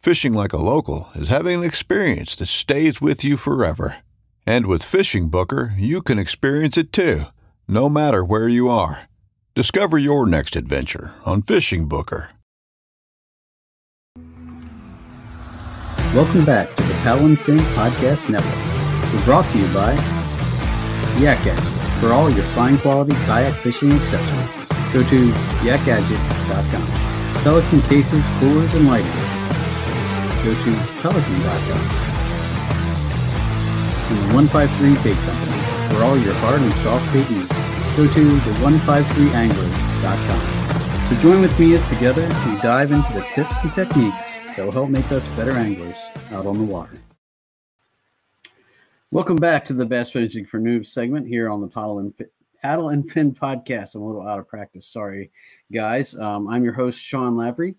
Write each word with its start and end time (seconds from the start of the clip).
Fishing 0.00 0.32
like 0.32 0.54
a 0.54 0.56
local 0.56 1.10
is 1.14 1.28
having 1.28 1.58
an 1.58 1.64
experience 1.64 2.34
that 2.36 2.46
stays 2.46 3.02
with 3.02 3.22
you 3.22 3.36
forever. 3.36 3.96
And 4.46 4.64
with 4.64 4.80
FishingBooker, 4.80 5.72
you 5.76 6.00
can 6.00 6.18
experience 6.18 6.78
it 6.78 6.90
too, 6.90 7.24
no 7.68 7.90
matter 7.90 8.24
where 8.24 8.48
you 8.48 8.70
are. 8.70 9.10
Discover 9.54 9.98
your 9.98 10.24
next 10.24 10.56
adventure 10.56 11.12
on 11.26 11.42
FishingBooker. 11.42 12.28
Welcome 16.14 16.46
back 16.46 16.74
to 16.76 16.82
the 16.82 16.94
and 17.04 17.38
Fin 17.38 17.58
Podcast 17.76 18.30
Network. 18.30 19.12
We're 19.12 19.24
brought 19.26 19.44
to 19.52 19.58
you 19.58 19.66
by 19.74 19.92
Yak 21.20 21.44
Gadget 21.44 22.00
for 22.00 22.14
all 22.14 22.30
your 22.30 22.46
fine 22.56 22.78
quality 22.78 23.12
kayak 23.26 23.52
fishing 23.52 23.92
accessories. 23.92 24.66
Go 24.94 25.02
to 25.02 25.30
yakgadget.com. 25.60 27.42
Pelican 27.42 27.82
cases, 27.82 28.24
coolers, 28.38 28.72
and 28.72 28.88
lighting. 28.88 29.39
Go 30.42 30.54
to 30.54 30.72
pelican.com. 31.02 31.84
And 34.08 34.18
the 34.18 34.34
153 34.34 34.94
Bait 35.04 35.18
Company 35.20 35.60
for 35.92 36.02
all 36.02 36.16
your 36.16 36.32
hard 36.34 36.62
and 36.62 36.72
soft 36.80 37.12
bait 37.12 37.28
needs. 37.30 37.52
Go 37.94 38.06
to 38.08 38.24
the 38.24 38.52
153angler.com. 38.64 40.60
So 41.10 41.20
join 41.20 41.42
with 41.42 41.60
me 41.60 41.74
as 41.74 41.86
together 41.90 42.22
we 42.22 42.58
dive 42.62 42.90
into 42.90 43.12
the 43.12 43.20
tips 43.34 43.52
and 43.62 43.74
techniques 43.74 44.40
that 44.56 44.64
will 44.64 44.72
help 44.72 44.88
make 44.88 45.12
us 45.12 45.28
better 45.28 45.52
anglers 45.52 46.00
out 46.32 46.46
on 46.46 46.56
the 46.56 46.64
water. 46.64 46.98
Welcome 49.10 49.36
back 49.36 49.66
to 49.66 49.74
the 49.74 49.84
Bass 49.84 50.08
Fishing 50.08 50.46
for 50.46 50.58
Noobs 50.58 50.86
segment 50.86 51.26
here 51.28 51.50
on 51.50 51.60
the 51.60 51.68
Paddle 51.68 51.98
and 51.98 52.14
Paddle 52.62 52.88
and 52.88 53.10
Fin 53.10 53.34
podcast. 53.34 53.94
I'm 53.94 54.00
a 54.00 54.06
little 54.06 54.26
out 54.26 54.38
of 54.38 54.48
practice. 54.48 54.86
Sorry, 54.86 55.32
guys. 55.70 56.14
Um, 56.16 56.48
I'm 56.48 56.64
your 56.64 56.72
host, 56.72 56.98
Sean 56.98 57.36
Lavery. 57.36 57.74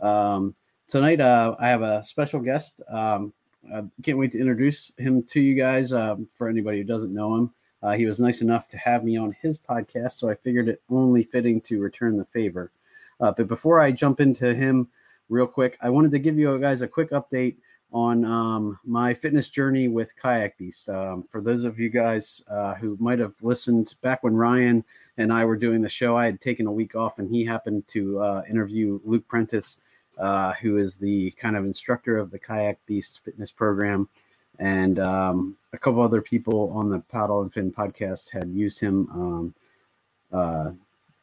Um, 0.00 0.54
tonight, 0.88 1.20
uh, 1.20 1.56
I 1.58 1.68
have 1.68 1.82
a 1.82 2.04
special 2.04 2.40
guest. 2.40 2.80
Um, 2.88 3.32
I 3.72 3.82
can't 4.02 4.18
wait 4.18 4.32
to 4.32 4.38
introduce 4.38 4.92
him 4.98 5.22
to 5.24 5.40
you 5.40 5.54
guys. 5.54 5.92
Um, 5.92 6.28
for 6.36 6.48
anybody 6.48 6.78
who 6.78 6.84
doesn't 6.84 7.14
know 7.14 7.34
him, 7.34 7.50
uh, 7.82 7.92
he 7.92 8.06
was 8.06 8.20
nice 8.20 8.40
enough 8.40 8.68
to 8.68 8.78
have 8.78 9.04
me 9.04 9.16
on 9.16 9.36
his 9.40 9.58
podcast, 9.58 10.12
so 10.12 10.28
I 10.28 10.34
figured 10.34 10.68
it 10.68 10.82
only 10.90 11.22
fitting 11.22 11.60
to 11.62 11.80
return 11.80 12.16
the 12.16 12.24
favor. 12.26 12.70
Uh, 13.20 13.32
but 13.36 13.48
before 13.48 13.80
I 13.80 13.92
jump 13.92 14.20
into 14.20 14.54
him, 14.54 14.88
real 15.28 15.46
quick, 15.46 15.78
I 15.80 15.90
wanted 15.90 16.10
to 16.12 16.18
give 16.18 16.38
you 16.38 16.58
guys 16.58 16.82
a 16.82 16.88
quick 16.88 17.10
update 17.10 17.56
on 17.92 18.24
um, 18.24 18.78
my 18.84 19.14
fitness 19.14 19.48
journey 19.48 19.86
with 19.86 20.16
Kayak 20.16 20.58
Beast. 20.58 20.88
Um, 20.88 21.24
for 21.28 21.40
those 21.40 21.64
of 21.64 21.78
you 21.78 21.88
guys 21.88 22.42
uh, 22.50 22.74
who 22.74 22.96
might 22.98 23.20
have 23.20 23.34
listened 23.40 23.94
back 24.02 24.24
when 24.24 24.34
Ryan 24.34 24.84
and 25.16 25.32
I 25.32 25.44
were 25.44 25.56
doing 25.56 25.80
the 25.80 25.88
show, 25.88 26.16
I 26.16 26.26
had 26.26 26.40
taken 26.40 26.66
a 26.66 26.72
week 26.72 26.96
off 26.96 27.20
and 27.20 27.30
he 27.30 27.44
happened 27.44 27.86
to 27.88 28.20
uh, 28.20 28.42
interview 28.50 28.98
Luke 29.04 29.26
Prentice, 29.28 29.78
uh, 30.18 30.52
who 30.54 30.76
is 30.76 30.96
the 30.96 31.30
kind 31.32 31.56
of 31.56 31.64
instructor 31.64 32.18
of 32.18 32.30
the 32.30 32.38
Kayak 32.38 32.78
Beast 32.86 33.20
fitness 33.24 33.50
program. 33.50 34.08
And 34.58 34.98
um, 34.98 35.56
a 35.72 35.78
couple 35.78 36.02
other 36.02 36.22
people 36.22 36.70
on 36.74 36.88
the 36.88 37.00
Paddle 37.00 37.42
and 37.42 37.52
Fin 37.52 37.72
podcast 37.72 38.30
had 38.30 38.48
used 38.50 38.78
him. 38.78 39.08
Um, 39.12 39.54
uh, 40.32 40.70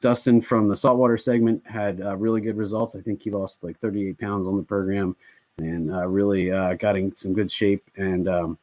Dustin 0.02 0.42
from 0.42 0.68
the 0.68 0.76
saltwater 0.76 1.18
segment 1.18 1.66
had 1.66 2.02
uh, 2.02 2.18
really 2.18 2.42
good 2.42 2.58
results. 2.58 2.96
I 2.96 3.02
think 3.02 3.22
he 3.22 3.30
lost 3.30 3.64
like 3.64 3.80
38 3.80 4.20
pounds 4.20 4.48
on 4.48 4.58
the 4.58 4.64
program 4.64 5.16
and 5.60 5.94
uh, 5.94 6.08
really 6.08 6.52
uh, 6.52 6.74
got 6.74 6.98
in 6.98 7.14
some 7.16 7.34
good 7.34 7.52
shape. 7.52 7.84
And 7.96 8.28
um, 8.28 8.58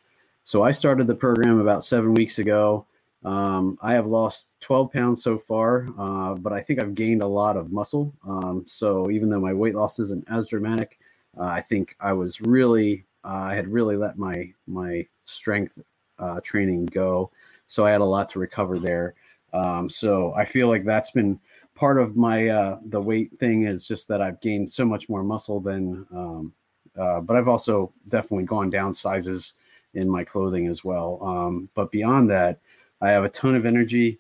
so 0.45 0.63
I 0.63 0.73
started 0.73 1.07
the 1.07 1.15
program 1.15 1.61
about 1.61 1.85
seven 1.85 2.13
weeks 2.15 2.39
ago. 2.39 2.85
Um, 3.25 3.79
I 3.83 3.95
have 3.95 4.07
lost 4.07 4.49
12 4.61 4.93
pounds 4.93 5.23
so 5.23 5.39
far, 5.39 5.89
uh, 5.99 6.35
but 6.35 6.53
I 6.53 6.61
think 6.61 6.81
I've 6.81 6.95
gained 6.95 7.23
a 7.23 7.27
lot 7.27 7.57
of 7.57 7.73
muscle. 7.73 8.15
Um, 8.27 8.65
so 8.67 9.11
even 9.11 9.29
though 9.29 9.41
my 9.41 9.53
weight 9.53 9.75
loss 9.75 9.99
isn't 9.99 10.25
as 10.31 10.47
dramatic, 10.47 10.99
uh, 11.39 11.45
I 11.45 11.61
think 11.61 11.97
I 12.01 12.13
was 12.13 12.41
really, 12.41 13.05
uh, 13.25 13.49
I 13.51 13.55
had 13.55 13.69
really 13.69 13.97
let 13.97 14.19
my 14.19 14.53
my 14.67 15.07
strength 15.25 15.79
uh, 16.19 16.41
training 16.43 16.87
go. 16.87 17.31
So 17.67 17.85
I 17.85 17.91
had 17.91 18.01
a 18.01 18.05
lot 18.05 18.29
to 18.31 18.39
recover 18.39 18.79
there. 18.79 19.15
Um, 19.53 19.89
so 19.89 20.33
I 20.35 20.45
feel 20.45 20.69
like 20.69 20.85
that's 20.85 21.11
been 21.11 21.41
part 21.75 21.99
of 22.01 22.17
my 22.17 22.49
uh, 22.49 22.79
the 22.87 23.01
weight 23.01 23.39
thing 23.39 23.67
is 23.67 23.87
just 23.87 24.09
that 24.09 24.23
I've 24.23 24.41
gained 24.41 24.71
so 24.71 24.85
much 24.85 25.09
more 25.09 25.23
muscle 25.23 25.61
than 25.61 26.07
um, 26.13 26.53
uh, 26.99 27.21
but 27.21 27.37
I've 27.37 27.49
also 27.49 27.93
definitely 28.09 28.45
gone 28.45 28.71
down 28.71 28.93
sizes 28.93 29.55
in 29.95 30.09
my 30.09 30.25
clothing 30.25 30.67
as 30.67 30.85
well. 30.85 31.19
Um, 31.23 31.69
but 31.75 31.91
beyond 31.91 32.29
that, 32.31 32.59
I 33.01 33.11
have 33.11 33.25
a 33.25 33.29
ton 33.29 33.55
of 33.55 33.67
energy. 33.67 34.19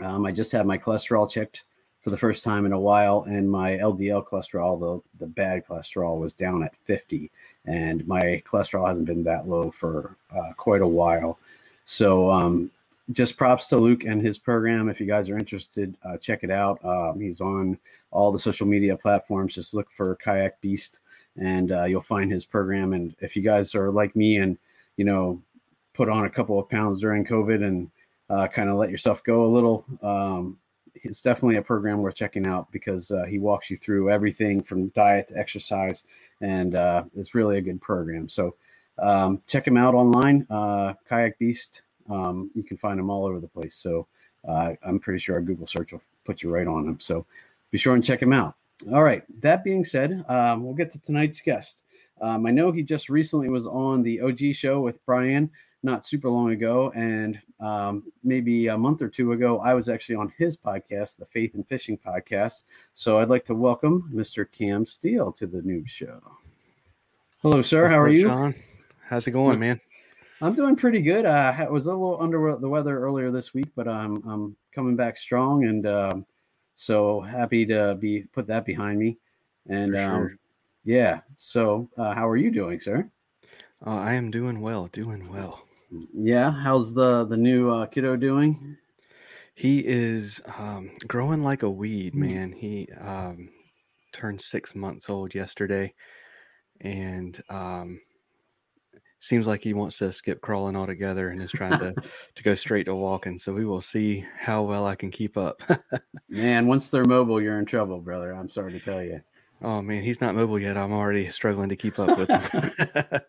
Um, 0.00 0.26
I 0.26 0.32
just 0.32 0.52
had 0.52 0.66
my 0.66 0.78
cholesterol 0.78 1.30
checked 1.30 1.64
for 2.02 2.10
the 2.10 2.16
first 2.18 2.44
time 2.44 2.66
in 2.66 2.72
a 2.72 2.80
while, 2.80 3.24
and 3.28 3.50
my 3.50 3.78
LDL 3.78 4.26
cholesterol, 4.26 4.78
the, 4.78 5.24
the 5.24 5.30
bad 5.30 5.66
cholesterol, 5.66 6.18
was 6.18 6.34
down 6.34 6.62
at 6.62 6.76
50. 6.84 7.30
And 7.64 8.06
my 8.06 8.42
cholesterol 8.46 8.86
hasn't 8.86 9.06
been 9.06 9.24
that 9.24 9.48
low 9.48 9.70
for 9.70 10.16
uh, 10.36 10.52
quite 10.56 10.82
a 10.82 10.86
while. 10.86 11.38
So, 11.86 12.30
um, 12.30 12.70
just 13.12 13.36
props 13.36 13.66
to 13.66 13.76
Luke 13.76 14.04
and 14.04 14.20
his 14.20 14.38
program. 14.38 14.88
If 14.88 15.00
you 15.00 15.06
guys 15.06 15.28
are 15.28 15.38
interested, 15.38 15.96
uh, 16.04 16.16
check 16.16 16.42
it 16.42 16.50
out. 16.50 16.82
Um, 16.84 17.20
he's 17.20 17.40
on 17.40 17.78
all 18.10 18.32
the 18.32 18.38
social 18.38 18.66
media 18.66 18.96
platforms. 18.96 19.54
Just 19.54 19.74
look 19.74 19.90
for 19.90 20.16
Kayak 20.16 20.60
Beast 20.60 21.00
and 21.36 21.72
uh, 21.72 21.84
you'll 21.84 22.00
find 22.00 22.30
his 22.30 22.44
program. 22.44 22.92
And 22.92 23.14
if 23.20 23.36
you 23.36 23.42
guys 23.42 23.74
are 23.74 23.90
like 23.90 24.14
me 24.16 24.36
and 24.36 24.56
you 24.96 25.04
know 25.04 25.40
put 25.94 26.08
on 26.08 26.26
a 26.26 26.30
couple 26.30 26.58
of 26.58 26.68
pounds 26.68 27.00
during 27.00 27.24
COVID 27.24 27.64
and 27.64 27.90
uh, 28.28 28.48
kind 28.48 28.68
of 28.68 28.76
let 28.76 28.90
yourself 28.90 29.22
go 29.24 29.44
a 29.44 29.46
little, 29.46 29.84
um, 30.02 30.58
it's 30.94 31.22
definitely 31.22 31.56
a 31.56 31.62
program 31.62 31.98
worth 31.98 32.14
checking 32.14 32.46
out 32.46 32.70
because 32.72 33.10
uh, 33.10 33.24
he 33.24 33.38
walks 33.38 33.70
you 33.70 33.76
through 33.76 34.10
everything 34.10 34.62
from 34.62 34.88
diet 34.88 35.28
to 35.28 35.38
exercise, 35.38 36.04
and 36.40 36.74
uh, 36.74 37.04
it's 37.14 37.34
really 37.34 37.58
a 37.58 37.60
good 37.60 37.80
program. 37.80 38.28
So 38.28 38.54
um, 38.98 39.42
check 39.46 39.66
him 39.66 39.76
out 39.76 39.94
online, 39.94 40.46
uh, 40.50 40.94
Kayak 41.08 41.38
Beast. 41.38 41.82
Um, 42.08 42.50
you 42.54 42.62
can 42.62 42.76
find 42.76 42.98
him 42.98 43.10
all 43.10 43.26
over 43.26 43.40
the 43.40 43.48
place. 43.48 43.76
So 43.76 44.06
uh, 44.46 44.72
I'm 44.84 44.98
pretty 44.98 45.18
sure 45.18 45.38
a 45.38 45.42
Google 45.42 45.66
search 45.66 45.92
will 45.92 46.02
put 46.24 46.42
you 46.42 46.50
right 46.50 46.66
on 46.66 46.86
him. 46.86 47.00
So 47.00 47.26
be 47.70 47.78
sure 47.78 47.94
and 47.94 48.04
check 48.04 48.22
him 48.22 48.32
out. 48.32 48.54
All 48.92 49.02
right. 49.02 49.22
That 49.40 49.64
being 49.64 49.84
said, 49.84 50.24
um, 50.28 50.64
we'll 50.64 50.74
get 50.74 50.90
to 50.92 50.98
tonight's 51.00 51.40
guest. 51.40 51.82
Um, 52.20 52.46
I 52.46 52.50
know 52.50 52.70
he 52.70 52.82
just 52.82 53.08
recently 53.08 53.48
was 53.48 53.66
on 53.66 54.02
the 54.02 54.20
OG 54.20 54.54
show 54.54 54.80
with 54.80 55.04
Brian 55.04 55.50
not 55.84 56.06
super 56.06 56.30
long 56.30 56.50
ago, 56.50 56.90
and 56.94 57.38
um, 57.60 58.02
maybe 58.24 58.68
a 58.68 58.76
month 58.76 59.02
or 59.02 59.08
two 59.08 59.32
ago, 59.32 59.60
I 59.60 59.74
was 59.74 59.90
actually 59.90 60.16
on 60.16 60.32
his 60.38 60.56
podcast, 60.56 61.18
the 61.18 61.26
Faith 61.26 61.54
and 61.54 61.68
Fishing 61.68 61.98
podcast. 61.98 62.64
So 62.94 63.18
I'd 63.18 63.28
like 63.28 63.44
to 63.44 63.54
welcome 63.54 64.10
Mr. 64.12 64.50
Cam 64.50 64.86
Steele 64.86 65.30
to 65.32 65.46
the 65.46 65.60
new 65.60 65.86
show. 65.86 66.20
Hello, 67.42 67.60
sir. 67.60 67.82
What's 67.82 67.94
How 67.94 68.00
are 68.00 68.08
you? 68.08 68.22
Sean? 68.22 68.54
How's 69.06 69.26
it 69.26 69.32
going, 69.32 69.58
man? 69.58 69.78
I'm 70.40 70.54
doing 70.54 70.74
pretty 70.74 71.02
good. 71.02 71.26
I 71.26 71.68
was 71.68 71.86
a 71.86 71.92
little 71.92 72.20
under 72.20 72.56
the 72.58 72.68
weather 72.68 72.98
earlier 72.98 73.30
this 73.30 73.52
week, 73.52 73.68
but 73.76 73.86
I'm 73.86 74.26
I'm 74.26 74.56
coming 74.72 74.96
back 74.96 75.18
strong, 75.18 75.66
and 75.66 75.86
um, 75.86 76.26
so 76.76 77.20
happy 77.20 77.66
to 77.66 77.94
be 77.96 78.22
put 78.32 78.46
that 78.46 78.64
behind 78.64 78.98
me. 78.98 79.18
And 79.68 79.92
For 79.92 80.00
um, 80.00 80.38
yeah, 80.84 81.20
so 81.36 81.90
uh, 81.98 82.14
how 82.14 82.26
are 82.26 82.38
you 82.38 82.50
doing, 82.50 82.80
sir? 82.80 83.08
Uh, 83.86 83.96
I 83.96 84.14
am 84.14 84.30
doing 84.30 84.62
well, 84.62 84.88
doing 84.92 85.30
well. 85.30 85.63
Yeah, 86.14 86.50
how's 86.50 86.94
the 86.94 87.24
the 87.24 87.36
new 87.36 87.70
uh, 87.70 87.86
kiddo 87.86 88.16
doing? 88.16 88.76
He 89.54 89.78
is 89.80 90.40
um, 90.58 90.90
growing 91.06 91.42
like 91.42 91.62
a 91.62 91.70
weed, 91.70 92.14
Mm. 92.14 92.18
man. 92.18 92.52
He 92.52 92.88
um, 93.00 93.50
turned 94.12 94.40
six 94.40 94.74
months 94.74 95.08
old 95.08 95.34
yesterday, 95.34 95.94
and 96.80 97.40
um, 97.48 98.00
seems 99.20 99.46
like 99.46 99.62
he 99.62 99.72
wants 99.72 99.98
to 99.98 100.12
skip 100.12 100.40
crawling 100.40 100.76
altogether 100.76 101.28
and 101.30 101.40
is 101.40 101.52
trying 101.52 101.78
to 101.78 101.94
to 102.34 102.42
go 102.42 102.54
straight 102.54 102.84
to 102.84 102.94
walking. 102.94 103.38
So 103.38 103.52
we 103.52 103.64
will 103.64 103.80
see 103.80 104.24
how 104.38 104.62
well 104.64 104.86
I 104.86 104.96
can 104.96 105.10
keep 105.10 105.36
up. 105.36 105.62
Man, 106.28 106.66
once 106.66 106.88
they're 106.88 107.04
mobile, 107.04 107.40
you're 107.40 107.58
in 107.60 107.64
trouble, 107.64 108.00
brother. 108.00 108.32
I'm 108.32 108.50
sorry 108.50 108.72
to 108.72 108.80
tell 108.80 109.02
you. 109.02 109.20
oh 109.62 109.80
man, 109.80 110.02
he's 110.02 110.20
not 110.20 110.34
mobile 110.34 110.58
yet. 110.58 110.76
I'm 110.76 110.92
already 110.92 111.30
struggling 111.30 111.68
to 111.68 111.76
keep 111.76 111.98
up 112.00 112.18
with 112.18 112.28
him. 112.28 112.42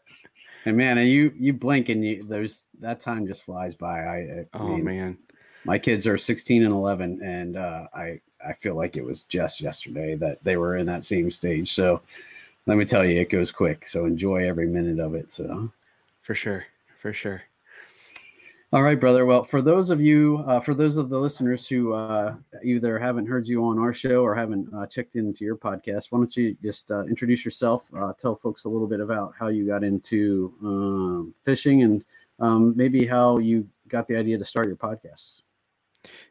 And 0.65 0.75
man, 0.77 0.97
and 0.97 1.07
you 1.09 1.31
you 1.37 1.53
blink 1.53 1.89
and 1.89 2.03
you 2.03 2.23
there's 2.23 2.67
that 2.79 2.99
time 2.99 3.27
just 3.27 3.43
flies 3.43 3.75
by. 3.75 3.99
I, 3.99 4.15
I 4.15 4.45
oh 4.55 4.67
mean, 4.75 4.83
man. 4.83 5.17
my 5.63 5.77
kids 5.77 6.07
are 6.07 6.17
16 6.17 6.63
and 6.63 6.73
11 6.73 7.21
and 7.23 7.57
uh, 7.57 7.87
i 7.93 8.19
i 8.45 8.53
feel 8.53 8.75
like 8.75 8.97
it 8.97 9.03
was 9.03 9.23
just 9.23 9.61
yesterday 9.61 10.15
that 10.15 10.43
they 10.43 10.57
were 10.57 10.77
in 10.77 10.85
that 10.85 11.03
same 11.03 11.31
stage 11.31 11.71
so 11.73 12.01
let 12.67 12.77
me 12.77 12.85
tell 12.85 13.05
you 13.05 13.19
it 13.19 13.29
goes 13.29 13.51
quick 13.51 13.85
so 13.85 14.05
enjoy 14.05 14.47
every 14.47 14.67
minute 14.67 14.99
of 14.99 15.15
it 15.15 15.31
so 15.31 15.71
For 16.21 16.35
sure. 16.35 16.65
For 17.01 17.13
sure. 17.13 17.41
All 18.73 18.81
right 18.81 18.99
brother 18.99 19.25
well 19.25 19.43
for 19.43 19.61
those 19.61 19.89
of 19.89 20.01
you 20.01 20.43
uh, 20.47 20.59
for 20.59 20.73
those 20.73 20.97
of 20.97 21.09
the 21.09 21.19
listeners 21.19 21.67
who 21.67 21.93
uh, 21.93 22.35
either 22.63 22.97
haven't 22.97 23.27
heard 23.27 23.47
you 23.47 23.63
on 23.63 23.77
our 23.77 23.93
show 23.93 24.23
or 24.23 24.35
haven't 24.35 24.67
uh, 24.73 24.85
checked 24.87 25.15
into 25.15 25.45
your 25.45 25.55
podcast 25.55 26.07
why 26.09 26.17
don't 26.17 26.35
you 26.35 26.55
just 26.63 26.89
uh, 26.91 27.03
introduce 27.05 27.45
yourself 27.45 27.85
uh, 27.97 28.13
tell 28.13 28.35
folks 28.35 28.65
a 28.65 28.69
little 28.69 28.87
bit 28.87 28.99
about 28.99 29.33
how 29.37 29.47
you 29.47 29.67
got 29.67 29.83
into 29.83 30.53
um, 30.63 31.33
fishing 31.43 31.83
and 31.83 32.03
um, 32.39 32.75
maybe 32.75 33.05
how 33.05 33.37
you 33.37 33.67
got 33.87 34.07
the 34.07 34.17
idea 34.17 34.37
to 34.37 34.45
start 34.45 34.67
your 34.67 34.75
podcast 34.75 35.41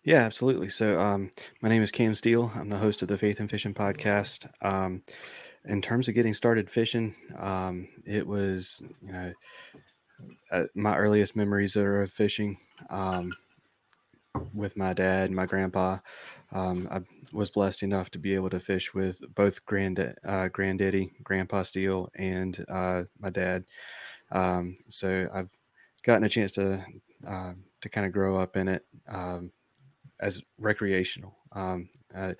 Yeah, 0.02 0.20
absolutely. 0.20 0.68
So, 0.68 1.00
um, 1.00 1.30
my 1.60 1.68
name 1.68 1.82
is 1.82 1.90
Cam 1.90 2.14
Steele. 2.14 2.52
I'm 2.54 2.68
the 2.68 2.78
host 2.78 3.02
of 3.02 3.08
the 3.08 3.18
Faith 3.18 3.40
and 3.40 3.50
Fishing 3.50 3.74
podcast. 3.74 4.46
Um, 4.62 5.02
in 5.64 5.80
terms 5.80 6.08
of 6.08 6.14
getting 6.14 6.34
started 6.34 6.70
fishing, 6.70 7.14
um, 7.38 7.88
it 8.06 8.26
was, 8.26 8.82
you 9.02 9.12
know, 9.12 9.32
uh, 10.50 10.64
my 10.74 10.96
earliest 10.96 11.36
memories 11.36 11.76
are 11.76 12.02
of 12.02 12.12
fishing 12.12 12.58
um, 12.90 13.32
with 14.52 14.76
my 14.76 14.92
dad 14.92 15.26
and 15.26 15.36
my 15.36 15.46
grandpa. 15.46 15.98
Um, 16.52 16.88
I 16.90 17.00
was 17.32 17.50
blessed 17.50 17.82
enough 17.82 18.10
to 18.10 18.18
be 18.18 18.34
able 18.34 18.50
to 18.50 18.60
fish 18.60 18.94
with 18.94 19.20
both 19.34 19.64
grand, 19.66 20.14
uh, 20.24 20.48
granddaddy, 20.48 21.12
Grandpa 21.22 21.62
Steele, 21.62 22.10
and 22.14 22.64
uh, 22.68 23.04
my 23.18 23.30
dad. 23.30 23.64
Um, 24.30 24.76
so 24.88 25.28
I've 25.32 25.50
gotten 26.02 26.24
a 26.24 26.28
chance 26.28 26.52
to 26.52 26.84
uh, 27.26 27.54
to 27.80 27.88
kind 27.88 28.06
of 28.06 28.12
grow 28.12 28.40
up 28.40 28.56
in 28.56 28.68
it. 28.68 28.84
Um, 29.08 29.50
as 30.20 30.42
recreational. 30.58 31.36
Um, 31.52 31.88
uh, 32.14 32.34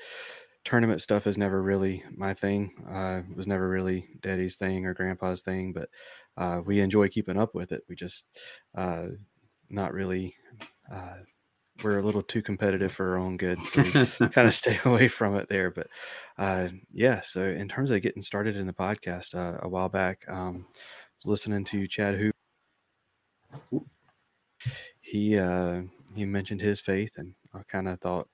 tournament 0.65 1.03
stuff 1.03 1.27
is 1.27 1.39
never 1.39 1.63
really 1.63 2.03
my 2.17 2.35
thing. 2.35 2.73
Uh, 2.89 3.23
it 3.31 3.37
was 3.37 3.47
never 3.47 3.69
really 3.69 4.09
daddy's 4.23 4.57
thing 4.57 4.87
or 4.87 4.95
grandpa's 4.95 5.41
thing, 5.41 5.73
but 5.73 5.89
uh, 6.37 6.61
we 6.65 6.81
enjoy 6.81 7.09
keeping 7.09 7.39
up 7.39 7.55
with 7.55 7.73
it. 7.73 7.83
We 7.89 7.95
just 7.95 8.25
uh, 8.77 9.07
not 9.71 9.93
really. 9.93 10.37
Uh, 10.91 11.17
we're 11.83 11.99
a 11.99 12.03
little 12.03 12.23
too 12.23 12.41
competitive 12.41 12.93
for 12.93 13.11
our 13.11 13.19
own 13.19 13.37
good, 13.37 13.63
so 13.65 13.83
we 13.83 13.91
kind 14.31 14.47
of 14.47 14.55
stay 14.55 14.79
away 14.85 15.09
from 15.09 15.37
it 15.37 15.49
there. 15.49 15.71
But 15.71 15.89
uh, 16.39 16.69
yeah, 16.93 17.21
so 17.21 17.43
in 17.45 17.69
terms 17.69 17.91
of 17.91 18.03
getting 18.03 18.23
started 18.23 18.57
in 18.57 18.67
the 18.67 18.73
podcast, 18.73 19.35
uh, 19.35 19.59
a 19.61 19.69
while 19.69 19.89
back, 19.89 20.25
um, 20.29 20.67
listening 21.25 21.65
to 21.65 21.87
Chad 21.89 22.17
Hoover. 22.17 22.33
He 25.01 25.39
uh, 25.39 25.83
he 26.15 26.25
mentioned 26.25 26.61
his 26.61 26.81
faith, 26.81 27.13
and 27.17 27.35
I 27.53 27.63
kind 27.69 27.89
of 27.89 28.01
thought 28.01 28.29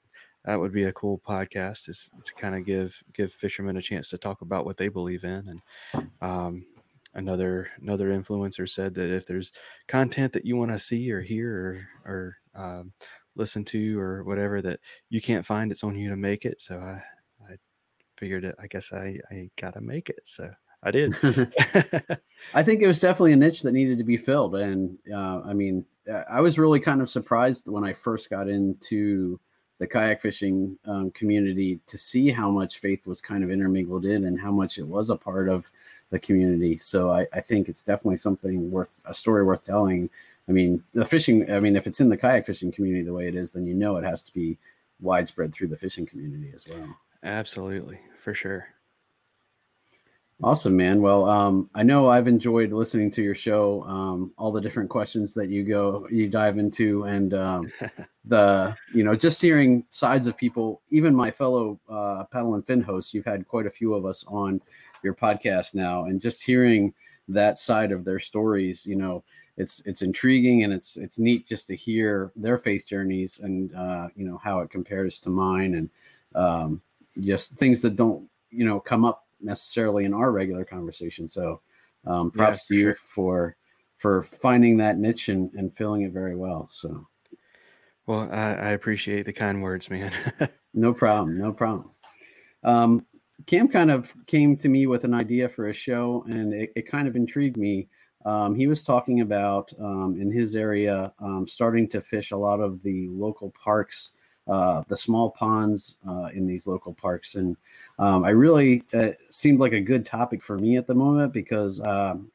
that 0.44 0.58
would 0.58 0.72
be 0.72 0.84
a 0.84 0.92
cool 0.92 1.20
podcast 1.26 1.88
is 1.88 2.10
to 2.25 2.34
kind 2.34 2.54
of 2.54 2.64
give 2.64 3.02
give 3.12 3.32
fishermen 3.32 3.76
a 3.76 3.82
chance 3.82 4.08
to 4.10 4.19
talk 4.19 4.40
about 4.40 4.64
what 4.64 4.76
they 4.76 4.88
believe 4.88 5.25
in. 5.25 5.60
And 5.94 6.10
um, 6.22 6.66
another 7.14 7.69
another 7.81 8.08
influencer 8.08 8.69
said 8.69 8.94
that 8.94 9.14
if 9.14 9.26
there's 9.26 9.52
content 9.87 10.32
that 10.32 10.46
you 10.46 10.56
want 10.56 10.70
to 10.70 10.78
see 10.78 11.10
or 11.10 11.20
hear 11.20 11.87
or 12.06 12.12
or 12.12 12.37
um, 12.54 12.92
listen 13.37 13.64
to 13.64 13.98
or 13.98 14.25
whatever 14.25 14.62
that 14.62 14.81
you 15.08 15.20
can't 15.20 15.46
find 15.46 15.70
it's 15.70 15.84
on 15.84 15.96
you 15.96 16.08
to 16.08 16.16
make 16.16 16.44
it. 16.44 16.60
So 16.60 16.78
i 16.78 17.02
i 17.50 17.56
figured 18.16 18.44
it 18.44 18.54
i 18.60 18.66
guess 18.66 18.92
i 18.92 19.19
i 19.31 19.50
gotta 19.56 19.81
make 19.81 20.08
it. 20.08 20.20
So 20.25 20.50
i 20.82 20.90
did. 20.90 21.14
I 22.54 22.62
think 22.62 22.81
it 22.81 22.87
was 22.87 23.00
definitely 23.00 23.34
a 23.34 23.37
niche 23.37 23.60
that 23.62 23.72
needed 23.72 23.98
to 23.98 24.04
be 24.04 24.16
filled. 24.16 24.56
And 24.56 24.96
uh, 25.14 25.42
I 25.44 25.52
mean, 25.52 25.84
I 26.31 26.40
was 26.40 26.58
really 26.58 26.81
kind 26.81 27.02
of 27.02 27.10
surprised 27.10 27.69
when 27.69 27.84
I 27.84 27.92
first 27.92 28.31
got 28.31 28.48
into 28.48 29.38
the 29.80 29.86
kayak 29.86 30.20
fishing 30.20 30.78
um, 30.84 31.10
community 31.10 31.80
to 31.86 31.98
see 31.98 32.30
how 32.30 32.50
much 32.50 32.78
faith 32.78 33.06
was 33.06 33.20
kind 33.20 33.42
of 33.42 33.50
intermingled 33.50 34.04
in 34.04 34.26
and 34.26 34.38
how 34.38 34.52
much 34.52 34.78
it 34.78 34.86
was 34.86 35.10
a 35.10 35.16
part 35.16 35.48
of 35.48 35.68
the 36.10 36.18
community. 36.18 36.76
So 36.78 37.10
I, 37.10 37.26
I 37.32 37.40
think 37.40 37.68
it's 37.68 37.82
definitely 37.82 38.18
something 38.18 38.70
worth 38.70 39.00
a 39.06 39.14
story 39.14 39.42
worth 39.42 39.64
telling. 39.64 40.10
I 40.48 40.52
mean, 40.52 40.84
the 40.92 41.06
fishing, 41.06 41.50
I 41.50 41.60
mean, 41.60 41.76
if 41.76 41.86
it's 41.86 42.00
in 42.00 42.10
the 42.10 42.16
kayak 42.16 42.44
fishing 42.46 42.70
community 42.70 43.04
the 43.04 43.14
way 43.14 43.26
it 43.26 43.34
is, 43.34 43.52
then 43.52 43.66
you 43.66 43.74
know 43.74 43.96
it 43.96 44.04
has 44.04 44.20
to 44.22 44.34
be 44.34 44.58
widespread 45.00 45.54
through 45.54 45.68
the 45.68 45.78
fishing 45.78 46.04
community 46.04 46.52
as 46.54 46.66
well. 46.68 46.96
absolutely 47.22 47.98
for 48.18 48.34
sure 48.34 48.66
Awesome, 50.42 50.75
man. 50.75 51.02
Well, 51.02 51.26
um, 51.28 51.69
I 51.75 51.82
know 51.82 52.08
I've 52.08 52.26
enjoyed 52.26 52.72
listening 52.72 53.10
to 53.10 53.22
your 53.22 53.34
show, 53.34 53.82
um, 53.84 54.32
all 54.38 54.50
the 54.50 54.60
different 54.60 54.88
questions 54.88 55.34
that 55.34 55.50
you 55.50 55.62
go, 55.62 56.08
you 56.10 56.31
dive 56.31 56.56
into, 56.56 57.04
and 57.04 57.34
um, 57.34 57.70
the, 58.25 58.75
you 58.94 59.04
know, 59.04 59.14
just 59.14 59.42
hearing 59.42 59.84
sides 59.90 60.26
of 60.26 60.38
people, 60.38 60.81
even 60.88 61.14
my 61.14 61.31
fellow 61.31 61.78
uh, 61.90 62.25
paddle 62.32 62.54
and 62.54 62.66
fin 62.66 62.81
hosts. 62.81 63.12
You've 63.12 63.26
had 63.26 63.46
quite 63.46 63.66
a 63.66 63.70
few 63.70 63.92
of 63.92 64.06
us 64.06 64.25
on 64.28 64.62
your 65.02 65.14
podcast 65.14 65.75
now, 65.75 66.04
and 66.04 66.19
just 66.19 66.42
hearing 66.42 66.94
that 67.28 67.58
side 67.58 67.92
of 67.92 68.06
their 68.06 68.19
stories, 68.19 68.87
you 68.87 68.96
know, 68.96 69.22
it's 69.58 69.81
it's 69.84 70.00
intriguing 70.00 70.64
and 70.64 70.72
it's 70.72 70.96
it's 70.96 71.19
neat 71.19 71.46
just 71.46 71.66
to 71.66 71.76
hear 71.76 72.32
their 72.34 72.56
face 72.56 72.84
journeys 72.84 73.40
and 73.40 73.75
uh, 73.75 74.09
you 74.16 74.26
know 74.26 74.38
how 74.38 74.61
it 74.61 74.70
compares 74.70 75.18
to 75.20 75.28
mine 75.28 75.75
and 75.75 75.90
um, 76.35 76.80
just 77.20 77.52
things 77.56 77.82
that 77.82 77.94
don't 77.94 78.26
you 78.50 78.64
know 78.64 78.80
come 78.80 79.04
up 79.04 79.26
necessarily 79.42 80.04
in 80.04 80.14
our 80.14 80.32
regular 80.32 80.64
conversation. 80.64 81.28
So 81.28 81.61
um, 82.06 82.30
Yeah, 82.35 82.44
props 82.44 82.66
for 82.66 82.75
to 82.75 82.75
you 82.75 82.82
sure. 82.82 82.94
for 82.94 83.56
for 83.99 84.23
finding 84.23 84.76
that 84.78 84.99
niche 84.99 85.28
and, 85.28 85.52
and 85.54 85.75
filling 85.76 86.02
it 86.02 86.12
very 86.12 86.37
well. 86.37 86.68
So 86.70 87.06
well 88.06 88.28
i, 88.32 88.54
I 88.54 88.68
appreciate 88.70 89.26
the 89.26 89.32
kind 89.32 89.62
words 89.62 89.90
man 89.90 90.12
no 90.75 90.92
problem, 90.94 91.38
no 91.38 91.52
problem. 91.52 91.90
Um, 92.62 93.06
Cam 93.47 93.68
kind 93.68 93.90
of 93.90 94.14
came 94.26 94.56
to 94.59 94.68
me 94.68 94.87
with 94.87 95.04
an 95.04 95.14
idea 95.14 95.49
for 95.49 95.68
a 95.68 95.73
show, 95.73 96.25
and 96.28 96.52
it, 96.52 96.73
it 96.76 96.87
kind 96.87 97.09
of 97.09 97.16
intrigued 97.16 97.56
me. 97.56 97.88
Um, 98.26 98.54
he 98.54 98.66
was 98.66 98.85
talking 98.85 99.23
about 99.23 99.73
um, 99.80 100.16
in 100.20 100.30
his 100.30 100.54
area 100.54 101.12
um, 101.20 101.47
starting 101.49 101.88
to 101.88 102.02
fish 102.02 102.32
a 102.32 102.37
lot 102.37 102.61
of 102.61 102.82
the 102.82 103.09
local 103.09 103.52
parks, 103.52 104.12
uh, 104.50 104.83
the 104.88 104.97
small 104.97 105.30
ponds 105.30 105.97
uh, 106.07 106.28
in 106.35 106.47
these 106.47 106.66
local 106.66 106.92
parks, 106.92 107.37
and 107.37 107.57
um, 107.99 108.25
I 108.25 108.30
really 108.30 108.83
uh, 108.92 109.11
seemed 109.28 109.61
like 109.61 109.73
a 109.73 109.80
good 109.80 110.04
topic 110.04 110.42
for 110.42 110.59
me 110.59 110.76
at 110.76 110.87
the 110.87 110.95
moment 110.95 111.33
because 111.33 111.80
um, 111.87 112.30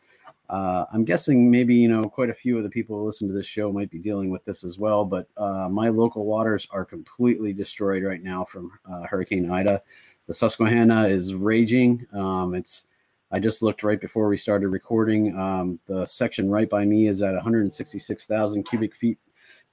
uh, 0.50 0.86
I'm 0.94 1.04
guessing 1.04 1.50
maybe 1.50 1.76
you 1.76 1.90
know 1.90 2.04
quite 2.04 2.30
a 2.30 2.34
few 2.34 2.58
of 2.58 2.64
the 2.64 2.70
people 2.70 2.98
who 2.98 3.06
listen 3.06 3.28
to 3.28 3.34
this 3.34 3.48
show 3.48 3.72
might 3.72 3.90
be 3.90 3.98
dealing 3.98 4.30
with 4.30 4.46
this 4.46 4.64
as 4.64 4.78
well. 4.78 5.04
But 5.04 5.28
uh, 5.38 5.68
my 5.70 5.90
local 5.90 6.26
waters 6.26 6.68
are 6.72 6.86
completely 6.86 7.52
destroyed 7.52 8.04
right 8.04 8.24
now 8.24 8.44
from 8.46 8.72
uh, 8.90 9.04
Hurricane 9.04 9.52
Ida. 9.52 9.82
The 10.28 10.34
Susquehanna 10.34 11.08
is 11.08 11.36
raging. 11.36 12.06
Um, 12.14 12.56
it's 12.56 12.88
I 13.32 13.40
just 13.40 13.64
looked 13.64 13.84
right 13.84 14.00
before 14.00 14.28
we 14.28 14.38
started 14.38 14.70
recording. 14.70 15.38
Um, 15.38 15.80
the 15.88 16.06
section 16.06 16.50
right 16.50 16.70
by 16.70 16.86
me 16.86 17.08
is 17.08 17.22
at 17.22 17.34
166,000 17.34 18.64
cubic 18.64 18.96
feet 18.96 19.18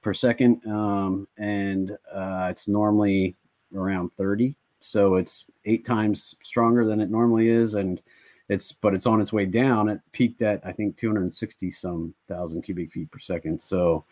per 0.03 0.13
second, 0.13 0.61
um, 0.67 1.27
and 1.37 1.97
uh, 2.13 2.47
it's 2.51 2.67
normally 2.67 3.35
around 3.75 4.11
30. 4.13 4.55
So 4.81 5.15
it's 5.15 5.45
eight 5.65 5.85
times 5.85 6.35
stronger 6.43 6.85
than 6.85 6.99
it 6.99 7.09
normally 7.09 7.47
is, 7.47 7.75
and 7.75 8.01
it's 8.49 8.71
but 8.71 8.93
it's 8.93 9.07
on 9.07 9.21
its 9.21 9.31
way 9.33 9.45
down. 9.45 9.89
It 9.89 10.01
peaked 10.11 10.41
at 10.41 10.61
I 10.65 10.71
think 10.73 10.97
260 10.97 11.71
some 11.71 12.13
thousand 12.27 12.61
cubic 12.63 12.91
feet 12.91 13.09
per 13.09 13.19
second. 13.19 13.61
So 13.61 14.03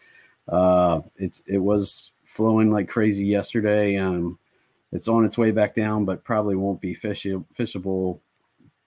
uh, 0.48 1.02
it's 1.18 1.44
it 1.46 1.58
was 1.58 2.12
flowing 2.24 2.72
like 2.72 2.88
crazy 2.88 3.26
yesterday. 3.26 3.98
Um, 3.98 4.40
it's 4.94 5.08
on 5.08 5.26
its 5.26 5.38
way 5.38 5.52
back 5.52 5.76
down, 5.76 6.06
but 6.06 6.24
probably 6.24 6.56
won't 6.56 6.82
be 6.82 6.94
fish- 6.94 7.26
fishable 7.58 8.20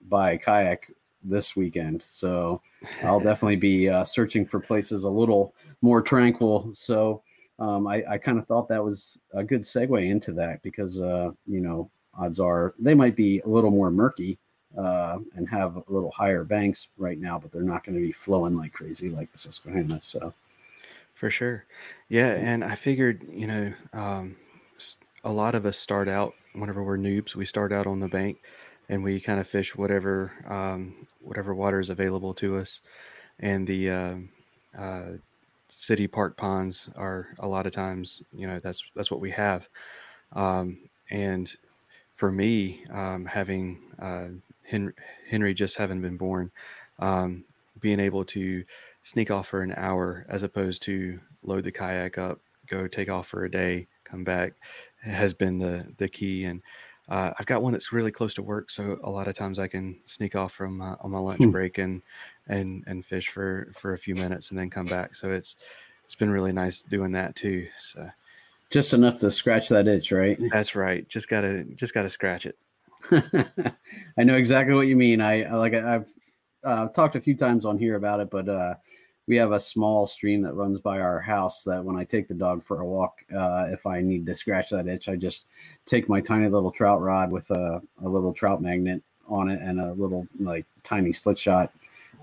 by 0.07 0.37
kayak 0.37 0.91
this 1.25 1.55
weekend. 1.55 2.01
So 2.03 2.61
I'll 3.03 3.19
definitely 3.19 3.55
be 3.57 3.89
uh, 3.89 4.03
searching 4.03 4.45
for 4.45 4.59
places 4.59 5.03
a 5.03 5.09
little 5.09 5.53
more 5.81 6.01
tranquil. 6.01 6.69
So 6.73 7.21
um, 7.59 7.87
I, 7.87 8.03
I 8.09 8.17
kind 8.17 8.37
of 8.37 8.45
thought 8.45 8.67
that 8.69 8.83
was 8.83 9.19
a 9.33 9.43
good 9.43 9.61
segue 9.61 10.09
into 10.09 10.31
that 10.33 10.61
because, 10.61 11.01
uh, 11.01 11.31
you 11.47 11.61
know, 11.61 11.89
odds 12.17 12.39
are 12.39 12.73
they 12.79 12.93
might 12.93 13.15
be 13.15 13.39
a 13.39 13.47
little 13.47 13.71
more 13.71 13.91
murky 13.91 14.37
uh, 14.77 15.19
and 15.35 15.49
have 15.49 15.77
a 15.77 15.83
little 15.87 16.11
higher 16.11 16.43
banks 16.43 16.89
right 16.97 17.19
now, 17.19 17.39
but 17.39 17.51
they're 17.51 17.61
not 17.61 17.83
going 17.83 17.95
to 17.95 18.01
be 18.01 18.11
flowing 18.11 18.55
like 18.55 18.73
crazy 18.73 19.09
like 19.09 19.31
the 19.31 19.37
Susquehanna. 19.37 19.99
So 20.01 20.33
for 21.13 21.29
sure. 21.29 21.65
Yeah. 22.09 22.31
And 22.31 22.63
I 22.63 22.75
figured, 22.75 23.25
you 23.31 23.47
know, 23.47 23.73
um, 23.93 24.35
a 25.23 25.31
lot 25.31 25.55
of 25.55 25.65
us 25.65 25.77
start 25.77 26.07
out 26.07 26.33
whenever 26.53 26.83
we're 26.83 26.97
noobs, 26.97 27.35
we 27.35 27.45
start 27.45 27.71
out 27.71 27.87
on 27.87 27.99
the 27.99 28.07
bank 28.07 28.41
and 28.89 29.03
we 29.03 29.19
kind 29.19 29.39
of 29.39 29.47
fish 29.47 29.75
whatever 29.75 30.31
um, 30.47 30.95
whatever 31.21 31.53
water 31.53 31.79
is 31.79 31.89
available 31.89 32.33
to 32.35 32.57
us. 32.57 32.81
And 33.39 33.67
the 33.67 33.89
uh, 33.89 34.15
uh, 34.77 35.03
city 35.69 36.07
park 36.07 36.37
ponds 36.37 36.89
are 36.95 37.27
a 37.39 37.47
lot 37.47 37.65
of 37.65 37.73
times, 37.73 38.21
you 38.33 38.47
know, 38.47 38.59
that's 38.59 38.83
that's 38.95 39.11
what 39.11 39.19
we 39.19 39.31
have. 39.31 39.67
Um, 40.33 40.77
and 41.11 41.53
for 42.15 42.31
me, 42.31 42.85
um, 42.91 43.25
having 43.25 43.79
uh, 43.99 44.27
Henry, 44.63 44.93
Henry, 45.29 45.53
just 45.53 45.77
having 45.77 46.01
been 46.01 46.17
born, 46.17 46.51
um, 46.99 47.43
being 47.79 47.99
able 47.99 48.23
to 48.25 48.63
sneak 49.03 49.29
off 49.29 49.47
for 49.47 49.61
an 49.61 49.73
hour 49.75 50.25
as 50.29 50.43
opposed 50.43 50.81
to 50.83 51.19
load 51.43 51.63
the 51.63 51.71
kayak 51.71 52.17
up, 52.17 52.39
go 52.67 52.87
take 52.87 53.09
off 53.09 53.27
for 53.27 53.45
a 53.45 53.51
day, 53.51 53.87
come 54.03 54.23
back, 54.23 54.53
has 55.01 55.33
been 55.33 55.59
the 55.59 55.85
the 55.97 56.07
key. 56.07 56.45
And 56.45 56.61
uh, 57.09 57.31
I've 57.37 57.45
got 57.45 57.61
one 57.61 57.73
that's 57.73 57.93
really 57.93 58.11
close 58.11 58.33
to 58.35 58.41
work, 58.41 58.71
so 58.71 58.97
a 59.03 59.09
lot 59.09 59.27
of 59.27 59.35
times 59.35 59.59
I 59.59 59.67
can 59.67 59.99
sneak 60.05 60.35
off 60.35 60.53
from 60.53 60.81
uh, 60.81 60.95
on 61.01 61.11
my 61.11 61.19
lunch 61.19 61.39
hmm. 61.39 61.51
break 61.51 61.77
and 61.77 62.01
and 62.47 62.83
and 62.87 63.05
fish 63.05 63.29
for 63.29 63.71
for 63.73 63.93
a 63.93 63.97
few 63.97 64.15
minutes 64.15 64.49
and 64.49 64.59
then 64.59 64.69
come 64.69 64.85
back. 64.85 65.13
So 65.13 65.31
it's 65.31 65.55
it's 66.03 66.15
been 66.15 66.29
really 66.29 66.51
nice 66.51 66.81
doing 66.81 67.11
that 67.11 67.35
too. 67.35 67.67
So 67.77 68.09
just 68.71 68.93
enough 68.93 69.19
to 69.19 69.29
scratch 69.29 69.69
that 69.69 69.87
itch, 69.87 70.11
right? 70.11 70.39
That's 70.51 70.75
right. 70.75 71.07
Just 71.07 71.29
gotta 71.29 71.63
just 71.75 71.93
gotta 71.93 72.09
scratch 72.09 72.45
it. 72.45 72.57
I 74.17 74.23
know 74.23 74.35
exactly 74.35 74.73
what 74.73 74.87
you 74.87 74.95
mean. 74.95 75.21
I, 75.21 75.43
I 75.43 75.53
like 75.53 75.73
I've 75.75 76.07
uh, 76.63 76.87
talked 76.89 77.15
a 77.15 77.21
few 77.21 77.35
times 77.35 77.65
on 77.65 77.77
here 77.77 77.95
about 77.95 78.19
it, 78.19 78.29
but 78.31 78.49
uh, 78.49 78.75
we 79.27 79.35
have 79.37 79.51
a 79.51 79.59
small 79.59 80.05
stream 80.05 80.41
that 80.43 80.53
runs 80.53 80.79
by 80.79 80.99
our 80.99 81.19
house 81.19 81.63
that 81.63 81.83
when 81.83 81.95
I 81.95 82.03
take 82.03 82.27
the 82.27 82.33
dog 82.33 82.63
for 82.63 82.81
a 82.81 82.85
walk, 82.85 83.25
uh, 83.35 83.67
if 83.69 83.85
I 83.85 84.01
need 84.01 84.25
to 84.27 84.35
scratch 84.35 84.69
that 84.69 84.87
itch, 84.87 85.09
I 85.09 85.15
just 85.15 85.47
take 85.85 86.07
my 86.07 86.21
tiny 86.21 86.47
little 86.47 86.71
trout 86.71 87.01
rod 87.01 87.31
with 87.31 87.49
a, 87.51 87.81
a 88.03 88.07
little 88.07 88.33
trout 88.33 88.61
magnet 88.61 89.01
on 89.27 89.49
it 89.49 89.61
and 89.61 89.79
a 89.79 89.93
little 89.93 90.27
like 90.39 90.65
tiny 90.83 91.11
split 91.11 91.37
shot 91.37 91.73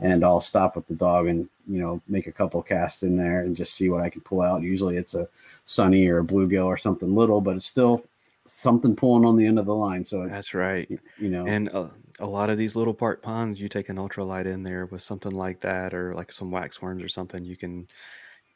and 0.01 0.25
I'll 0.25 0.41
stop 0.41 0.77
with 0.77 0.87
the 0.87 0.95
dog 0.95 1.27
and 1.27 1.49
you 1.69 1.81
know 1.81 2.01
make 2.09 2.27
a 2.27 2.33
couple 2.33 2.63
casts 2.63 3.03
in 3.03 3.17
there 3.17 3.41
and 3.41 3.57
just 3.57 3.75
see 3.75 3.89
what 3.89 4.03
I 4.03 4.11
can 4.11 4.21
pull 4.23 4.41
out. 4.41 4.63
Usually 4.63 4.97
it's 4.97 5.15
a 5.15 5.29
sunny 5.65 6.07
or 6.09 6.21
a 6.21 6.25
bluegill 6.25 6.67
or 6.67 6.77
something 6.77 7.15
little, 7.15 7.41
but 7.41 7.57
it's 7.57 7.67
still 7.67 8.05
something 8.45 8.97
pulling 8.97 9.25
on 9.25 9.37
the 9.37 9.47
end 9.47 9.59
of 9.59 9.67
the 9.67 9.75
line. 9.75 10.05
So 10.05 10.27
that's 10.27 10.55
right. 10.55 10.89
You 11.19 11.29
know, 11.29 11.47
and 11.47 11.69
a, 11.69 11.91
a 12.21 12.27
lot 12.27 12.51
of 12.51 12.59
these 12.59 12.77
little 12.77 12.95
park 12.95 13.23
ponds, 13.23 13.61
you 13.61 13.69
take 13.69 13.89
an 13.89 13.97
ultralight 13.97 14.47
in 14.47 14.63
there 14.63 14.87
with 14.87 15.03
something 15.03 15.33
like 15.33 15.61
that, 15.61 15.95
or 15.95 16.15
like 16.15 16.33
some 16.33 16.51
wax 16.51 16.83
worms 16.83 17.03
or 17.03 17.09
something. 17.09 17.45
You 17.45 17.57
can 17.57 17.89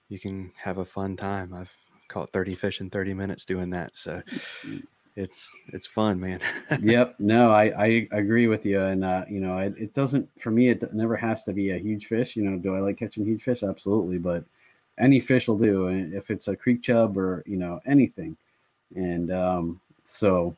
you 0.09 0.19
can 0.19 0.53
have 0.57 0.79
a 0.79 0.85
fun 0.85 1.17
time. 1.17 1.55
I've 1.55 1.73
caught 2.09 2.31
30 2.31 2.55
fish 2.55 2.81
in 2.81 2.91
30 2.91 3.15
minutes 3.15 3.45
doing 3.45 3.71
that. 3.71 3.97
So 3.97 4.23
it's 5.17 5.51
it's 5.69 5.87
fun, 5.87 6.21
man. 6.21 6.41
yep. 6.81 7.17
No, 7.19 7.51
I 7.51 7.65
I 7.71 8.09
agree 8.13 8.49
with 8.49 8.67
you, 8.67 8.81
and 8.83 9.05
uh, 9.05 9.25
you 9.29 9.41
know, 9.41 9.59
it, 9.59 9.75
it 9.79 9.95
doesn't 9.95 10.29
for 10.41 10.51
me. 10.51 10.69
It 10.69 10.93
never 10.93 11.17
has 11.17 11.43
to 11.45 11.53
be 11.53 11.71
a 11.71 11.79
huge 11.79 12.07
fish. 12.07 12.37
You 12.37 12.45
know, 12.45 12.59
do 12.59 12.75
I 12.77 12.81
like 12.81 12.99
catching 12.99 13.25
huge 13.25 13.43
fish? 13.43 13.63
Absolutely, 13.63 14.19
but 14.19 14.45
any 14.99 15.21
fish 15.21 15.49
will 15.49 15.59
do. 15.59 15.89
And 15.89 16.13
if 16.13 16.31
it's 16.31 16.49
a 16.49 16.57
creek 16.57 16.83
chub 16.83 17.17
or 17.17 17.43
you 17.47 17.57
know 17.57 17.81
anything, 17.87 18.37
and 18.95 19.33
um, 19.33 19.81
so 20.05 20.55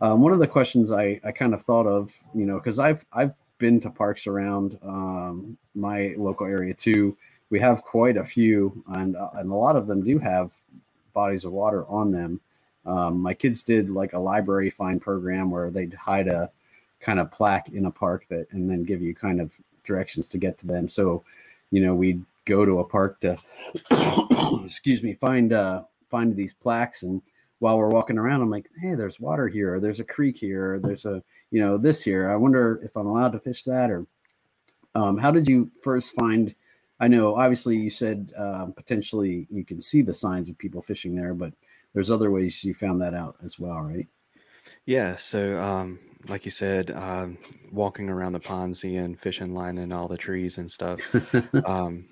um, 0.00 0.20
one 0.20 0.32
of 0.32 0.38
the 0.38 0.46
questions 0.46 0.90
I 0.90 1.20
I 1.24 1.32
kind 1.32 1.54
of 1.54 1.62
thought 1.62 1.86
of, 1.86 2.12
you 2.34 2.46
know, 2.46 2.56
because 2.56 2.78
I've 2.78 3.04
I've 3.12 3.34
been 3.58 3.80
to 3.80 3.90
parks 3.90 4.26
around 4.26 4.78
um, 4.82 5.56
my 5.74 6.14
local 6.16 6.46
area 6.46 6.74
too. 6.74 7.16
We 7.48 7.60
have 7.60 7.82
quite 7.82 8.16
a 8.16 8.24
few, 8.24 8.82
and 8.88 9.16
uh, 9.16 9.30
and 9.34 9.50
a 9.50 9.54
lot 9.54 9.76
of 9.76 9.86
them 9.86 10.02
do 10.02 10.18
have 10.18 10.52
bodies 11.12 11.44
of 11.44 11.52
water 11.52 11.86
on 11.86 12.12
them 12.12 12.40
um, 12.86 13.20
my 13.20 13.34
kids 13.34 13.62
did 13.62 13.90
like 13.90 14.12
a 14.12 14.18
library 14.18 14.70
find 14.70 15.02
program 15.02 15.50
where 15.50 15.70
they'd 15.70 15.92
hide 15.92 16.28
a 16.28 16.50
kind 17.00 17.18
of 17.18 17.30
plaque 17.30 17.68
in 17.70 17.86
a 17.86 17.90
park 17.90 18.26
that 18.28 18.46
and 18.52 18.70
then 18.70 18.84
give 18.84 19.02
you 19.02 19.14
kind 19.14 19.40
of 19.40 19.60
directions 19.84 20.28
to 20.28 20.38
get 20.38 20.56
to 20.58 20.66
them. 20.66 20.88
So, 20.88 21.24
you 21.70 21.84
know, 21.84 21.94
we'd 21.94 22.24
go 22.44 22.64
to 22.64 22.78
a 22.78 22.84
park 22.84 23.20
to 23.20 23.36
excuse 24.64 25.02
me, 25.02 25.14
find 25.14 25.52
uh 25.52 25.82
find 26.08 26.34
these 26.34 26.54
plaques 26.54 27.02
and 27.02 27.20
while 27.58 27.78
we're 27.78 27.88
walking 27.88 28.18
around, 28.18 28.42
I'm 28.42 28.50
like, 28.50 28.68
hey, 28.80 28.94
there's 28.94 29.20
water 29.20 29.48
here, 29.48 29.74
or 29.74 29.80
there's 29.80 30.00
a 30.00 30.04
creek 30.04 30.36
here, 30.36 30.74
or 30.74 30.78
there's 30.78 31.06
a, 31.06 31.22
you 31.50 31.60
know, 31.60 31.78
this 31.78 32.02
here. 32.02 32.30
I 32.30 32.36
wonder 32.36 32.80
if 32.82 32.96
I'm 32.96 33.06
allowed 33.06 33.32
to 33.32 33.40
fish 33.40 33.64
that, 33.64 33.90
or 33.90 34.06
um, 34.94 35.16
how 35.16 35.30
did 35.30 35.48
you 35.48 35.70
first 35.82 36.14
find? 36.14 36.54
I 37.00 37.08
know, 37.08 37.36
obviously, 37.36 37.76
you 37.76 37.90
said 37.90 38.32
uh, 38.38 38.66
potentially 38.66 39.46
you 39.50 39.64
can 39.64 39.80
see 39.80 40.02
the 40.02 40.14
signs 40.14 40.48
of 40.48 40.58
people 40.58 40.80
fishing 40.80 41.14
there, 41.14 41.34
but 41.34 41.52
there's 41.94 42.10
other 42.10 42.30
ways 42.30 42.62
you 42.64 42.74
found 42.74 43.00
that 43.02 43.14
out 43.14 43.36
as 43.42 43.58
well, 43.58 43.80
right? 43.80 44.06
Yeah. 44.84 45.16
So, 45.16 45.60
um, 45.60 45.98
like 46.28 46.44
you 46.44 46.50
said, 46.50 46.90
um, 46.90 47.38
walking 47.72 48.08
around 48.08 48.32
the 48.32 48.40
pond, 48.40 48.76
seeing 48.76 49.16
fishing 49.16 49.54
line 49.54 49.78
and 49.78 49.92
all 49.92 50.08
the 50.08 50.16
trees 50.16 50.58
and 50.58 50.70
stuff. 50.70 51.00
um, 51.64 52.06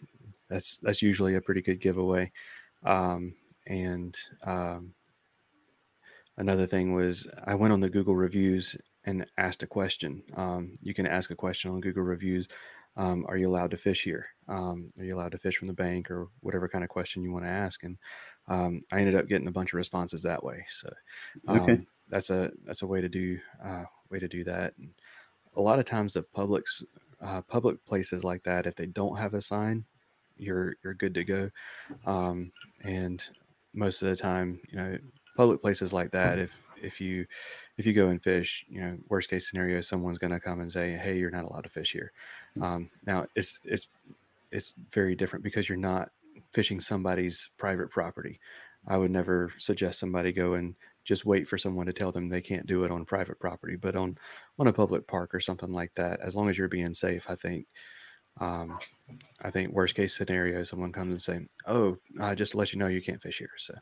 that's 0.49 0.79
that's 0.79 1.03
usually 1.03 1.35
a 1.35 1.41
pretty 1.41 1.63
good 1.63 1.81
giveaway. 1.81 2.31
Um, 2.85 3.35
and 3.67 4.17
um, 4.45 4.93
another 6.37 6.67
thing 6.67 6.95
was 6.95 7.27
I 7.45 7.55
went 7.55 7.73
on 7.73 7.81
the 7.81 7.91
Google 7.91 8.17
reviews 8.17 8.77
and 9.05 9.27
asked 9.37 9.63
a 9.63 9.67
question. 9.67 10.23
Um, 10.37 10.73
you 10.83 10.95
can 10.95 11.07
ask 11.07 11.31
a 11.31 11.37
question 11.37 11.71
on 11.71 11.81
Google 11.81 12.03
reviews. 12.03 12.49
Um, 12.97 13.27
are 13.29 13.37
you 13.37 13.49
allowed 13.49 13.73
to 13.73 13.77
fish 13.77 14.05
here? 14.05 14.27
Um, 14.49 14.89
are 14.99 15.05
you 15.05 15.17
allowed 15.17 15.33
to 15.33 15.39
fish 15.39 15.57
from 15.57 15.69
the 15.69 15.75
bank 15.75 16.11
or 16.11 16.29
whatever 16.41 16.69
kind 16.69 16.85
of 16.85 16.91
question 16.91 17.23
you 17.23 17.33
want 17.33 17.45
to 17.45 17.51
ask? 17.51 17.83
And 17.83 17.99
um, 18.49 18.83
I 18.93 19.01
ended 19.01 19.17
up 19.17 19.27
getting 19.27 19.49
a 19.49 19.53
bunch 19.53 19.73
of 19.73 19.79
responses 19.79 20.23
that 20.23 20.45
way. 20.45 20.65
So 20.69 20.93
okay. 21.49 21.73
Um, 21.73 21.87
that's 22.09 22.31
a 22.31 22.51
that's 22.65 22.83
a 22.83 22.87
way 22.87 23.01
to 23.01 23.09
do 23.09 23.39
uh, 23.65 23.85
way 24.11 24.19
to 24.19 24.29
do 24.29 24.45
that. 24.45 24.75
And 24.79 24.91
a 25.57 25.61
lot 25.61 25.79
of 25.79 25.85
times 25.85 26.13
the 26.13 26.23
public's 26.23 26.83
uh, 27.21 27.41
public 27.43 27.85
places 27.85 28.25
like 28.25 28.43
that, 28.45 28.67
if 28.67 28.75
they 28.75 28.87
don't 28.87 29.17
have 29.17 29.35
a 29.35 29.41
sign, 29.41 29.85
you're 30.37 30.77
you're 30.83 30.95
good 30.95 31.15
to 31.15 31.25
go. 31.25 31.51
Um, 32.07 32.53
and 32.83 33.25
most 33.73 34.03
of 34.03 34.09
the 34.09 34.17
time, 34.17 34.61
you 34.71 34.77
know, 34.77 34.99
public 35.37 35.61
places 35.63 35.93
like 35.93 36.13
that, 36.13 36.39
if 36.39 36.63
if 36.83 37.01
you 37.01 37.27
if 37.79 37.87
you 37.87 37.93
go 37.93 38.09
and 38.09 38.23
fish, 38.23 38.65
you 38.69 38.81
know, 38.81 38.99
worst 39.09 39.31
case 39.31 39.49
scenario, 39.49 39.81
someone's 39.81 40.19
going 40.19 40.33
to 40.33 40.41
come 40.41 40.61
and 40.61 40.73
say, 40.73 40.97
"Hey, 40.97 41.19
you're 41.19 41.31
not 41.31 41.45
allowed 41.45 41.65
to 41.65 41.71
fish 41.71 41.93
here." 41.93 42.13
Um, 42.61 42.91
now, 43.07 43.27
it's 43.35 43.61
it's 43.65 43.89
it's 44.51 44.75
very 44.93 45.15
different 45.15 45.45
because 45.45 45.69
you're 45.69 45.79
not 45.79 46.11
fishing 46.53 46.81
somebody's 46.81 47.51
private 47.59 47.91
property. 47.91 48.41
I 48.87 48.97
would 48.97 49.11
never 49.11 49.51
suggest 49.59 49.99
somebody 49.99 50.33
go 50.33 50.55
and 50.55 50.75
just 51.05 51.25
wait 51.25 51.49
for 51.49 51.59
someone 51.59 51.87
to 51.87 51.93
tell 51.93 52.13
them 52.13 52.29
they 52.29 52.41
can't 52.41 52.67
do 52.67 52.85
it 52.85 52.91
on 52.91 53.05
private 53.05 53.39
property, 53.41 53.77
but 53.77 53.97
on 53.97 54.19
on 54.59 54.69
a 54.69 54.73
public 54.73 55.07
park 55.07 55.35
or 55.35 55.41
something 55.41 55.73
like 55.73 55.95
that. 55.97 56.21
As 56.21 56.37
long 56.37 56.49
as 56.49 56.59
you're 56.59 56.69
being 56.69 56.95
safe, 56.95 57.29
I 57.29 57.35
think. 57.35 57.67
Um, 58.41 58.79
I 59.43 59.51
think 59.51 59.73
worst 59.73 59.95
case 59.95 60.17
scenario, 60.17 60.65
someone 60.65 60.93
comes 60.93 61.11
and 61.13 61.23
say, 61.23 61.47
"Oh, 61.67 61.97
I 62.21 62.35
just 62.35 62.55
let 62.55 62.73
you 62.73 62.79
know 62.79 62.89
you 62.89 63.03
can't 63.03 63.23
fish 63.23 63.39
here." 63.39 63.51
So, 63.57 63.75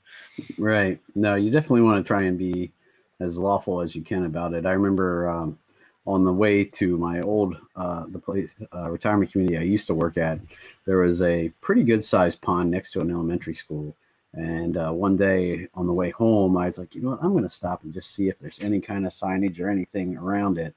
right? 0.58 1.00
No, 1.14 1.36
you 1.36 1.50
definitely 1.50 1.82
want 1.82 2.04
to 2.04 2.06
try 2.06 2.22
and 2.22 2.38
be 2.38 2.72
as 3.20 3.38
lawful 3.38 3.80
as 3.80 3.94
you 3.94 4.02
can 4.02 4.24
about 4.24 4.52
it. 4.52 4.66
I 4.66 4.72
remember 4.72 5.28
um, 5.28 5.58
on 6.06 6.24
the 6.24 6.32
way 6.32 6.64
to 6.64 6.98
my 6.98 7.20
old 7.20 7.56
uh, 7.76 8.04
the 8.08 8.18
place 8.18 8.56
uh, 8.74 8.90
retirement 8.90 9.32
community 9.32 9.58
I 9.58 9.62
used 9.62 9.86
to 9.86 9.94
work 9.94 10.18
at, 10.18 10.40
there 10.84 10.98
was 10.98 11.22
a 11.22 11.50
pretty 11.60 11.84
good 11.84 12.04
sized 12.04 12.40
pond 12.40 12.70
next 12.70 12.92
to 12.92 13.00
an 13.00 13.10
elementary 13.10 13.54
school. 13.54 13.94
And 14.34 14.76
uh, 14.76 14.90
one 14.90 15.16
day 15.16 15.68
on 15.74 15.86
the 15.86 15.92
way 15.92 16.10
home, 16.10 16.56
I 16.56 16.66
was 16.66 16.78
like, 16.78 16.94
you 16.94 17.02
know 17.02 17.10
what, 17.10 17.22
I'm 17.22 17.32
going 17.32 17.42
to 17.42 17.50
stop 17.50 17.84
and 17.84 17.92
just 17.92 18.14
see 18.14 18.28
if 18.28 18.38
there's 18.38 18.60
any 18.60 18.80
kind 18.80 19.06
of 19.06 19.12
signage 19.12 19.60
or 19.60 19.68
anything 19.68 20.16
around 20.16 20.58
it. 20.58 20.74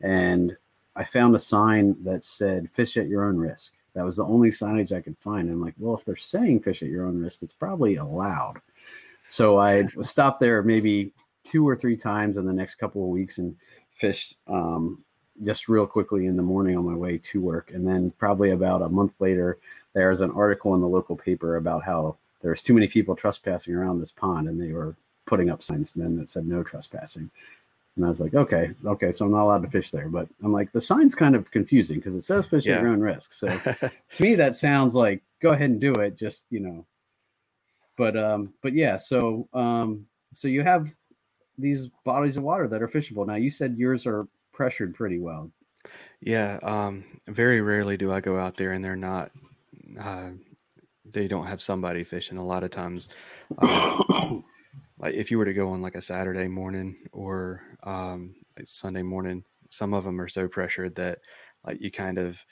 And 0.00 0.56
I 0.96 1.04
found 1.04 1.34
a 1.34 1.38
sign 1.38 1.96
that 2.02 2.24
said 2.24 2.70
"fish 2.72 2.96
at 2.96 3.08
your 3.08 3.24
own 3.24 3.36
risk." 3.36 3.74
That 3.94 4.04
was 4.04 4.16
the 4.16 4.24
only 4.24 4.50
signage 4.50 4.92
I 4.92 5.00
could 5.00 5.16
find. 5.18 5.48
And 5.48 5.52
I'm 5.52 5.62
like, 5.62 5.74
well, 5.78 5.94
if 5.94 6.04
they're 6.04 6.16
saying 6.16 6.60
"fish 6.60 6.82
at 6.82 6.88
your 6.88 7.06
own 7.06 7.20
risk," 7.20 7.42
it's 7.42 7.52
probably 7.52 7.96
allowed. 7.96 8.60
So 9.28 9.58
I 9.58 9.86
stopped 10.02 10.40
there 10.40 10.62
maybe 10.62 11.12
two 11.44 11.68
or 11.68 11.76
three 11.76 11.96
times 11.96 12.38
in 12.38 12.46
the 12.46 12.52
next 12.52 12.76
couple 12.76 13.02
of 13.02 13.08
weeks 13.08 13.38
and 13.38 13.56
fished 13.90 14.36
um, 14.48 15.02
just 15.44 15.68
real 15.68 15.86
quickly 15.86 16.26
in 16.26 16.36
the 16.36 16.42
morning 16.42 16.76
on 16.76 16.84
my 16.84 16.94
way 16.94 17.18
to 17.18 17.40
work. 17.40 17.70
And 17.72 17.86
then 17.86 18.10
probably 18.18 18.50
about 18.50 18.82
a 18.82 18.88
month 18.88 19.12
later, 19.20 19.58
there's 19.92 20.20
an 20.20 20.30
article 20.32 20.74
in 20.74 20.80
the 20.80 20.88
local 20.88 21.16
paper 21.16 21.56
about 21.56 21.82
how 21.82 22.16
there's 22.42 22.62
too 22.62 22.74
many 22.74 22.86
people 22.86 23.16
trespassing 23.16 23.74
around 23.74 23.98
this 23.98 24.10
pond, 24.10 24.48
and 24.48 24.60
they 24.60 24.72
were 24.72 24.96
putting 25.26 25.50
up 25.50 25.62
signs 25.62 25.92
then 25.92 26.16
that 26.16 26.28
said 26.28 26.46
no 26.46 26.62
trespassing. 26.62 27.30
And 27.96 28.04
I 28.04 28.08
was 28.08 28.20
like, 28.20 28.34
okay, 28.34 28.72
okay, 28.84 29.10
so 29.10 29.24
I'm 29.24 29.32
not 29.32 29.44
allowed 29.44 29.62
to 29.62 29.70
fish 29.70 29.90
there. 29.90 30.08
But 30.08 30.28
I'm 30.44 30.52
like, 30.52 30.70
the 30.72 30.80
sign's 30.80 31.14
kind 31.14 31.34
of 31.34 31.50
confusing 31.50 31.96
because 31.96 32.14
it 32.14 32.20
says 32.20 32.46
fish 32.46 32.66
Yeah. 32.66 32.74
at 32.76 32.82
your 32.82 32.90
own 32.90 33.00
risk. 33.00 33.32
So 33.32 33.48
to 34.12 34.22
me, 34.22 34.34
that 34.34 34.54
sounds 34.54 34.94
like 34.94 35.22
go 35.40 35.50
ahead 35.52 35.70
and 35.70 35.80
do 35.80 35.92
it. 35.94 36.14
Just 36.16 36.44
you 36.50 36.60
know, 36.60 36.86
but 37.96 38.16
um, 38.16 38.52
but 38.62 38.74
yeah. 38.74 38.96
So 38.98 39.48
um, 39.54 40.06
so 40.34 40.46
you 40.48 40.62
have 40.62 40.94
these 41.58 41.86
bodies 42.04 42.36
of 42.36 42.42
water 42.42 42.68
that 42.68 42.82
are 42.82 42.88
fishable. 42.88 43.26
Now 43.26 43.36
you 43.36 43.50
said 43.50 43.76
yours 43.78 44.06
are 44.06 44.28
pressured 44.52 44.94
pretty 44.94 45.18
well. 45.18 45.50
Yeah, 46.20 46.58
um, 46.62 47.04
very 47.28 47.60
rarely 47.62 47.96
do 47.96 48.12
I 48.12 48.20
go 48.20 48.38
out 48.38 48.56
there 48.56 48.72
and 48.72 48.84
they're 48.84 48.96
not, 48.96 49.30
uh, 50.00 50.30
they 51.12 51.28
don't 51.28 51.46
have 51.46 51.62
somebody 51.62 52.04
fishing. 52.04 52.38
A 52.38 52.44
lot 52.44 52.64
of 52.64 52.70
times, 52.70 53.08
um, 53.58 54.44
like 54.98 55.14
if 55.14 55.30
you 55.30 55.38
were 55.38 55.44
to 55.44 55.52
go 55.52 55.70
on 55.70 55.82
like 55.82 55.94
a 55.94 56.00
Saturday 56.00 56.48
morning 56.48 56.96
or 57.12 57.62
um, 57.82 58.34
like 58.56 58.66
Sunday 58.66 59.02
morning, 59.02 59.44
some 59.70 59.92
of 59.94 60.04
them 60.04 60.20
are 60.20 60.28
so 60.28 60.48
pressured 60.48 60.94
that 60.96 61.18
like 61.64 61.80
you 61.80 61.90
kind 61.90 62.18
of 62.18 62.44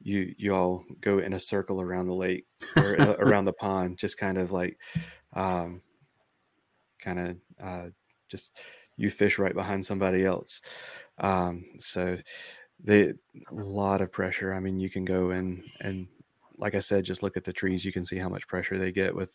you 0.00 0.34
you 0.36 0.54
all 0.54 0.84
go 1.00 1.18
in 1.18 1.32
a 1.32 1.40
circle 1.40 1.80
around 1.80 2.06
the 2.06 2.14
lake 2.14 2.46
or 2.76 3.00
uh, 3.00 3.16
around 3.18 3.46
the 3.46 3.52
pond, 3.52 3.98
just 3.98 4.18
kind 4.18 4.36
of 4.38 4.52
like 4.52 4.78
um, 5.34 5.80
kind 7.00 7.18
of 7.18 7.36
uh, 7.62 7.86
just 8.28 8.60
you 8.96 9.10
fish 9.10 9.38
right 9.38 9.54
behind 9.54 9.84
somebody 9.84 10.24
else. 10.24 10.60
Um, 11.18 11.64
so 11.78 12.18
they 12.82 13.04
a 13.04 13.14
lot 13.52 14.02
of 14.02 14.12
pressure. 14.12 14.52
I 14.52 14.60
mean, 14.60 14.78
you 14.78 14.90
can 14.90 15.04
go 15.04 15.30
in 15.30 15.64
and 15.80 16.08
like 16.58 16.74
I 16.74 16.80
said, 16.80 17.04
just 17.04 17.22
look 17.22 17.36
at 17.36 17.44
the 17.44 17.52
trees. 17.52 17.84
You 17.84 17.92
can 17.92 18.04
see 18.04 18.18
how 18.18 18.28
much 18.28 18.48
pressure 18.48 18.78
they 18.78 18.92
get 18.92 19.14
with 19.14 19.34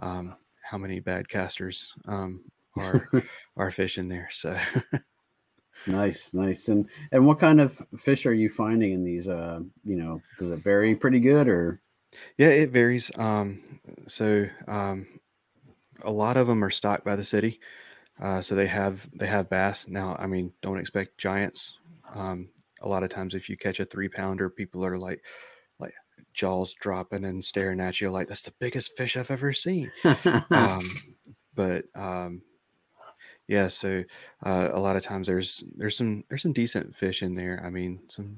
um, 0.00 0.36
how 0.68 0.78
many 0.78 1.00
bad 1.00 1.28
casters 1.28 1.94
um, 2.06 2.44
are 2.76 3.08
are 3.56 3.70
fishing 3.70 4.08
there. 4.08 4.28
So 4.30 4.58
Nice, 5.86 6.34
nice. 6.34 6.68
And 6.68 6.88
and 7.12 7.26
what 7.26 7.38
kind 7.38 7.60
of 7.60 7.80
fish 7.96 8.26
are 8.26 8.34
you 8.34 8.50
finding 8.50 8.92
in 8.92 9.04
these? 9.04 9.28
Uh, 9.28 9.60
you 9.84 9.96
know, 9.96 10.20
does 10.38 10.50
it 10.50 10.58
vary 10.58 10.94
pretty 10.96 11.20
good 11.20 11.48
or? 11.48 11.80
yeah, 12.36 12.48
it 12.48 12.70
varies. 12.70 13.10
Um, 13.16 13.62
so 14.06 14.46
um, 14.66 15.06
a 16.02 16.10
lot 16.10 16.36
of 16.36 16.46
them 16.46 16.64
are 16.64 16.70
stocked 16.70 17.04
by 17.04 17.16
the 17.16 17.24
city, 17.24 17.60
uh, 18.20 18.40
so 18.40 18.54
they 18.54 18.66
have 18.66 19.08
they 19.14 19.26
have 19.26 19.48
bass. 19.48 19.86
Now, 19.88 20.16
I 20.18 20.26
mean, 20.26 20.52
don't 20.60 20.78
expect 20.78 21.18
giants. 21.18 21.78
Um, 22.14 22.48
a 22.82 22.88
lot 22.88 23.02
of 23.02 23.10
times, 23.10 23.34
if 23.34 23.48
you 23.48 23.56
catch 23.56 23.80
a 23.80 23.84
three 23.84 24.08
pounder, 24.08 24.50
people 24.50 24.84
are 24.84 24.98
like 24.98 25.20
like 25.20 25.22
jaws 26.34 26.74
dropping 26.74 27.24
and 27.24 27.44
staring 27.44 27.80
at 27.80 28.00
you 28.00 28.10
like 28.10 28.28
that's 28.28 28.42
the 28.42 28.52
biggest 28.60 28.96
fish 28.96 29.16
I've 29.16 29.30
ever 29.30 29.52
seen. 29.52 29.90
um, 30.50 30.96
but 31.54 31.84
um, 31.94 32.42
yeah, 33.48 33.68
so 33.68 34.04
uh, 34.44 34.68
a 34.72 34.80
lot 34.80 34.96
of 34.96 35.02
times 35.02 35.26
there's 35.26 35.64
there's 35.76 35.96
some 35.96 36.24
there's 36.28 36.42
some 36.42 36.52
decent 36.52 36.94
fish 36.94 37.22
in 37.22 37.34
there. 37.34 37.62
I 37.64 37.70
mean, 37.70 38.00
some 38.08 38.36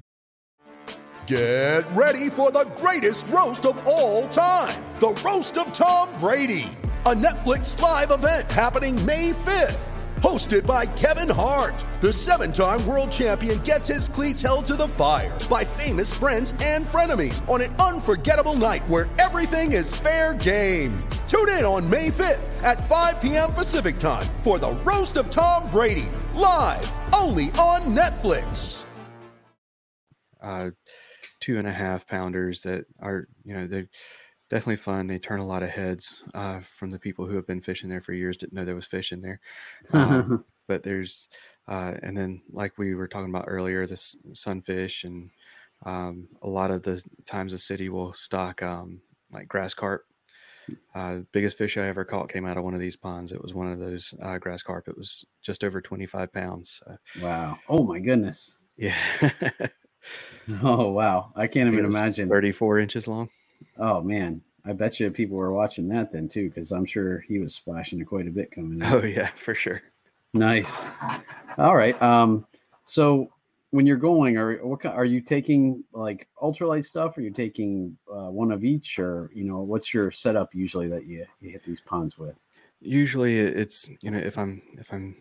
Get 1.29 1.87
ready 1.91 2.31
for 2.31 2.49
the 2.49 2.67
greatest 2.77 3.27
roast 3.27 3.67
of 3.67 3.79
all 3.85 4.27
time 4.29 4.83
the 4.99 5.09
Roast 5.23 5.59
of 5.59 5.71
Tom 5.73 6.09
Brady, 6.19 6.67
a 7.05 7.13
Netflix 7.13 7.79
live 7.79 8.09
event 8.09 8.51
happening 8.51 9.05
May 9.05 9.31
5th. 9.31 9.88
Hosted 10.21 10.65
by 10.67 10.85
Kevin 10.85 11.29
Hart, 11.29 11.83
the 12.01 12.11
seven 12.11 12.51
time 12.51 12.85
world 12.85 13.11
champion 13.11 13.59
gets 13.59 13.87
his 13.87 14.07
cleats 14.09 14.41
held 14.41 14.65
to 14.65 14.75
the 14.75 14.87
fire 14.87 15.37
by 15.49 15.63
famous 15.63 16.13
friends 16.13 16.53
and 16.61 16.85
frenemies 16.85 17.47
on 17.49 17.61
an 17.61 17.73
unforgettable 17.75 18.53
night 18.55 18.87
where 18.89 19.07
everything 19.17 19.71
is 19.73 19.95
fair 19.95 20.33
game. 20.33 20.97
Tune 21.27 21.49
in 21.49 21.63
on 21.63 21.89
May 21.89 22.09
5th 22.09 22.63
at 22.63 22.87
5 22.89 23.21
p.m. 23.21 23.51
Pacific 23.53 23.97
time 23.97 24.27
for 24.43 24.59
the 24.59 24.71
Roast 24.83 25.15
of 25.17 25.29
Tom 25.31 25.69
Brady, 25.71 26.09
live 26.35 26.91
only 27.13 27.45
on 27.53 27.81
Netflix. 27.95 28.85
uh, 30.41 30.71
two 31.39 31.57
and 31.57 31.67
a 31.67 31.71
half 31.71 32.05
pounders 32.07 32.61
that 32.63 32.85
are 33.01 33.27
you 33.45 33.53
know 33.53 33.67
they're 33.67 33.87
definitely 34.49 34.77
fun. 34.77 35.07
They 35.07 35.19
turn 35.19 35.39
a 35.39 35.47
lot 35.47 35.63
of 35.63 35.69
heads 35.69 36.23
uh, 36.33 36.59
from 36.61 36.89
the 36.89 36.99
people 36.99 37.25
who 37.25 37.35
have 37.35 37.47
been 37.47 37.61
fishing 37.61 37.89
there 37.89 38.01
for 38.01 38.13
years. 38.13 38.37
Didn't 38.37 38.53
know 38.53 38.65
there 38.65 38.75
was 38.75 38.87
fish 38.87 39.11
in 39.11 39.19
there. 39.19 39.39
Um, 39.93 40.43
but 40.67 40.83
there's 40.83 41.29
uh, 41.67 41.93
and 42.01 42.17
then 42.17 42.41
like 42.51 42.77
we 42.77 42.95
were 42.95 43.07
talking 43.07 43.29
about 43.29 43.45
earlier, 43.47 43.85
this 43.85 44.15
sunfish 44.33 45.03
and 45.03 45.29
um, 45.85 46.27
a 46.41 46.47
lot 46.47 46.71
of 46.71 46.83
the 46.83 47.01
times 47.25 47.51
the 47.51 47.57
city 47.57 47.89
will 47.89 48.13
stock 48.13 48.61
um, 48.61 49.01
like 49.31 49.47
grass 49.47 49.73
carp. 49.73 50.05
Uh, 50.93 51.19
biggest 51.31 51.57
fish 51.57 51.77
I 51.77 51.87
ever 51.87 52.05
caught 52.05 52.31
came 52.31 52.45
out 52.45 52.57
of 52.57 52.63
one 52.63 52.73
of 52.73 52.79
these 52.79 52.95
ponds. 52.95 53.31
It 53.31 53.41
was 53.41 53.53
one 53.53 53.71
of 53.71 53.79
those 53.79 54.13
uh, 54.21 54.37
grass 54.37 54.61
carp. 54.61 54.87
It 54.87 54.97
was 54.97 55.25
just 55.41 55.63
over 55.63 55.81
25 55.81 56.31
pounds. 56.31 56.81
So, 56.83 56.97
wow. 57.21 57.57
Oh 57.67 57.83
my 57.83 57.99
goodness. 57.99 58.57
yeah. 58.77 58.95
Oh 60.63 60.89
wow. 60.91 61.31
I 61.35 61.47
can't 61.47 61.71
even 61.71 61.85
imagine. 61.85 62.29
34 62.29 62.79
inches 62.79 63.07
long. 63.07 63.29
Oh 63.77 64.01
man. 64.01 64.41
I 64.69 64.73
bet 64.73 64.99
you 64.99 65.09
people 65.11 65.37
were 65.37 65.51
watching 65.51 65.87
that 65.89 66.11
then 66.11 66.29
too, 66.29 66.49
because 66.49 66.71
I'm 66.71 66.85
sure 66.85 67.19
he 67.19 67.39
was 67.39 67.55
splashing 67.55 68.03
quite 68.05 68.27
a 68.27 68.31
bit 68.31 68.51
coming 68.51 68.81
in. 68.81 68.83
Oh, 68.83 69.03
yeah, 69.03 69.29
for 69.35 69.55
sure. 69.55 69.81
Nice. 70.33 70.87
All 71.57 71.75
right. 71.75 71.99
Um, 72.01 72.45
so 72.85 73.29
when 73.71 73.85
you're 73.85 73.97
going, 73.97 74.37
are 74.37 74.57
what 74.65 74.85
are 74.85 75.05
you 75.05 75.21
taking 75.21 75.83
like 75.93 76.27
ultralight 76.41 76.85
stuff? 76.85 77.17
Or 77.17 77.21
you 77.21 77.31
taking 77.31 77.97
uh, 78.11 78.29
one 78.29 78.51
of 78.51 78.63
each, 78.63 78.99
or 78.99 79.31
you 79.33 79.43
know, 79.43 79.61
what's 79.61 79.93
your 79.93 80.11
setup 80.11 80.53
usually 80.53 80.87
that 80.87 81.05
you, 81.05 81.25
you 81.41 81.51
hit 81.51 81.63
these 81.63 81.81
ponds 81.81 82.17
with? 82.17 82.35
usually 82.81 83.39
it's 83.39 83.89
you 84.01 84.09
know 84.09 84.17
if 84.17 84.37
i'm 84.37 84.61
if 84.77 84.91
i'm 84.93 85.15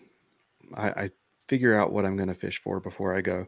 i, 0.74 0.88
I 0.88 1.10
figure 1.46 1.78
out 1.78 1.92
what 1.92 2.04
i'm 2.04 2.16
going 2.16 2.28
to 2.28 2.34
fish 2.34 2.60
for 2.62 2.80
before 2.80 3.16
i 3.16 3.20
go 3.20 3.46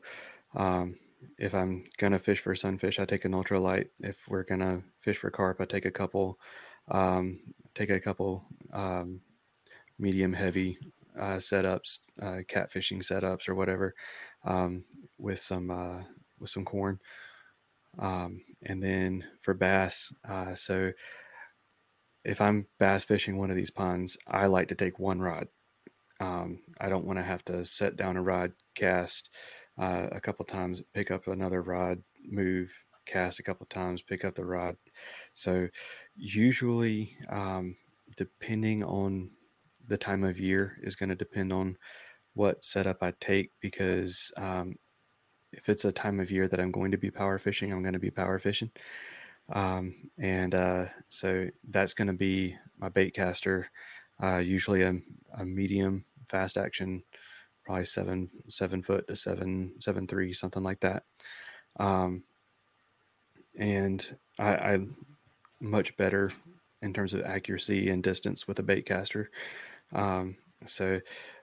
um, 0.56 0.96
if 1.38 1.54
i'm 1.54 1.84
to 2.12 2.18
fish 2.18 2.40
for 2.40 2.54
sunfish 2.54 2.98
i 2.98 3.04
take 3.04 3.24
an 3.24 3.32
ultralight 3.32 3.88
if 4.00 4.16
we're 4.28 4.44
to 4.60 4.82
fish 5.00 5.18
for 5.18 5.30
carp 5.30 5.60
i 5.60 5.64
take 5.64 5.84
a 5.84 5.90
couple 5.90 6.38
um, 6.90 7.40
take 7.74 7.90
a 7.90 8.00
couple 8.00 8.44
um, 8.72 9.20
medium 9.98 10.32
heavy 10.32 10.78
uh, 11.18 11.36
setups 11.36 12.00
uh, 12.22 12.40
catfishing 12.48 13.02
setups 13.02 13.48
or 13.48 13.54
whatever 13.54 13.94
um, 14.44 14.84
with 15.18 15.38
some 15.38 15.70
uh, 15.70 16.02
with 16.38 16.50
some 16.50 16.64
corn 16.64 16.98
um, 17.98 18.40
and 18.64 18.82
then 18.82 19.24
for 19.42 19.54
bass 19.54 20.12
uh, 20.28 20.54
so 20.54 20.90
if 22.24 22.40
I'm 22.40 22.66
bass 22.78 23.04
fishing 23.04 23.38
one 23.38 23.50
of 23.50 23.56
these 23.56 23.70
ponds, 23.70 24.16
I 24.26 24.46
like 24.46 24.68
to 24.68 24.74
take 24.74 24.98
one 24.98 25.20
rod. 25.20 25.48
Um, 26.20 26.60
I 26.80 26.88
don't 26.88 27.06
want 27.06 27.18
to 27.18 27.24
have 27.24 27.44
to 27.46 27.64
set 27.64 27.96
down 27.96 28.16
a 28.16 28.22
rod, 28.22 28.52
cast 28.74 29.30
uh, 29.78 30.08
a 30.12 30.20
couple 30.20 30.44
times, 30.44 30.82
pick 30.94 31.10
up 31.10 31.26
another 31.26 31.62
rod, 31.62 32.02
move, 32.24 32.70
cast 33.06 33.38
a 33.38 33.42
couple 33.42 33.66
times, 33.66 34.02
pick 34.02 34.24
up 34.24 34.34
the 34.34 34.44
rod. 34.44 34.76
So, 35.34 35.68
usually, 36.16 37.16
um, 37.28 37.76
depending 38.16 38.84
on 38.84 39.30
the 39.88 39.98
time 39.98 40.24
of 40.24 40.38
year, 40.38 40.78
is 40.82 40.96
going 40.96 41.08
to 41.08 41.14
depend 41.14 41.52
on 41.52 41.76
what 42.34 42.64
setup 42.64 43.02
I 43.02 43.12
take 43.20 43.52
because 43.60 44.32
um, 44.36 44.76
if 45.52 45.68
it's 45.68 45.84
a 45.84 45.92
time 45.92 46.20
of 46.20 46.30
year 46.30 46.48
that 46.48 46.60
I'm 46.60 46.72
going 46.72 46.92
to 46.92 46.98
be 46.98 47.10
power 47.10 47.38
fishing, 47.38 47.72
I'm 47.72 47.82
going 47.82 47.94
to 47.94 47.98
be 48.00 48.10
power 48.10 48.38
fishing 48.38 48.70
um, 49.52 49.94
and 50.18 50.54
uh, 50.54 50.86
so 51.08 51.48
that's 51.68 51.94
going 51.94 52.08
to 52.08 52.14
be 52.14 52.56
my 52.78 52.88
bait 52.88 53.14
caster 53.14 53.70
uh, 54.22 54.36
usually 54.38 54.82
a, 54.82 54.94
a 55.38 55.44
medium 55.44 56.04
fast 56.28 56.56
action 56.56 57.02
probably 57.70 57.84
seven 57.84 58.28
seven 58.48 58.82
foot 58.82 59.06
to 59.06 59.14
seven 59.14 59.72
seven 59.78 60.04
three 60.04 60.32
something 60.32 60.64
like 60.64 60.80
that. 60.80 61.04
Um, 61.78 62.24
and 63.56 64.16
I, 64.40 64.54
I 64.54 64.78
much 65.60 65.96
better 65.96 66.32
in 66.82 66.92
terms 66.92 67.14
of 67.14 67.22
accuracy 67.22 67.90
and 67.90 68.02
distance 68.02 68.48
with 68.48 68.58
a 68.58 68.62
bait 68.64 68.86
caster. 68.86 69.30
Um, 69.92 70.36
so 70.66 71.00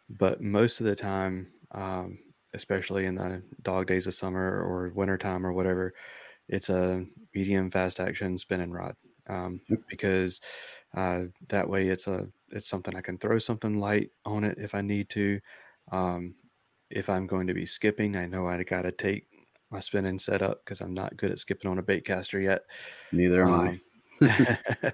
but 0.10 0.42
most 0.42 0.82
of 0.82 0.86
the 0.86 0.96
time 0.96 1.48
um, 1.72 2.20
especially 2.54 3.06
in 3.06 3.16
the 3.16 3.42
dog 3.62 3.88
days 3.88 4.06
of 4.06 4.14
summer 4.14 4.62
or 4.62 4.92
wintertime 4.94 5.46
or 5.46 5.54
whatever 5.54 5.94
it's 6.50 6.70
a 6.70 7.06
medium 7.34 7.72
fast 7.72 8.02
action 8.02 8.38
spinning 8.38 8.72
rod. 8.72 8.96
Um, 9.30 9.62
because 9.90 10.42
uh, 10.96 11.24
that 11.50 11.70
way 11.70 11.88
it's 11.88 12.08
a 12.08 12.28
it's 12.50 12.68
something 12.68 12.96
I 12.96 13.02
can 13.02 13.18
throw 13.18 13.40
something 13.40 13.78
light 13.78 14.12
on 14.26 14.44
it 14.44 14.58
if 14.58 14.76
I 14.76 14.82
need 14.82 15.10
to. 15.12 15.40
Um, 15.92 16.36
if 16.90 17.10
I'm 17.10 17.28
going 17.28 17.48
to 17.48 17.54
be 17.54 17.66
skipping, 17.66 18.16
I 18.16 18.26
know 18.28 18.48
I 18.48 18.64
got 18.64 18.84
to 18.84 18.92
take 18.92 19.28
my 19.70 19.80
spinning 19.80 20.20
setup 20.20 20.64
because 20.64 20.82
I'm 20.82 20.94
not 20.94 21.18
good 21.18 21.32
at 21.32 21.40
skipping 21.40 21.70
on 21.70 21.80
a 21.80 21.84
bait 21.84 22.06
caster 22.06 22.40
yet. 22.40 22.62
Neither 23.12 23.44
am 23.46 23.54
I. 23.54 23.80
Um, 24.22 24.92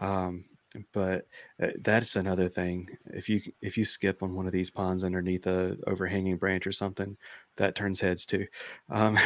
um, 0.00 0.44
but 0.92 1.26
uh, 1.62 1.68
that's 1.80 2.16
another 2.16 2.48
thing. 2.48 2.88
If 3.06 3.28
you 3.28 3.40
if 3.60 3.76
you 3.76 3.84
skip 3.84 4.22
on 4.22 4.34
one 4.34 4.46
of 4.46 4.52
these 4.52 4.70
ponds 4.70 5.04
underneath 5.04 5.46
a 5.46 5.76
overhanging 5.86 6.38
branch 6.38 6.66
or 6.66 6.72
something, 6.72 7.16
that 7.56 7.74
turns 7.74 8.00
heads 8.00 8.26
too. 8.26 8.46
Um, 8.90 9.18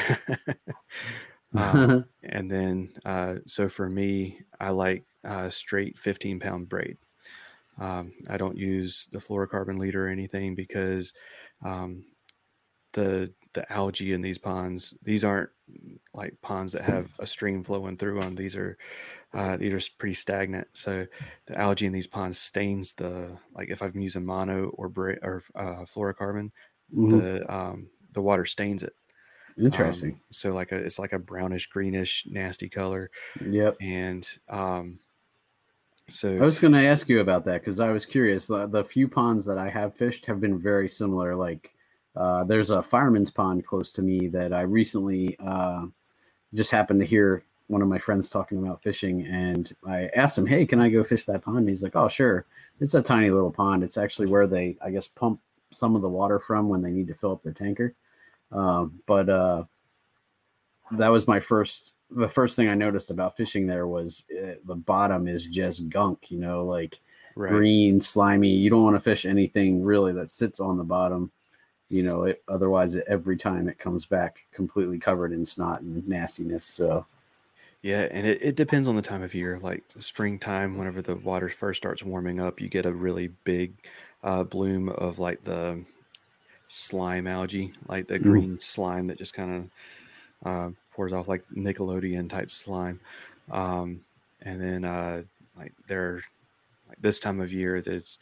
um, 1.55 2.05
and 2.23 2.51
then, 2.51 2.93
uh, 3.05 3.37
so 3.47 3.69
for 3.69 3.89
me, 3.89 4.41
I 4.61 4.71
like 4.71 5.05
uh, 5.25 5.49
straight 5.51 5.99
15 5.99 6.41
pound 6.41 6.69
braid. 6.69 6.99
Um, 7.79 8.15
I 8.29 8.37
don't 8.37 8.57
use 8.57 9.07
the 9.13 9.19
fluorocarbon 9.19 9.79
leader 9.79 10.07
or 10.07 10.11
anything 10.11 10.55
because 10.55 11.13
um, 11.65 12.07
the 12.93 13.35
the 13.55 13.71
algae 13.73 14.13
in 14.13 14.21
these 14.23 14.39
ponds 14.39 14.95
these 15.03 15.25
aren't 15.25 15.51
like 16.15 16.41
ponds 16.43 16.73
that 16.73 16.83
have 16.85 17.13
a 17.19 17.27
stream 17.27 17.63
flowing 17.65 17.97
through 17.97 18.21
them. 18.21 18.35
These 18.35 18.57
are 18.57 18.79
uh, 19.35 19.57
these 19.59 19.73
are 19.75 19.91
pretty 19.99 20.15
stagnant. 20.15 20.69
So 20.75 21.07
the 21.47 21.59
algae 21.59 21.87
in 21.87 21.93
these 21.93 22.07
ponds 22.09 22.39
stains 22.39 22.95
the 22.95 23.39
like 23.53 23.71
if 23.71 23.83
I'm 23.83 23.99
using 24.01 24.27
mono 24.27 24.69
or 24.71 24.89
bra- 24.89 25.17
or 25.23 25.45
uh, 25.55 25.85
fluorocarbon, 25.87 26.53
Mhm. 26.91 27.21
the 27.21 27.45
um, 27.55 27.91
the 28.13 28.23
water 28.23 28.47
stains 28.47 28.83
it. 28.83 28.95
Interesting. 29.59 30.15
Um, 30.15 30.21
so 30.31 30.53
like 30.55 30.73
a 30.73 30.77
it's 30.77 30.99
like 30.99 31.13
a 31.13 31.19
brownish 31.19 31.67
greenish 31.69 32.27
nasty 32.27 32.69
color, 32.69 33.11
yep. 33.41 33.81
and 33.81 34.29
um, 34.49 35.01
so 36.09 36.37
I 36.37 36.41
was 36.41 36.61
going 36.61 36.73
to 36.73 36.87
ask 36.87 37.09
you 37.09 37.21
about 37.21 37.45
that 37.45 37.61
because 37.61 37.81
I 37.81 37.91
was 37.91 38.07
curious. 38.07 38.47
The, 38.47 38.67
the 38.67 38.85
few 38.85 39.09
ponds 39.09 39.45
that 39.47 39.59
I 39.59 39.69
have 39.69 39.95
fished 39.95 40.25
have 40.27 40.41
been 40.41 40.59
very 40.59 40.89
similar. 40.89 41.35
Like, 41.35 41.75
uh, 42.15 42.45
there's 42.45 42.71
a 42.71 42.81
fireman's 42.81 43.31
pond 43.31 43.67
close 43.67 43.93
to 43.93 44.03
me 44.03 44.29
that 44.29 44.53
I 44.53 44.63
recently 44.63 45.37
uh, 45.39 45.87
just 46.55 46.71
happened 46.71 47.01
to 47.01 47.07
hear 47.07 47.43
one 47.67 47.83
of 47.83 47.89
my 47.89 47.99
friends 47.99 48.29
talking 48.29 48.59
about 48.59 48.83
fishing, 48.83 49.27
and 49.27 49.75
I 49.87 50.09
asked 50.15 50.39
him, 50.39 50.47
"Hey, 50.47 50.65
can 50.65 50.81
I 50.81 50.89
go 50.89 51.03
fish 51.03 51.25
that 51.25 51.43
pond?" 51.43 51.59
And 51.59 51.69
he's 51.69 51.83
like, 51.83 51.97
"Oh, 51.97 52.09
sure." 52.09 52.47
It's 52.81 52.95
a 52.95 53.03
tiny 53.03 53.31
little 53.31 53.51
pond. 53.51 53.83
It's 53.83 53.97
actually 53.97 54.29
where 54.29 54.47
they, 54.47 54.77
I 54.81 54.91
guess, 54.91 55.09
pump 55.09 55.41
some 55.73 55.97
of 55.97 56.03
the 56.03 56.09
water 56.09 56.39
from 56.39 56.69
when 56.69 56.81
they 56.81 56.93
need 56.93 57.09
to 57.09 57.15
fill 57.15 57.33
up 57.33 57.43
their 57.43 57.53
tanker. 57.53 57.95
Um, 58.53 59.01
but 59.07 59.29
uh, 59.29 59.65
that 60.93 61.09
was 61.09 61.27
my 61.27 61.41
first 61.41 61.96
the 62.11 62.29
first 62.29 62.57
thing 62.57 62.69
I 62.69 62.75
noticed 62.75 63.11
about 63.11 63.37
fishing 63.37 63.67
there 63.67 63.87
was 63.87 64.25
uh, 64.33 64.55
the 64.65 64.75
bottom 64.75 65.29
is 65.29 65.47
just 65.47 65.89
gunk, 65.89 66.31
you 66.31 66.39
know, 66.39 66.65
like 66.65 67.01
right. 67.35 67.49
green, 67.49 68.01
slimy. 68.01 68.49
You 68.51 68.71
don't 68.71 68.85
want 68.85 68.97
to 68.97 69.01
fish 69.01 69.27
anything 69.27 69.83
really 69.83 70.13
that 70.13 70.31
sits 70.31 70.61
on 70.61 70.77
the 70.79 70.85
bottom, 70.85 71.31
you 71.89 72.03
know, 72.03 72.25
it, 72.25 72.43
otherwise 72.49 72.97
it, 72.97 73.05
every 73.09 73.37
time 73.37 73.69
it 73.69 73.79
comes 73.79 74.07
back 74.07 74.47
completely 74.53 74.99
covered 74.99 75.33
in 75.33 75.45
snot 75.45 75.81
and 75.83 76.07
nastiness. 76.09 76.65
So, 76.65 77.07
Yeah, 77.83 78.09
and 78.11 78.27
it, 78.27 78.43
it 78.43 78.57
depends 78.57 78.89
on 78.89 78.97
the 78.97 79.03
time 79.03 79.23
of 79.23 79.35
year. 79.35 79.59
Like 79.61 79.85
springtime, 79.99 80.77
whenever 80.77 81.03
the 81.03 81.17
water 81.17 81.49
first 81.49 81.79
starts 81.81 82.03
warming 82.03 82.41
up, 82.41 82.61
you 82.61 82.69
get 82.69 82.87
a 82.87 82.93
really 82.93 83.29
big 83.45 83.75
uh, 84.23 84.43
bloom 84.45 84.89
of 84.89 85.19
like 85.19 85.45
the 85.45 85.85
slime 86.69 87.27
algae, 87.27 87.73
like 87.89 88.09
the 88.09 88.19
Mm. 88.21 88.21
green 88.21 88.61
slime 88.61 89.07
that 89.09 89.19
just 89.19 89.35
kind 89.35 89.71
of 90.45 90.49
uh, 90.49 90.71
pours 90.97 91.13
off 91.13 91.29
like 91.29 91.45
Nickelodeon 91.55 92.29
type 92.29 92.51
slime. 92.51 93.01
Um, 93.51 94.01
and 94.43 94.61
then 94.61 94.85
uh, 94.85 95.23
like 95.57 95.73
they're 95.87 96.23
like 96.89 97.01
this 97.01 97.21
time 97.21 97.41
of 97.41 97.53
year, 97.53 97.81
there's 97.81 98.19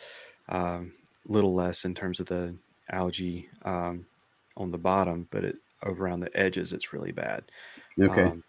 um, 0.48 0.92
little 1.26 1.54
less 1.54 1.84
in 1.84 1.94
terms 1.94 2.20
of 2.20 2.26
the 2.26 2.54
algae 2.90 3.48
um, 3.64 4.06
on 4.56 4.70
the 4.70 4.78
bottom, 4.78 5.28
but 5.30 5.44
it 5.44 5.56
around 5.82 6.20
the 6.20 6.36
edges, 6.36 6.72
it's 6.72 6.92
really 6.92 7.12
bad 7.12 7.44
okay. 8.00 8.22
um, 8.22 8.42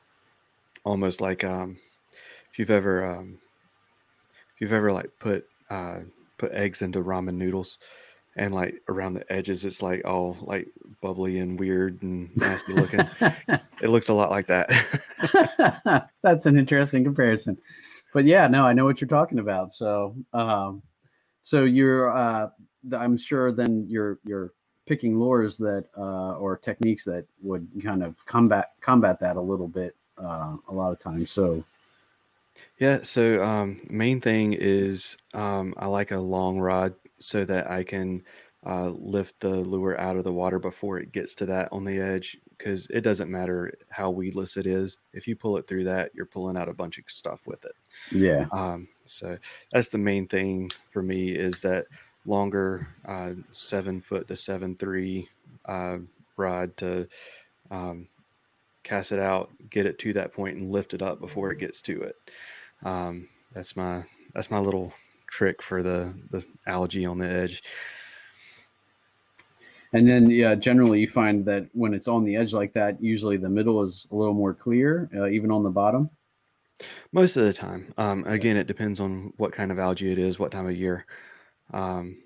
almost 0.84 1.22
like 1.22 1.44
um, 1.44 1.78
if 2.52 2.60
you've 2.60 2.72
ever 2.72 3.06
um, 3.06 3.40
if 4.56 4.62
you've 4.62 4.74
ever 4.74 4.92
like 4.92 5.12
put 5.20 5.48
uh, 5.70 6.00
put 6.38 6.52
eggs 6.52 6.82
into 6.82 7.02
ramen 7.02 7.36
noodles 7.36 7.78
and 8.36 8.54
like 8.54 8.82
around 8.90 9.14
the 9.14 9.32
edges 9.32 9.64
it's 9.66 9.82
like 9.82 10.04
all 10.06 10.38
like 10.42 10.68
bubbly 11.02 11.40
and 11.40 11.60
weird 11.60 12.02
and 12.02 12.30
nasty 12.36 12.74
looking 12.74 13.00
it 13.82 13.90
looks 13.90 14.10
a 14.10 14.14
lot 14.14 14.30
like 14.30 14.48
that 14.48 14.70
That's 16.22 16.46
an 16.46 16.58
interesting 16.58 17.04
comparison. 17.04 17.58
But 18.14 18.26
yeah, 18.26 18.48
no, 18.48 18.66
I 18.66 18.74
know 18.74 18.86
what 18.86 19.02
you're 19.02 19.08
talking 19.08 19.40
about. 19.40 19.72
So, 19.72 20.16
um, 20.34 20.82
so 21.42 21.64
you're, 21.64 22.10
uh, 22.10 22.50
I'm 22.94 23.18
sure 23.18 23.52
then 23.52 23.86
you're 23.88 24.20
you're 24.26 24.54
picking 24.86 25.20
lures 25.20 25.58
that 25.58 25.86
uh, 25.98 26.34
or 26.34 26.58
techniques 26.58 27.04
that 27.06 27.26
would 27.42 27.68
kind 27.84 28.04
of 28.04 28.24
combat 28.26 28.72
combat 28.82 29.20
that 29.20 29.36
a 29.36 29.42
little 29.42 29.68
bit 29.68 29.96
uh, 30.18 30.56
a 30.70 30.74
lot 30.74 30.92
of 30.92 31.00
times. 31.00 31.32
So, 31.32 31.64
yeah 32.80 33.00
so 33.04 33.44
um, 33.44 33.78
main 33.90 34.22
thing 34.22 34.54
is 34.54 35.18
um, 35.34 35.74
i 35.78 35.86
like 35.86 36.12
a 36.12 36.18
long 36.18 36.58
rod 36.58 36.94
so 37.20 37.46
that 37.46 37.70
i 37.70 37.84
can 37.84 38.24
uh, 38.66 38.90
lift 38.90 39.40
the 39.42 39.50
lure 39.50 40.00
out 40.00 40.18
of 40.18 40.24
the 40.24 40.34
water 40.34 40.58
before 40.58 40.98
it 40.98 41.12
gets 41.12 41.36
to 41.36 41.46
that 41.46 41.70
on 41.72 41.84
the 41.86 42.00
edge 42.00 42.36
because 42.58 42.88
it 42.88 43.02
doesn't 43.02 43.30
matter 43.30 43.72
how 43.90 44.10
weedless 44.10 44.58
it 44.58 44.66
is 44.66 44.98
if 45.14 45.28
you 45.28 45.36
pull 45.36 45.56
it 45.58 45.68
through 45.68 45.84
that 45.84 46.10
you're 46.16 46.26
pulling 46.26 46.58
out 46.58 46.68
a 46.68 46.74
bunch 46.74 46.98
of 46.98 47.04
stuff 47.08 47.46
with 47.46 47.64
it 47.64 47.76
yeah, 48.12 48.48
Um, 48.52 48.88
so 49.06 49.38
that's 49.72 49.90
the 49.90 49.98
main 49.98 50.28
thing 50.28 50.70
for 50.90 51.02
me 51.02 51.30
is 51.32 51.62
that 51.62 51.88
longer 52.26 52.88
uh, 53.06 53.34
seven 53.52 54.02
foot 54.02 54.28
to 54.28 54.36
seven 54.36 54.76
three 54.76 55.30
uh, 55.66 55.98
rod 56.38 56.76
to 56.78 57.08
um, 57.72 58.08
cast 58.84 59.12
it 59.12 59.20
out, 59.20 59.52
get 59.70 59.86
it 59.86 60.00
to 60.00 60.14
that 60.14 60.34
point, 60.34 60.58
and 60.58 60.72
lift 60.72 60.94
it 60.94 61.02
up 61.02 61.20
before 61.20 61.52
it 61.52 61.60
gets 61.60 61.82
to 61.84 62.02
it. 62.04 62.16
Um, 62.84 63.30
that's 63.54 63.76
my 63.76 64.06
that's 64.34 64.52
my 64.52 64.60
little 64.60 64.94
trick 65.36 65.62
for 65.62 65.84
the 65.84 66.14
the 66.32 66.46
algae 66.68 67.06
on 67.06 67.18
the 67.18 67.28
edge. 67.28 67.62
and 69.94 70.08
then 70.08 70.30
yeah, 70.30 70.56
generally 70.56 71.00
you 71.00 71.08
find 71.08 71.46
that 71.46 71.68
when 71.74 71.94
it's 71.94 72.08
on 72.08 72.24
the 72.26 72.36
edge 72.36 72.54
like 72.54 72.74
that, 72.74 73.02
usually 73.02 73.38
the 73.38 73.50
middle 73.50 73.82
is 73.82 74.08
a 74.12 74.16
little 74.16 74.34
more 74.34 74.54
clear, 74.54 75.10
uh, 75.16 75.28
even 75.28 75.52
on 75.52 75.64
the 75.64 75.70
bottom. 75.70 76.10
Most 77.12 77.38
of 77.38 77.46
the 77.46 77.54
time, 77.54 77.94
um, 77.98 78.26
again, 78.26 78.58
it 78.58 78.68
depends 78.68 79.00
on 79.00 79.34
what 79.38 79.52
kind 79.54 79.72
of 79.72 79.80
algae 79.80 80.12
it 80.12 80.20
is, 80.20 80.38
what 80.40 80.52
time 80.52 80.68
of 80.68 80.76
year. 80.76 81.06
Um, 81.74 82.18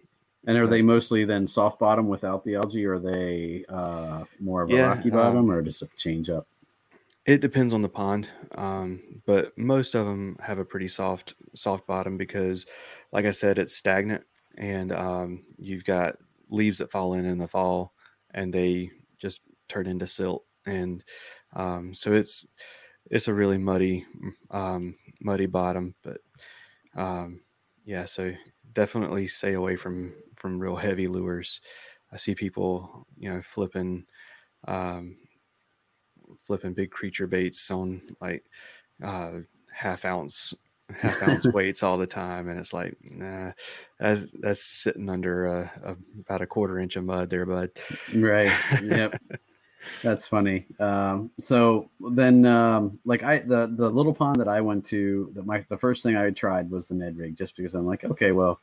And 0.47 0.57
are 0.57 0.67
they 0.67 0.81
mostly 0.81 1.25
then 1.25 1.47
soft 1.47 1.79
bottom 1.79 2.07
without 2.07 2.43
the 2.43 2.55
algae, 2.55 2.85
or 2.85 2.93
are 2.93 2.99
they 2.99 3.65
uh, 3.69 4.25
more 4.39 4.61
of 4.63 4.71
a 4.71 4.75
Yeah, 4.75 4.89
rocky 4.89 5.09
bottom, 5.09 5.49
um, 5.49 5.51
or 5.51 5.61
does 5.61 5.81
it 5.81 5.89
change 5.97 6.29
up? 6.29 6.47
It 7.25 7.41
depends 7.41 7.73
on 7.73 7.81
the 7.81 7.89
pond, 7.89 8.29
um, 8.55 9.21
but 9.25 9.55
most 9.57 9.93
of 9.93 10.05
them 10.05 10.37
have 10.41 10.57
a 10.57 10.65
pretty 10.65 10.87
soft 10.87 11.35
soft 11.55 11.85
bottom 11.85 12.17
because, 12.17 12.65
like 13.11 13.25
I 13.25 13.31
said, 13.31 13.59
it's 13.59 13.75
stagnant, 13.75 14.23
and 14.57 14.91
um, 14.91 15.43
you've 15.57 15.83
got 15.85 16.15
leaves 16.49 16.79
that 16.79 16.91
fall 16.91 17.13
in 17.13 17.25
in 17.25 17.37
the 17.37 17.47
fall, 17.47 17.93
and 18.33 18.51
they 18.53 18.89
just 19.19 19.41
turn 19.67 19.85
into 19.85 20.07
silt, 20.07 20.43
and 20.65 21.03
um, 21.55 21.93
so 21.93 22.13
it's 22.13 22.45
it's 23.11 23.27
a 23.27 23.33
really 23.33 23.57
muddy 23.59 24.05
um, 24.51 24.95
muddy 25.21 25.45
bottom. 25.45 25.95
But 26.03 26.19
um, 26.95 27.41
yeah, 27.85 28.05
so 28.05 28.33
definitely 28.73 29.27
stay 29.27 29.53
away 29.53 29.75
from 29.75 30.13
from 30.35 30.59
real 30.59 30.75
heavy 30.75 31.07
lures. 31.07 31.61
I 32.11 32.17
see 32.17 32.35
people, 32.35 33.07
you 33.17 33.29
know, 33.33 33.41
flipping. 33.41 34.05
Um, 34.67 35.17
flipping 36.43 36.73
big 36.73 36.91
creature 36.91 37.27
baits 37.27 37.69
on 37.71 38.01
like 38.21 38.43
uh 39.03 39.31
half 39.71 40.05
ounce 40.05 40.53
half 40.93 41.21
ounce 41.23 41.45
weights 41.53 41.83
all 41.83 41.97
the 41.97 42.07
time 42.07 42.49
and 42.49 42.59
it's 42.59 42.73
like 42.73 42.95
nah 43.11 43.51
that's 43.99 44.25
that's 44.39 44.63
sitting 44.63 45.09
under 45.09 45.45
a, 45.47 45.71
a 45.83 45.95
about 46.19 46.41
a 46.41 46.47
quarter 46.47 46.79
inch 46.79 46.95
of 46.95 47.03
mud 47.03 47.29
there 47.29 47.45
bud 47.45 47.69
Right. 48.13 48.51
Yep. 48.83 49.21
That's 50.03 50.27
funny. 50.27 50.65
Um, 50.79 51.31
so 51.39 51.89
then, 51.99 52.45
um, 52.45 52.99
like 53.05 53.23
I, 53.23 53.39
the 53.39 53.67
the 53.67 53.89
little 53.89 54.13
pond 54.13 54.39
that 54.39 54.47
I 54.47 54.61
went 54.61 54.85
to, 54.87 55.31
that 55.33 55.45
my 55.45 55.65
the 55.69 55.77
first 55.77 56.03
thing 56.03 56.15
I 56.15 56.29
tried 56.31 56.69
was 56.69 56.87
the 56.87 56.95
Ned 56.95 57.17
rig, 57.17 57.35
just 57.35 57.55
because 57.55 57.75
I'm 57.75 57.85
like, 57.85 58.03
okay, 58.03 58.31
well, 58.31 58.59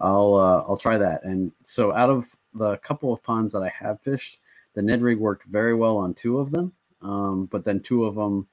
I'll 0.00 0.34
uh, 0.34 0.64
I'll 0.68 0.76
try 0.76 0.98
that. 0.98 1.24
And 1.24 1.52
so 1.62 1.92
out 1.92 2.10
of 2.10 2.26
the 2.54 2.76
couple 2.78 3.12
of 3.12 3.22
ponds 3.22 3.52
that 3.52 3.62
I 3.62 3.68
have 3.68 4.00
fished, 4.00 4.40
the 4.74 4.82
Ned 4.82 5.02
rig 5.02 5.18
worked 5.18 5.46
very 5.46 5.74
well 5.74 5.96
on 5.96 6.14
two 6.14 6.38
of 6.38 6.50
them. 6.50 6.72
Um, 7.06 7.46
but 7.46 7.64
then 7.64 7.80
two 7.80 8.04
of 8.04 8.14
them, 8.16 8.46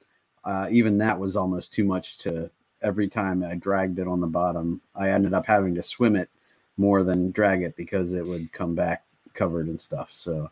uh, 0.46 0.68
even 0.72 0.98
that 1.00 1.20
was 1.20 1.36
almost 1.36 1.74
too 1.74 1.84
much 1.86 2.18
to. 2.20 2.50
Every 2.82 3.08
time 3.08 3.44
I 3.44 3.56
dragged 3.56 3.98
it 4.00 4.08
on 4.10 4.20
the 4.20 4.28
bottom, 4.28 4.82
I 4.94 5.10
ended 5.10 5.34
up 5.34 5.46
having 5.46 5.74
to 5.76 5.84
swim 5.84 6.16
it 6.18 6.30
more 6.78 7.02
than 7.04 7.32
drag 7.32 7.64
it 7.64 7.76
because 7.78 8.14
it 8.14 8.26
would 8.26 8.52
come 8.52 8.76
back 8.76 9.06
covered 9.34 9.68
and 9.68 9.80
stuff. 9.80 10.12
So. 10.12 10.52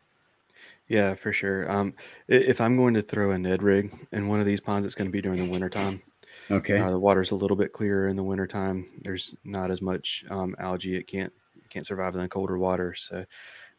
yeah 0.87 1.13
for 1.13 1.31
sure 1.31 1.71
um 1.71 1.93
if 2.27 2.59
i'm 2.59 2.75
going 2.77 2.93
to 2.93 3.01
throw 3.01 3.31
a 3.31 3.37
ned 3.37 3.63
rig 3.63 3.91
in 4.11 4.27
one 4.27 4.39
of 4.39 4.45
these 4.45 4.59
ponds 4.59 4.85
it's 4.85 4.95
going 4.95 5.07
to 5.07 5.11
be 5.11 5.21
during 5.21 5.37
the 5.37 5.51
wintertime 5.51 6.01
Okay. 6.49 6.79
uh, 6.79 6.89
the 6.89 6.99
water's 6.99 7.31
a 7.31 7.35
little 7.35 7.55
bit 7.55 7.71
clearer 7.71 8.07
in 8.09 8.15
the 8.15 8.23
wintertime 8.23 8.85
there's 9.03 9.33
not 9.45 9.71
as 9.71 9.81
much 9.81 10.25
um, 10.29 10.55
algae 10.59 10.95
it 10.97 11.07
can't 11.07 11.31
it 11.55 11.69
can't 11.69 11.85
survive 11.85 12.15
in 12.15 12.21
the 12.21 12.27
colder 12.27 12.57
water 12.57 12.93
so 12.93 13.23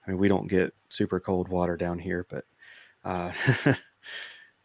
i 0.07 0.11
mean 0.11 0.19
we 0.19 0.29
don't 0.29 0.49
get 0.49 0.73
super 0.89 1.21
cold 1.21 1.49
water 1.49 1.77
down 1.77 1.99
here 1.99 2.27
but 2.31 2.45
uh 3.05 3.31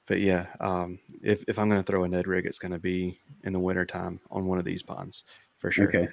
but 0.05 0.19
yeah 0.19 0.47
um 0.59 0.99
if, 1.21 1.43
if 1.47 1.59
i'm 1.59 1.69
going 1.69 1.81
to 1.81 1.85
throw 1.85 2.03
a 2.03 2.07
ned 2.07 2.27
rig 2.27 2.45
it's 2.45 2.59
going 2.59 2.71
to 2.71 2.79
be 2.79 3.19
in 3.43 3.53
the 3.53 3.59
wintertime 3.59 4.19
on 4.31 4.45
one 4.45 4.59
of 4.59 4.65
these 4.65 4.83
ponds 4.83 5.23
for 5.57 5.71
sure 5.71 5.87
Okay. 5.87 6.07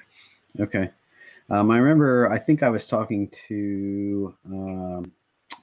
Okay. 0.61 0.91
Um, 1.51 1.71
I 1.71 1.79
remember, 1.79 2.31
I 2.31 2.39
think 2.39 2.63
I 2.63 2.71
was 2.71 2.87
talking 2.87 3.29
to 3.49 4.35
um, 4.47 5.13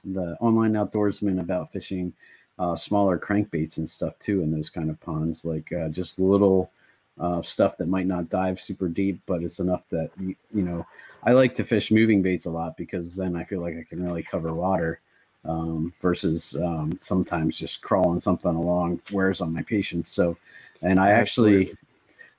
the 0.04 0.36
online 0.40 0.72
outdoorsman 0.72 1.40
about 1.40 1.72
fishing 1.72 2.12
uh, 2.58 2.76
smaller 2.76 3.18
crankbaits 3.18 3.78
and 3.78 3.88
stuff 3.88 4.18
too 4.18 4.42
in 4.42 4.52
those 4.52 4.70
kind 4.70 4.90
of 4.90 5.00
ponds, 5.00 5.44
like 5.44 5.72
uh, 5.72 5.88
just 5.88 6.18
little 6.18 6.70
uh, 7.18 7.42
stuff 7.42 7.76
that 7.78 7.88
might 7.88 8.06
not 8.06 8.28
dive 8.28 8.60
super 8.60 8.88
deep, 8.88 9.20
but 9.26 9.42
it's 9.42 9.58
enough 9.58 9.88
that 9.88 10.10
you, 10.20 10.36
you 10.54 10.62
know. 10.62 10.86
I 11.24 11.32
like 11.32 11.54
to 11.54 11.64
fish 11.64 11.90
moving 11.90 12.20
baits 12.20 12.46
a 12.46 12.50
lot 12.50 12.76
because 12.76 13.16
then 13.16 13.36
I 13.36 13.44
feel 13.44 13.60
like 13.60 13.76
I 13.76 13.84
can 13.88 14.04
really 14.04 14.22
cover 14.22 14.52
water 14.52 15.00
um, 15.44 15.92
versus 16.00 16.56
um, 16.56 16.98
sometimes 17.00 17.58
just 17.58 17.82
crawling 17.82 18.20
something 18.20 18.54
along 18.54 19.00
wears 19.10 19.40
on 19.40 19.52
my 19.52 19.62
patience. 19.62 20.10
So, 20.10 20.36
and 20.82 21.00
I 21.00 21.10
actually, 21.10 21.74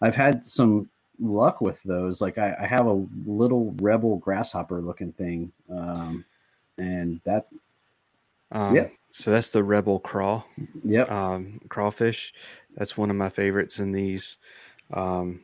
I've 0.01 0.15
had 0.15 0.45
some 0.45 0.89
luck 1.19 1.61
with 1.61 1.81
those. 1.83 2.21
Like 2.21 2.37
I, 2.37 2.55
I 2.59 2.65
have 2.65 2.87
a 2.87 3.05
little 3.25 3.71
rebel 3.81 4.17
grasshopper 4.17 4.81
looking 4.81 5.11
thing, 5.13 5.51
um, 5.69 6.25
and 6.77 7.19
that. 7.23 7.47
Um, 8.51 8.75
yeah. 8.75 8.87
So 9.09 9.31
that's 9.31 9.49
the 9.49 9.63
rebel 9.63 9.99
craw. 9.99 10.43
Yep. 10.83 11.11
Um, 11.11 11.61
crawfish. 11.69 12.33
That's 12.75 12.97
one 12.97 13.09
of 13.09 13.15
my 13.15 13.29
favorites 13.29 13.79
in 13.79 13.91
these. 13.91 14.37
Um, 14.91 15.41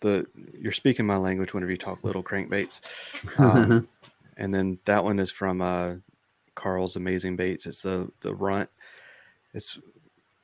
the 0.00 0.26
you're 0.58 0.72
speaking 0.72 1.06
my 1.06 1.16
language 1.16 1.54
whenever 1.54 1.72
you 1.72 1.78
talk 1.78 2.04
little 2.04 2.22
crankbaits. 2.22 2.80
Um, 3.38 3.88
and 4.36 4.52
then 4.52 4.78
that 4.84 5.02
one 5.02 5.18
is 5.18 5.30
from 5.30 5.62
uh, 5.62 5.94
Carl's 6.54 6.96
Amazing 6.96 7.36
Baits. 7.36 7.66
It's 7.66 7.82
the 7.82 8.10
the 8.20 8.34
runt. 8.34 8.70
It's 9.52 9.78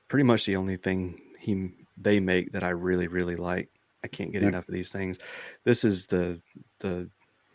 pretty 0.09 0.25
much 0.25 0.47
the 0.47 0.57
only 0.57 0.77
thing 0.77 1.21
he 1.39 1.71
they 1.97 2.21
make 2.21 2.53
that 2.53 2.63
I 2.63 2.71
really 2.71 3.07
really 3.07 3.37
like. 3.37 3.69
I 4.03 4.09
can't 4.09 4.33
get 4.33 4.43
enough 4.43 4.67
of 4.67 4.75
these 4.75 4.91
things. 4.91 5.19
This 5.65 5.85
is 5.85 6.07
the 6.07 6.41
the 6.79 7.09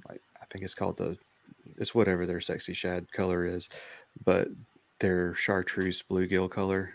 like 0.08 0.22
I 0.42 0.46
think 0.46 0.64
it's 0.64 0.76
called 0.76 0.98
the 0.98 1.18
it's 1.78 1.96
whatever 1.96 2.26
their 2.26 2.42
sexy 2.42 2.74
shad 2.74 3.12
color 3.12 3.46
is, 3.46 3.70
but 4.24 4.48
their 5.00 5.34
chartreuse 5.36 6.04
bluegill 6.04 6.50
color. 6.50 6.94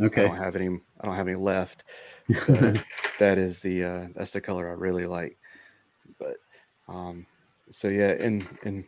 Okay. 0.00 0.24
I 0.24 0.28
don't 0.28 0.36
have 0.36 0.56
any 0.56 0.68
I 1.00 1.06
don't 1.06 1.16
have 1.16 1.28
any 1.28 1.36
left. 1.36 1.84
That 3.18 3.36
is 3.36 3.60
the 3.60 3.84
uh 3.84 4.06
that's 4.14 4.30
the 4.30 4.40
color 4.40 4.68
I 4.68 4.72
really 4.72 5.06
like. 5.06 5.36
But 6.18 6.36
um 6.88 7.26
so 7.70 7.88
yeah, 7.88 8.12
in 8.12 8.46
in 8.64 8.84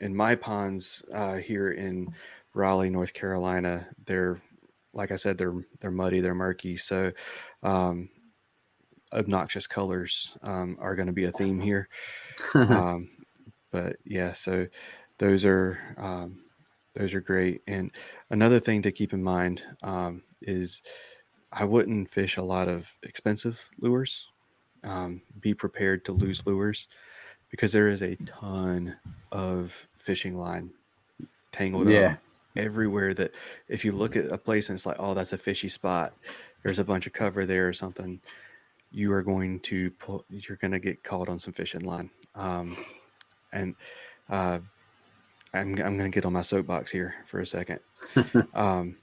in 0.00 0.14
my 0.14 0.34
ponds 0.34 1.04
uh 1.14 1.34
here 1.34 1.72
in 1.72 2.08
Raleigh, 2.54 2.90
North 2.90 3.12
Carolina, 3.12 3.86
they're 4.04 4.40
like 4.92 5.12
I 5.12 5.16
said, 5.16 5.38
they're 5.38 5.54
they're 5.80 5.90
muddy, 5.90 6.20
they're 6.20 6.34
murky. 6.34 6.76
So 6.76 7.12
um 7.62 8.08
obnoxious 9.12 9.66
colors 9.66 10.36
um, 10.42 10.76
are 10.80 10.94
going 10.96 11.06
to 11.06 11.12
be 11.12 11.24
a 11.24 11.32
theme 11.32 11.60
here. 11.60 11.88
um, 12.54 13.08
but 13.70 13.96
yeah, 14.04 14.32
so 14.32 14.66
those 15.18 15.44
are 15.44 15.78
um, 15.96 16.40
those 16.94 17.14
are 17.14 17.20
great. 17.20 17.62
And 17.66 17.90
another 18.30 18.60
thing 18.60 18.82
to 18.82 18.92
keep 18.92 19.12
in 19.12 19.22
mind 19.22 19.62
um, 19.82 20.22
is 20.42 20.82
I 21.52 21.64
wouldn't 21.64 22.10
fish 22.10 22.36
a 22.36 22.42
lot 22.42 22.68
of 22.68 22.88
expensive 23.02 23.70
lures. 23.80 24.26
Um, 24.84 25.22
be 25.40 25.52
prepared 25.52 26.04
to 26.04 26.12
lose 26.12 26.46
lures 26.46 26.86
because 27.50 27.72
there 27.72 27.88
is 27.88 28.02
a 28.02 28.16
ton 28.26 28.96
of 29.32 29.88
fishing 29.96 30.36
line 30.36 30.70
tangled 31.52 31.88
yeah. 31.88 32.12
up 32.12 32.18
everywhere 32.56 33.14
that 33.14 33.32
if 33.68 33.84
you 33.84 33.92
look 33.92 34.16
at 34.16 34.32
a 34.32 34.38
place 34.38 34.68
and 34.68 34.76
it's 34.76 34.86
like, 34.86 34.96
oh, 34.98 35.14
that's 35.14 35.32
a 35.32 35.38
fishy 35.38 35.68
spot, 35.68 36.14
there's 36.62 36.78
a 36.78 36.84
bunch 36.84 37.06
of 37.06 37.12
cover 37.12 37.46
there 37.46 37.68
or 37.68 37.72
something 37.72 38.20
you 38.90 39.12
are 39.12 39.22
going 39.22 39.60
to 39.60 39.90
pull, 39.92 40.24
you're 40.30 40.56
going 40.56 40.72
to 40.72 40.78
get 40.78 41.02
caught 41.02 41.28
on 41.28 41.38
some 41.38 41.52
fishing 41.52 41.82
line. 41.82 42.10
Um, 42.34 42.76
and 43.52 43.74
uh, 44.30 44.58
I'm, 45.52 45.68
I'm 45.70 45.98
going 45.98 46.10
to 46.10 46.14
get 46.14 46.24
on 46.24 46.32
my 46.32 46.42
soapbox 46.42 46.90
here 46.90 47.14
for 47.26 47.40
a 47.40 47.46
second. 47.46 47.80
um, 48.54 48.96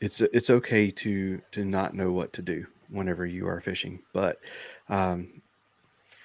it's 0.00 0.20
it's 0.22 0.48
okay 0.48 0.90
to 0.90 1.42
to 1.52 1.64
not 1.64 1.94
know 1.94 2.10
what 2.10 2.32
to 2.34 2.42
do 2.42 2.66
whenever 2.88 3.26
you 3.26 3.46
are 3.46 3.60
fishing, 3.60 4.00
but 4.14 4.40
um, 4.88 5.28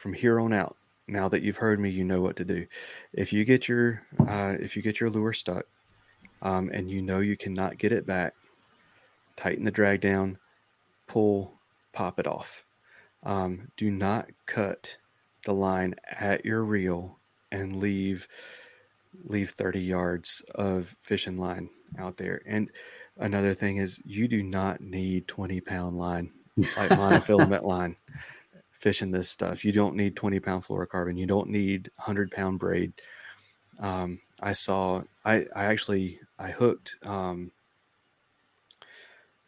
from 0.05 0.13
here 0.13 0.39
on 0.39 0.53
out, 0.53 0.77
now 1.07 1.27
that 1.27 1.41
you've 1.41 1.57
heard 1.57 1.79
me, 1.79 1.89
you 1.89 2.03
know 2.03 2.21
what 2.21 2.35
to 2.35 2.45
do. 2.45 2.67
If 3.11 3.33
you 3.33 3.43
get 3.43 3.67
your 3.67 4.03
uh, 4.19 4.53
if 4.59 4.75
you 4.75 4.83
get 4.83 4.99
your 4.99 5.09
lure 5.09 5.33
stuck, 5.33 5.65
um, 6.43 6.69
and 6.71 6.91
you 6.91 7.01
know 7.01 7.21
you 7.21 7.35
cannot 7.35 7.79
get 7.79 7.91
it 7.91 8.05
back, 8.05 8.35
tighten 9.35 9.65
the 9.65 9.71
drag 9.71 10.01
down, 10.01 10.37
pull 11.07 11.53
pop 11.91 12.19
it 12.19 12.27
off. 12.27 12.65
Um, 13.23 13.69
do 13.77 13.89
not 13.89 14.29
cut 14.45 14.95
the 15.43 15.53
line 15.55 15.95
at 16.07 16.45
your 16.45 16.63
reel 16.63 17.17
and 17.51 17.77
leave 17.77 18.27
leave 19.23 19.49
30 19.57 19.79
yards 19.79 20.43
of 20.53 20.95
fishing 21.01 21.39
line 21.39 21.67
out 21.97 22.17
there. 22.17 22.43
And 22.45 22.69
another 23.17 23.55
thing 23.55 23.77
is 23.77 23.99
you 24.05 24.27
do 24.27 24.43
not 24.43 24.81
need 24.81 25.27
20 25.27 25.61
pound 25.61 25.97
line, 25.97 26.29
like 26.57 26.91
monofilament 26.91 27.63
line, 27.67 27.95
fishing 28.85 29.11
this 29.11 29.29
stuff. 29.29 29.65
You 29.65 29.71
don't 29.71 29.95
need 29.95 30.15
20 30.15 30.39
pound 30.39 30.63
fluorocarbon. 30.63 31.17
You 31.17 31.25
don't 31.25 31.49
need 31.49 31.89
100 31.95 32.31
pound 32.31 32.59
braid. 32.59 32.93
Um, 33.79 34.19
I 34.41 34.53
saw, 34.53 35.01
I, 35.25 35.47
I 35.55 35.65
actually, 35.65 36.19
I 36.37 36.51
hooked, 36.51 36.95
um, 37.03 37.51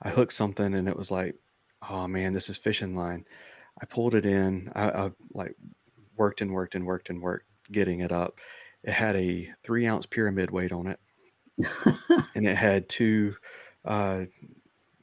I 0.02 0.10
hooked 0.10 0.34
something 0.34 0.74
and 0.74 0.90
it 0.90 0.98
was 0.98 1.12
like 1.12 1.36
oh 1.90 2.08
man, 2.08 2.34
this 2.34 2.50
is 2.50 2.58
fishing 2.58 2.96
line. 2.96 3.26
I 3.82 3.86
pulled 3.86 4.16
it 4.16 4.26
in. 4.26 4.72
I, 4.76 4.90
I 4.90 5.12
like 5.34 5.56
worked 6.16 6.42
and 6.42 6.52
worked 6.52 6.76
and 6.76 6.86
worked 6.86 7.10
and 7.10 7.22
worked 7.22 7.46
getting 7.72 8.00
it 8.00 8.12
up. 8.12 8.40
It 8.84 8.94
had 8.94 9.16
a 9.16 9.50
three 9.64 9.86
ounce 9.86 10.06
pyramid 10.06 10.52
weight 10.52 10.72
on 10.72 10.88
it, 10.88 11.00
and 12.36 12.48
it 12.48 12.56
had 12.56 12.90
two. 12.90 13.36
Uh, 13.86 14.26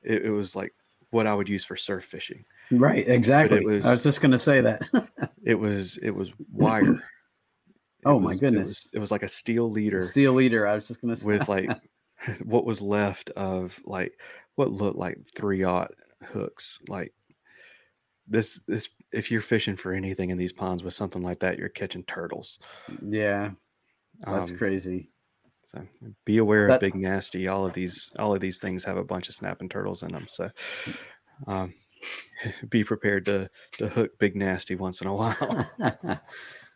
it, 0.02 0.26
it, 0.26 0.30
was 0.30 0.54
like 0.54 0.73
what 1.14 1.26
I 1.26 1.34
would 1.34 1.48
use 1.48 1.64
for 1.64 1.76
surf 1.76 2.04
fishing. 2.04 2.44
Right, 2.70 3.08
exactly. 3.08 3.64
Was, 3.64 3.86
I 3.86 3.94
was 3.94 4.02
just 4.02 4.20
going 4.20 4.32
to 4.32 4.38
say 4.38 4.60
that. 4.60 4.82
it 5.44 5.54
was 5.54 5.96
it 5.98 6.10
was 6.10 6.30
wire. 6.52 7.02
It 8.06 8.10
oh 8.10 8.20
my 8.20 8.34
goodness! 8.34 8.68
It 8.68 8.68
was, 8.68 8.90
it 8.92 8.98
was, 8.98 9.10
like 9.10 9.22
a 9.22 9.28
steel 9.28 9.70
leader. 9.70 10.02
Steel 10.02 10.34
leader. 10.34 10.66
I 10.66 10.74
was 10.74 10.86
just 10.86 11.00
going 11.00 11.14
to 11.14 11.18
say 11.18 11.26
with 11.26 11.48
like 11.48 11.70
what 12.44 12.64
was 12.64 12.80
left 12.80 13.30
of 13.30 13.78
like 13.84 14.12
what 14.56 14.72
looked 14.72 14.98
like 14.98 15.18
three 15.34 15.64
aught 15.64 15.92
hooks. 16.22 16.80
Like 16.88 17.12
this, 18.28 18.60
this 18.66 18.88
if 19.12 19.30
you're 19.30 19.40
fishing 19.40 19.76
for 19.76 19.92
anything 19.92 20.30
in 20.30 20.38
these 20.38 20.52
ponds 20.52 20.82
with 20.82 20.94
something 20.94 21.22
like 21.22 21.40
that, 21.40 21.58
you're 21.58 21.68
catching 21.68 22.04
turtles. 22.04 22.58
Yeah, 23.02 23.50
that's 24.20 24.50
um, 24.50 24.58
crazy. 24.58 25.10
So 25.74 25.86
be 26.24 26.38
aware 26.38 26.68
that, 26.68 26.74
of 26.74 26.80
big 26.80 26.94
nasty. 26.94 27.48
All 27.48 27.66
of 27.66 27.72
these, 27.72 28.12
all 28.18 28.34
of 28.34 28.40
these 28.40 28.58
things 28.58 28.84
have 28.84 28.96
a 28.96 29.04
bunch 29.04 29.28
of 29.28 29.34
snapping 29.34 29.68
turtles 29.68 30.02
in 30.02 30.12
them. 30.12 30.26
So 30.28 30.50
um, 31.46 31.74
be 32.68 32.84
prepared 32.84 33.26
to 33.26 33.50
to 33.78 33.88
hook 33.88 34.18
big 34.18 34.36
nasty 34.36 34.76
once 34.76 35.00
in 35.00 35.08
a 35.08 35.14
while. 35.14 35.68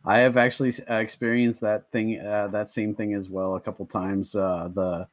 I 0.04 0.18
have 0.18 0.37
actually 0.37 0.72
uh, 0.88 0.96
experienced 0.96 1.61
that 1.61 1.90
thing, 1.90 2.20
uh, 2.20 2.48
that 2.48 2.68
same 2.70 2.94
thing 2.94 3.14
as 3.14 3.28
well, 3.28 3.56
a 3.56 3.61
couple 3.61 3.87
times. 3.87 4.34
Uh, 4.34 4.68
the 4.72 5.08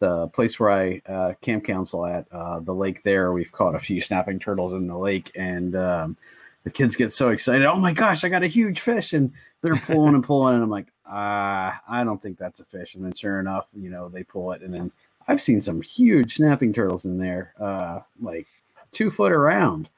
the 0.00 0.28
place 0.28 0.58
where 0.58 0.70
I 0.70 1.00
uh, 1.06 1.32
camp 1.40 1.64
council 1.64 2.04
at 2.04 2.26
uh, 2.30 2.60
the 2.60 2.74
lake 2.74 3.02
there, 3.04 3.32
we've 3.32 3.52
caught 3.52 3.74
a 3.74 3.80
few 3.80 4.00
snapping 4.00 4.38
turtles 4.38 4.72
in 4.72 4.86
the 4.86 4.98
lake, 4.98 5.30
and 5.34 5.74
um, 5.76 6.16
the 6.64 6.70
kids 6.70 6.96
get 6.96 7.12
so 7.12 7.30
excited. 7.30 7.64
Oh 7.64 7.78
my 7.78 7.92
gosh, 7.92 8.24
I 8.24 8.28
got 8.28 8.42
a 8.42 8.48
huge 8.48 8.80
fish! 8.80 9.12
And 9.12 9.32
they're 9.62 9.76
pulling 9.76 10.14
and 10.14 10.24
pulling, 10.24 10.54
and 10.54 10.62
I'm 10.62 10.70
like, 10.70 10.88
ah, 11.06 11.80
I 11.88 12.04
don't 12.04 12.22
think 12.22 12.38
that's 12.38 12.60
a 12.60 12.64
fish. 12.64 12.94
And 12.94 13.04
then 13.04 13.12
sure 13.12 13.40
enough, 13.40 13.68
you 13.74 13.90
know, 13.90 14.08
they 14.08 14.24
pull 14.24 14.52
it, 14.52 14.62
and 14.62 14.72
then 14.72 14.92
I've 15.26 15.42
seen 15.42 15.60
some 15.60 15.80
huge 15.80 16.36
snapping 16.36 16.72
turtles 16.72 17.04
in 17.04 17.18
there, 17.18 17.54
uh, 17.60 18.00
like 18.20 18.46
two 18.90 19.10
foot 19.10 19.32
around, 19.32 19.88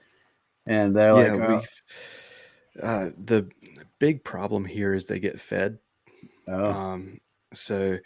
and 0.66 0.94
they're 0.94 1.16
yeah, 1.16 1.34
like, 1.34 1.68
oh. 2.82 2.86
uh, 2.86 3.10
the 3.24 3.48
big 3.98 4.24
problem 4.24 4.64
here 4.64 4.94
is 4.94 5.06
they 5.06 5.18
get 5.18 5.40
fed. 5.40 5.78
Oh. 6.48 6.70
Um, 6.70 7.20
so 7.52 7.98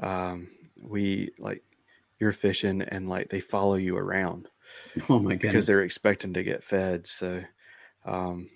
um, 0.00 0.48
we 0.82 1.30
like 1.38 1.62
you're 2.18 2.32
fishing 2.32 2.82
and 2.82 3.08
like 3.08 3.28
they 3.30 3.40
follow 3.40 3.74
you 3.74 3.96
around. 3.96 4.48
Oh 5.10 5.18
my 5.18 5.32
goodness. 5.34 5.40
Because 5.40 5.66
they're 5.66 5.82
expecting 5.82 6.32
to 6.34 6.42
get 6.42 6.64
fed. 6.64 7.06
So 7.06 7.42
um 8.06 8.48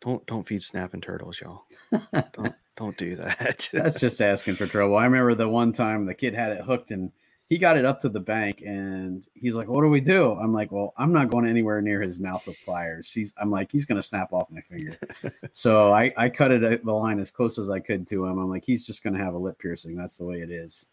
don't 0.00 0.26
don't 0.26 0.46
feed 0.46 0.62
snapping 0.62 1.00
turtles, 1.00 1.40
y'all. 1.40 1.62
don't 2.32 2.54
don't 2.78 2.96
do 2.96 3.16
that. 3.16 3.68
That's 3.72 3.98
just 3.98 4.22
asking 4.22 4.56
for 4.56 4.66
trouble. 4.66 4.96
I 4.96 5.04
remember 5.04 5.34
the 5.34 5.48
one 5.48 5.72
time 5.72 6.06
the 6.06 6.14
kid 6.14 6.32
had 6.32 6.52
it 6.52 6.60
hooked 6.60 6.92
and 6.92 7.10
he 7.48 7.58
got 7.58 7.76
it 7.76 7.84
up 7.84 8.00
to 8.02 8.08
the 8.08 8.20
bank 8.20 8.62
and 8.64 9.24
he's 9.34 9.54
like, 9.54 9.68
What 9.68 9.82
do 9.82 9.88
we 9.88 10.00
do? 10.00 10.32
I'm 10.32 10.52
like, 10.52 10.70
Well, 10.70 10.94
I'm 10.96 11.12
not 11.12 11.28
going 11.28 11.46
anywhere 11.46 11.82
near 11.82 12.00
his 12.00 12.20
mouth 12.20 12.46
with 12.46 12.62
pliers. 12.64 13.10
He's 13.10 13.32
I'm 13.36 13.50
like, 13.50 13.72
he's 13.72 13.84
gonna 13.84 14.02
snap 14.02 14.32
off 14.32 14.50
my 14.50 14.60
finger. 14.60 14.96
so 15.52 15.92
I, 15.92 16.12
I 16.16 16.28
cut 16.28 16.52
it 16.52 16.62
uh, 16.62 16.78
the 16.84 16.92
line 16.92 17.18
as 17.18 17.32
close 17.32 17.58
as 17.58 17.68
I 17.68 17.80
could 17.80 18.06
to 18.08 18.26
him. 18.26 18.38
I'm 18.38 18.48
like, 18.48 18.64
he's 18.64 18.86
just 18.86 19.02
gonna 19.02 19.22
have 19.22 19.34
a 19.34 19.38
lip 19.38 19.58
piercing. 19.58 19.96
That's 19.96 20.16
the 20.16 20.24
way 20.24 20.40
it 20.40 20.50
is 20.50 20.86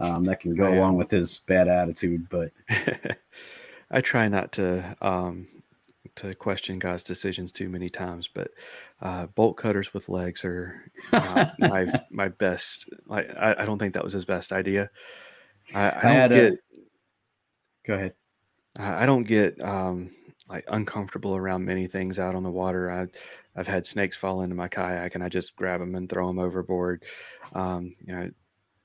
um, 0.00 0.24
that 0.24 0.40
can 0.40 0.56
go 0.56 0.66
oh, 0.66 0.74
along 0.74 0.96
with 0.96 1.10
his 1.10 1.38
bad 1.38 1.68
attitude. 1.68 2.28
But 2.28 2.50
I 3.90 4.00
try 4.00 4.26
not 4.26 4.52
to 4.52 4.96
um, 5.00 5.46
to 6.16 6.34
question 6.34 6.78
God's 6.78 7.02
decisions 7.02 7.52
too 7.52 7.68
many 7.68 7.88
times. 7.88 8.28
But 8.28 8.50
uh, 9.00 9.26
bolt 9.26 9.56
cutters 9.56 9.94
with 9.94 10.08
legs 10.08 10.44
are 10.44 10.90
my 11.12 12.00
my 12.10 12.28
best. 12.28 12.88
I, 13.10 13.54
I 13.58 13.64
don't 13.64 13.78
think 13.78 13.94
that 13.94 14.04
was 14.04 14.12
his 14.12 14.24
best 14.24 14.52
idea. 14.52 14.90
I, 15.74 15.90
I, 15.90 16.08
I 16.08 16.12
had 16.12 16.30
get. 16.30 16.52
A, 16.52 16.58
go 17.86 17.94
ahead. 17.94 18.14
I 18.78 19.04
don't 19.06 19.24
get 19.24 19.60
um, 19.62 20.10
like 20.48 20.64
uncomfortable 20.68 21.36
around 21.36 21.64
many 21.64 21.86
things 21.86 22.18
out 22.18 22.34
on 22.34 22.42
the 22.42 22.50
water. 22.50 22.90
I, 22.90 23.06
I've 23.58 23.66
had 23.66 23.86
snakes 23.86 24.16
fall 24.16 24.42
into 24.42 24.54
my 24.54 24.68
kayak 24.68 25.14
and 25.14 25.24
I 25.24 25.28
just 25.28 25.56
grab 25.56 25.80
them 25.80 25.94
and 25.94 26.08
throw 26.08 26.26
them 26.26 26.38
overboard. 26.38 27.04
Um, 27.52 27.94
you 28.04 28.14
know, 28.14 28.30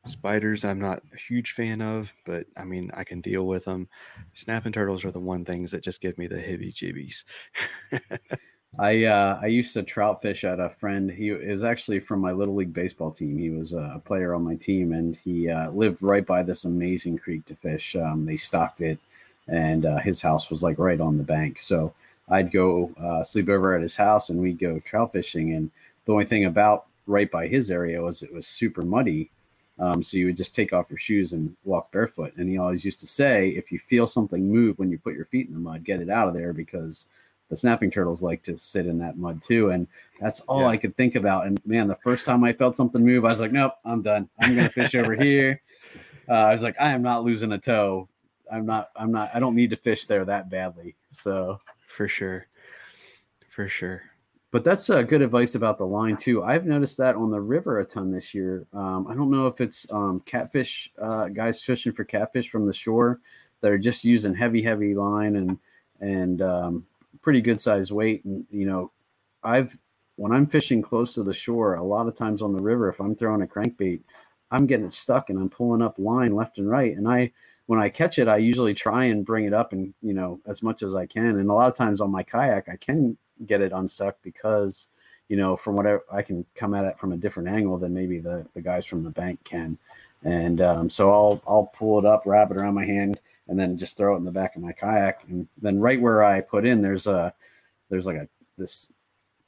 spiders 0.05 0.63
I'm 0.65 0.79
not 0.79 1.03
a 1.13 1.17
huge 1.17 1.51
fan 1.51 1.81
of, 1.81 2.13
but 2.25 2.45
I 2.57 2.63
mean 2.63 2.91
I 2.93 3.03
can 3.03 3.21
deal 3.21 3.47
with 3.47 3.65
them. 3.65 3.87
Snapping 4.33 4.71
turtles 4.71 5.05
are 5.05 5.11
the 5.11 5.19
one 5.19 5.45
things 5.45 5.71
that 5.71 5.83
just 5.83 6.01
give 6.01 6.17
me 6.17 6.27
the 6.27 6.35
hibby 6.35 6.73
jibbies. 6.73 7.23
I 8.77 9.05
uh, 9.05 9.39
I 9.41 9.47
used 9.47 9.73
to 9.73 9.83
trout 9.83 10.21
fish 10.21 10.43
at 10.43 10.59
a 10.59 10.69
friend. 10.69 11.09
He 11.09 11.29
is 11.29 11.63
actually 11.63 11.99
from 11.99 12.19
my 12.19 12.31
little 12.31 12.55
league 12.55 12.73
baseball 12.73 13.11
team. 13.11 13.37
He 13.37 13.49
was 13.49 13.73
a 13.73 14.01
player 14.03 14.33
on 14.33 14.43
my 14.43 14.55
team, 14.55 14.91
and 14.91 15.15
he 15.15 15.49
uh, 15.49 15.71
lived 15.71 16.03
right 16.03 16.25
by 16.25 16.43
this 16.43 16.65
amazing 16.65 17.17
creek 17.17 17.45
to 17.45 17.55
fish. 17.55 17.95
Um, 17.95 18.25
they 18.25 18.35
stocked 18.35 18.81
it, 18.81 18.99
and 19.47 19.85
uh, 19.85 19.99
his 19.99 20.21
house 20.21 20.49
was 20.49 20.61
like 20.61 20.77
right 20.77 20.99
on 20.99 21.17
the 21.17 21.23
bank. 21.23 21.59
So 21.59 21.93
I'd 22.29 22.51
go 22.51 22.91
uh, 23.01 23.23
sleep 23.23 23.47
over 23.47 23.75
at 23.75 23.81
his 23.81 23.95
house, 23.95 24.29
and 24.29 24.41
we'd 24.41 24.59
go 24.59 24.79
trout 24.79 25.13
fishing. 25.13 25.53
And 25.53 25.71
the 26.05 26.11
only 26.11 26.25
thing 26.25 26.45
about 26.45 26.87
right 27.07 27.31
by 27.31 27.47
his 27.47 27.71
area 27.71 28.01
was 28.01 28.23
it 28.23 28.33
was 28.33 28.47
super 28.47 28.81
muddy. 28.81 29.29
Um, 29.77 30.01
so 30.01 30.17
you 30.17 30.27
would 30.27 30.37
just 30.37 30.55
take 30.55 30.71
off 30.71 30.89
your 30.89 30.99
shoes 30.99 31.33
and 31.33 31.55
walk 31.63 31.91
barefoot. 31.91 32.33
And 32.37 32.49
he 32.49 32.57
always 32.57 32.85
used 32.85 33.01
to 33.01 33.07
say, 33.07 33.49
if 33.49 33.71
you 33.71 33.79
feel 33.79 34.07
something 34.07 34.51
move 34.51 34.79
when 34.79 34.89
you 34.89 34.97
put 34.97 35.15
your 35.15 35.25
feet 35.25 35.47
in 35.47 35.53
the 35.53 35.59
mud, 35.59 35.83
get 35.83 36.01
it 36.01 36.09
out 36.09 36.27
of 36.27 36.33
there 36.33 36.53
because 36.53 37.07
the 37.49 37.57
snapping 37.57 37.91
turtles 37.91 38.23
like 38.23 38.41
to 38.43 38.57
sit 38.57 38.87
in 38.87 38.97
that 38.99 39.17
mud 39.17 39.41
too. 39.41 39.71
And 39.71 39.87
that's 40.19 40.39
all 40.41 40.61
yeah. 40.61 40.67
I 40.67 40.77
could 40.77 40.95
think 40.95 41.15
about. 41.15 41.45
And 41.45 41.59
man, 41.65 41.87
the 41.87 41.97
first 41.97 42.25
time 42.25 42.43
I 42.43 42.53
felt 42.53 42.75
something 42.75 43.03
move, 43.03 43.25
I 43.25 43.29
was 43.29 43.41
like, 43.41 43.51
nope, 43.51 43.73
I'm 43.83 44.01
done. 44.01 44.29
I'm 44.39 44.55
going 44.55 44.67
to 44.67 44.73
fish 44.73 44.95
over 44.95 45.13
here. 45.21 45.61
Uh, 46.27 46.33
I 46.33 46.53
was 46.53 46.63
like, 46.63 46.75
I 46.79 46.91
am 46.91 47.01
not 47.01 47.23
losing 47.23 47.51
a 47.51 47.57
toe. 47.57 48.07
I'm 48.51 48.65
not, 48.65 48.89
I'm 48.95 49.11
not, 49.11 49.31
I 49.33 49.39
don't 49.39 49.55
need 49.55 49.71
to 49.71 49.77
fish 49.77 50.05
there 50.05 50.23
that 50.25 50.49
badly. 50.49 50.95
So 51.09 51.59
for 51.87 52.07
sure. 52.07 52.47
For 53.49 53.67
sure. 53.67 54.03
But 54.55 54.63
that's 54.63 54.89
uh, 54.89 55.01
good 55.01 55.21
advice 55.21 55.55
about 55.55 55.77
the 55.77 55.85
line 55.85 56.15
too. 56.15 56.41
I've 56.41 56.65
noticed 56.65 56.95
that 56.99 57.17
on 57.17 57.29
the 57.29 57.41
river 57.41 57.81
a 57.81 57.85
ton 57.85 58.09
this 58.09 58.33
year. 58.33 58.65
Um, 58.71 59.05
I 59.05 59.13
don't 59.13 59.29
know 59.29 59.47
if 59.47 59.59
it's 59.59 59.85
um, 59.91 60.21
catfish 60.21 60.89
uh, 60.97 61.27
guys 61.27 61.61
fishing 61.61 61.91
for 61.91 62.05
catfish 62.05 62.49
from 62.49 62.63
the 62.63 62.71
shore 62.71 63.19
that 63.59 63.69
are 63.69 63.77
just 63.77 64.05
using 64.05 64.33
heavy, 64.33 64.63
heavy 64.63 64.95
line 64.95 65.35
and 65.35 65.59
and 65.99 66.41
um, 66.41 66.85
pretty 67.21 67.41
good 67.41 67.59
size 67.59 67.91
weight. 67.91 68.23
And 68.23 68.45
you 68.49 68.65
know, 68.65 68.93
I've 69.43 69.77
when 70.15 70.31
I'm 70.31 70.47
fishing 70.47 70.81
close 70.81 71.13
to 71.15 71.23
the 71.23 71.33
shore, 71.33 71.75
a 71.75 71.83
lot 71.83 72.07
of 72.07 72.15
times 72.15 72.41
on 72.41 72.53
the 72.53 72.61
river, 72.61 72.87
if 72.87 73.01
I'm 73.01 73.13
throwing 73.13 73.41
a 73.41 73.47
crankbait, 73.47 74.03
I'm 74.51 74.67
getting 74.67 74.85
it 74.85 74.93
stuck 74.93 75.29
and 75.29 75.37
I'm 75.37 75.49
pulling 75.49 75.81
up 75.81 75.99
line 75.99 76.33
left 76.33 76.59
and 76.59 76.69
right. 76.69 76.95
And 76.95 77.09
I 77.09 77.33
when 77.65 77.81
I 77.81 77.89
catch 77.89 78.19
it, 78.19 78.29
I 78.29 78.37
usually 78.37 78.73
try 78.73 79.03
and 79.03 79.25
bring 79.25 79.43
it 79.43 79.53
up 79.53 79.73
and 79.73 79.93
you 80.01 80.13
know 80.13 80.39
as 80.47 80.63
much 80.63 80.81
as 80.81 80.95
I 80.95 81.07
can. 81.07 81.39
And 81.39 81.49
a 81.49 81.53
lot 81.53 81.67
of 81.67 81.75
times 81.75 81.99
on 81.99 82.09
my 82.09 82.23
kayak, 82.23 82.69
I 82.69 82.77
can 82.77 83.17
get 83.45 83.61
it 83.61 83.71
unstuck 83.71 84.17
because 84.21 84.87
you 85.29 85.37
know 85.37 85.55
from 85.55 85.75
whatever 85.75 86.03
I 86.11 86.21
can 86.21 86.45
come 86.55 86.73
at 86.73 86.85
it 86.85 86.97
from 86.97 87.11
a 87.11 87.17
different 87.17 87.49
angle 87.49 87.77
than 87.77 87.93
maybe 87.93 88.19
the 88.19 88.45
the 88.53 88.61
guys 88.61 88.85
from 88.85 89.03
the 89.03 89.09
bank 89.09 89.43
can. 89.43 89.77
And 90.23 90.61
um, 90.61 90.89
so 90.89 91.11
I'll 91.11 91.41
I'll 91.47 91.71
pull 91.75 91.99
it 91.99 92.05
up, 92.05 92.23
wrap 92.25 92.51
it 92.51 92.57
around 92.57 92.73
my 92.73 92.85
hand, 92.85 93.19
and 93.47 93.59
then 93.59 93.77
just 93.77 93.97
throw 93.97 94.15
it 94.15 94.17
in 94.17 94.25
the 94.25 94.31
back 94.31 94.55
of 94.55 94.61
my 94.61 94.71
kayak. 94.71 95.23
And 95.29 95.47
then 95.61 95.79
right 95.79 96.01
where 96.01 96.23
I 96.23 96.41
put 96.41 96.65
in, 96.65 96.81
there's 96.81 97.07
a 97.07 97.33
there's 97.89 98.05
like 98.05 98.17
a 98.17 98.27
this 98.57 98.91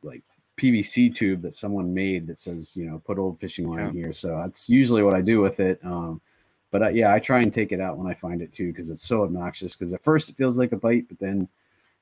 like 0.03 0.21
PVC 0.57 1.15
tube 1.15 1.41
that 1.41 1.55
someone 1.55 1.93
made 1.93 2.27
that 2.27 2.39
says 2.39 2.75
you 2.75 2.85
know 2.85 3.01
put 3.05 3.17
old 3.17 3.39
fishing 3.39 3.69
line 3.69 3.87
yeah. 3.87 3.91
here. 3.91 4.13
So 4.13 4.39
that's 4.43 4.69
usually 4.69 5.03
what 5.03 5.15
I 5.15 5.21
do 5.21 5.41
with 5.41 5.59
it. 5.59 5.79
Um, 5.83 6.21
but 6.69 6.83
uh, 6.83 6.89
yeah, 6.89 7.13
I 7.13 7.19
try 7.19 7.39
and 7.39 7.53
take 7.53 7.71
it 7.71 7.79
out 7.79 7.97
when 7.97 8.07
I 8.07 8.13
find 8.13 8.41
it 8.41 8.51
too 8.51 8.67
because 8.67 8.89
it's 8.89 9.07
so 9.07 9.23
obnoxious. 9.23 9.75
Because 9.75 9.93
at 9.93 10.03
first 10.03 10.29
it 10.29 10.35
feels 10.35 10.57
like 10.57 10.73
a 10.73 10.77
bite, 10.77 11.07
but 11.07 11.19
then 11.19 11.47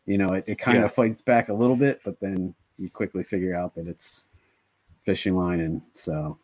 you 0.05 0.17
know, 0.17 0.27
it, 0.29 0.43
it 0.47 0.59
kind 0.59 0.79
yeah. 0.79 0.85
of 0.85 0.93
fights 0.93 1.21
back 1.21 1.49
a 1.49 1.53
little 1.53 1.75
bit, 1.75 2.01
but 2.03 2.19
then 2.19 2.53
you 2.77 2.89
quickly 2.89 3.23
figure 3.23 3.55
out 3.55 3.73
that 3.75 3.87
it's 3.87 4.27
fishing 5.03 5.35
line. 5.35 5.61
And 5.61 5.81
so, 5.93 6.37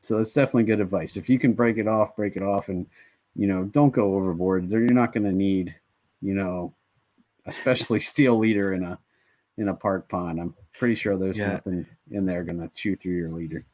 so 0.00 0.18
it's 0.18 0.32
definitely 0.32 0.64
good 0.64 0.80
advice. 0.80 1.16
If 1.16 1.28
you 1.28 1.38
can 1.38 1.52
break 1.52 1.78
it 1.78 1.88
off, 1.88 2.16
break 2.16 2.36
it 2.36 2.42
off 2.42 2.68
and, 2.68 2.86
you 3.34 3.46
know, 3.46 3.64
don't 3.64 3.90
go 3.90 4.14
overboard. 4.14 4.70
You're 4.70 4.86
not 4.92 5.12
going 5.12 5.24
to 5.24 5.32
need, 5.32 5.74
you 6.20 6.34
know, 6.34 6.74
especially 7.46 7.98
steel 8.00 8.38
leader 8.38 8.74
in 8.74 8.84
a, 8.84 8.98
in 9.58 9.68
a 9.68 9.74
park 9.74 10.08
pond. 10.08 10.40
I'm 10.40 10.54
pretty 10.78 10.94
sure 10.94 11.16
there's 11.16 11.38
yeah. 11.38 11.52
something 11.52 11.86
in 12.10 12.24
there 12.24 12.44
going 12.44 12.60
to 12.60 12.70
chew 12.74 12.96
through 12.96 13.14
your 13.14 13.30
leader. 13.30 13.64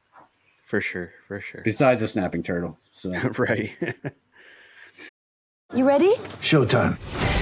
For 0.64 0.80
sure. 0.82 1.12
For 1.26 1.40
sure. 1.40 1.62
Besides 1.64 2.02
a 2.02 2.08
snapping 2.08 2.42
turtle. 2.42 2.78
So, 2.92 3.10
right. 3.38 3.74
you 5.74 5.84
ready? 5.84 6.14
Showtime. 6.42 6.98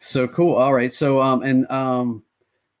So 0.00 0.26
cool. 0.28 0.54
All 0.56 0.72
right. 0.72 0.92
So 0.92 1.20
um 1.20 1.42
and 1.42 1.70
um 1.70 2.22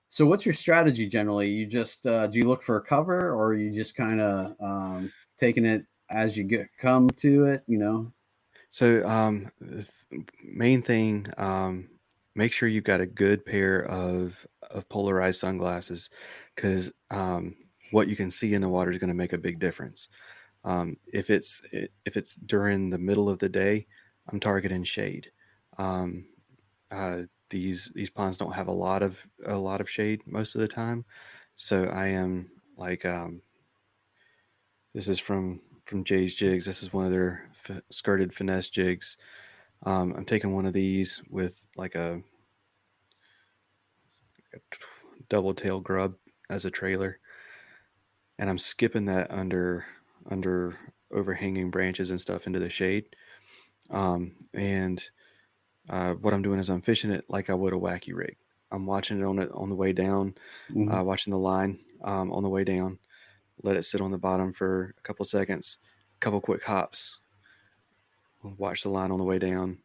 so 0.08 0.26
what's 0.26 0.44
your 0.44 0.54
strategy 0.54 1.06
generally? 1.06 1.48
You 1.48 1.66
just 1.66 2.06
uh 2.06 2.26
do 2.26 2.38
you 2.38 2.48
look 2.48 2.62
for 2.62 2.76
a 2.76 2.82
cover 2.82 3.32
or 3.32 3.54
you 3.54 3.70
just 3.72 3.94
kind 3.94 4.20
of 4.20 4.56
um 4.60 5.12
taking 5.38 5.64
it 5.64 5.84
as 6.10 6.36
you 6.36 6.44
get 6.44 6.68
come 6.78 7.08
to 7.10 7.46
it, 7.46 7.62
you 7.66 7.78
know? 7.78 8.12
So 8.70 9.06
um 9.06 9.50
main 10.42 10.82
thing 10.82 11.26
um 11.36 11.88
make 12.34 12.52
sure 12.52 12.68
you've 12.68 12.84
got 12.84 13.00
a 13.00 13.06
good 13.06 13.44
pair 13.44 13.84
of 13.86 14.46
of 14.70 14.88
polarized 14.88 15.40
sunglasses 15.40 16.10
cuz 16.56 16.90
um 17.10 17.54
what 17.90 18.08
you 18.08 18.16
can 18.16 18.30
see 18.30 18.54
in 18.54 18.60
the 18.60 18.68
water 18.68 18.90
is 18.90 18.98
going 18.98 19.08
to 19.08 19.14
make 19.14 19.32
a 19.32 19.38
big 19.38 19.58
difference. 19.58 20.08
Um, 20.64 20.96
if 21.12 21.30
it's 21.30 21.62
if 21.72 22.16
it's 22.16 22.34
during 22.34 22.90
the 22.90 22.98
middle 22.98 23.28
of 23.28 23.38
the 23.38 23.48
day, 23.48 23.86
I'm 24.28 24.40
targeting 24.40 24.84
shade. 24.84 25.30
Um, 25.78 26.26
uh, 26.90 27.22
these 27.50 27.90
these 27.94 28.10
ponds 28.10 28.38
don't 28.38 28.52
have 28.52 28.68
a 28.68 28.72
lot 28.72 29.02
of 29.02 29.18
a 29.46 29.56
lot 29.56 29.80
of 29.80 29.90
shade 29.90 30.22
most 30.26 30.54
of 30.54 30.60
the 30.60 30.68
time, 30.68 31.04
so 31.56 31.84
I 31.84 32.06
am 32.08 32.50
like 32.76 33.04
um, 33.04 33.42
this 34.94 35.08
is 35.08 35.18
from 35.18 35.60
from 35.84 36.04
Jay's 36.04 36.34
jigs. 36.34 36.66
This 36.66 36.82
is 36.82 36.92
one 36.92 37.04
of 37.04 37.10
their 37.10 37.48
f- 37.68 37.82
skirted 37.90 38.32
finesse 38.32 38.68
jigs. 38.68 39.16
Um, 39.84 40.14
I'm 40.16 40.24
taking 40.24 40.54
one 40.54 40.66
of 40.66 40.72
these 40.72 41.22
with 41.30 41.66
like 41.76 41.94
a, 41.94 42.20
a 44.54 44.58
double 45.28 45.54
tail 45.54 45.80
grub 45.80 46.14
as 46.48 46.64
a 46.64 46.70
trailer, 46.70 47.18
and 48.38 48.50
I'm 48.50 48.58
skipping 48.58 49.06
that 49.06 49.30
under 49.30 49.86
under 50.30 50.76
overhanging 51.12 51.70
branches 51.70 52.10
and 52.10 52.20
stuff 52.20 52.46
into 52.46 52.58
the 52.58 52.70
shade. 52.70 53.04
Um, 53.90 54.32
and 54.54 55.02
uh, 55.90 56.14
what 56.14 56.32
I'm 56.32 56.42
doing 56.42 56.60
is 56.60 56.70
I'm 56.70 56.80
fishing 56.80 57.10
it 57.10 57.24
like 57.28 57.50
I 57.50 57.54
would 57.54 57.72
a 57.72 57.76
wacky 57.76 58.14
rig. 58.14 58.36
I'm 58.72 58.86
watching 58.86 59.20
it 59.20 59.24
on 59.24 59.38
it 59.40 59.50
on 59.52 59.68
the 59.68 59.74
way 59.74 59.92
down, 59.92 60.34
mm-hmm. 60.70 60.90
uh, 60.90 61.02
watching 61.02 61.32
the 61.32 61.38
line 61.38 61.78
um, 62.04 62.32
on 62.32 62.42
the 62.42 62.48
way 62.48 62.64
down. 62.64 62.98
Let 63.62 63.76
it 63.76 63.84
sit 63.84 64.00
on 64.00 64.12
the 64.12 64.18
bottom 64.18 64.52
for 64.52 64.94
a 64.96 65.02
couple 65.02 65.24
seconds, 65.24 65.78
a 66.16 66.20
couple 66.20 66.40
quick 66.40 66.62
hops. 66.62 67.18
Watch 68.56 68.84
the 68.84 68.88
line 68.88 69.10
on 69.10 69.18
the 69.18 69.24
way 69.24 69.38
down, 69.38 69.78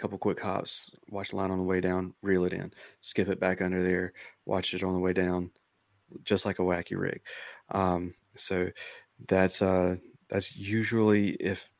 couple 0.00 0.16
quick 0.18 0.40
hops. 0.40 0.90
Watch 1.10 1.30
the 1.30 1.36
line 1.36 1.50
on 1.50 1.58
the 1.58 1.64
way 1.64 1.80
down. 1.80 2.14
Reel 2.22 2.46
it 2.46 2.54
in. 2.54 2.72
Skip 3.02 3.28
it 3.28 3.38
back 3.38 3.60
under 3.60 3.84
there. 3.84 4.14
Watch 4.46 4.72
it 4.72 4.82
on 4.82 4.94
the 4.94 4.98
way 4.98 5.12
down, 5.12 5.50
just 6.24 6.46
like 6.46 6.58
a 6.58 6.62
wacky 6.62 6.98
rig. 6.98 7.20
Um, 7.70 8.14
so 8.34 8.70
that's 9.28 9.60
uh, 9.60 9.96
that's 10.30 10.56
usually 10.56 11.30
if 11.38 11.70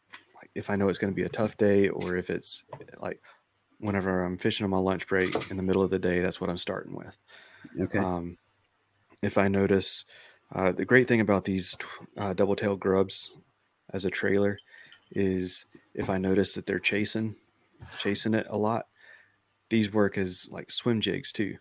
if 0.55 0.69
I 0.69 0.77
know 0.77 0.89
it's 0.89 0.99
going 0.99 1.13
to 1.13 1.17
be 1.17 1.23
a 1.23 1.31
tough 1.31 1.57
day 1.57 1.89
or 1.89 2.17
if 2.17 2.29
it's 2.29 2.65
like 3.01 3.23
whenever 3.81 4.25
I'm 4.25 4.39
fishing 4.39 4.65
on 4.65 4.71
my 4.71 4.79
lunch 4.79 5.07
break 5.07 5.51
in 5.51 5.57
the 5.57 5.63
middle 5.63 5.83
of 5.83 5.91
the 5.91 5.99
day, 5.99 6.21
that's 6.21 6.41
what 6.41 6.51
I'm 6.51 6.59
starting 6.59 6.95
with. 6.95 7.17
Okay. 7.81 7.99
Um, 7.99 8.37
if 9.23 9.39
I 9.39 9.49
notice, 9.49 10.05
uh, 10.55 10.73
the 10.73 10.85
great 10.85 11.09
thing 11.09 11.21
about 11.21 11.45
these 11.45 11.75
uh, 12.17 12.33
double 12.33 12.57
tail 12.57 12.77
grubs 12.77 13.31
as 13.93 14.05
a 14.05 14.11
trailer 14.11 14.59
is 15.13 15.65
if 15.95 16.11
I 16.11 16.19
notice 16.19 16.53
that 16.55 16.67
they're 16.67 16.79
chasing, 16.79 17.35
chasing 17.99 18.35
it 18.35 18.47
a 18.49 18.57
lot, 18.57 18.87
these 19.69 19.93
work 19.93 20.19
as 20.19 20.49
like 20.51 20.71
swim 20.71 21.01
jigs 21.01 21.33
too. 21.33 21.57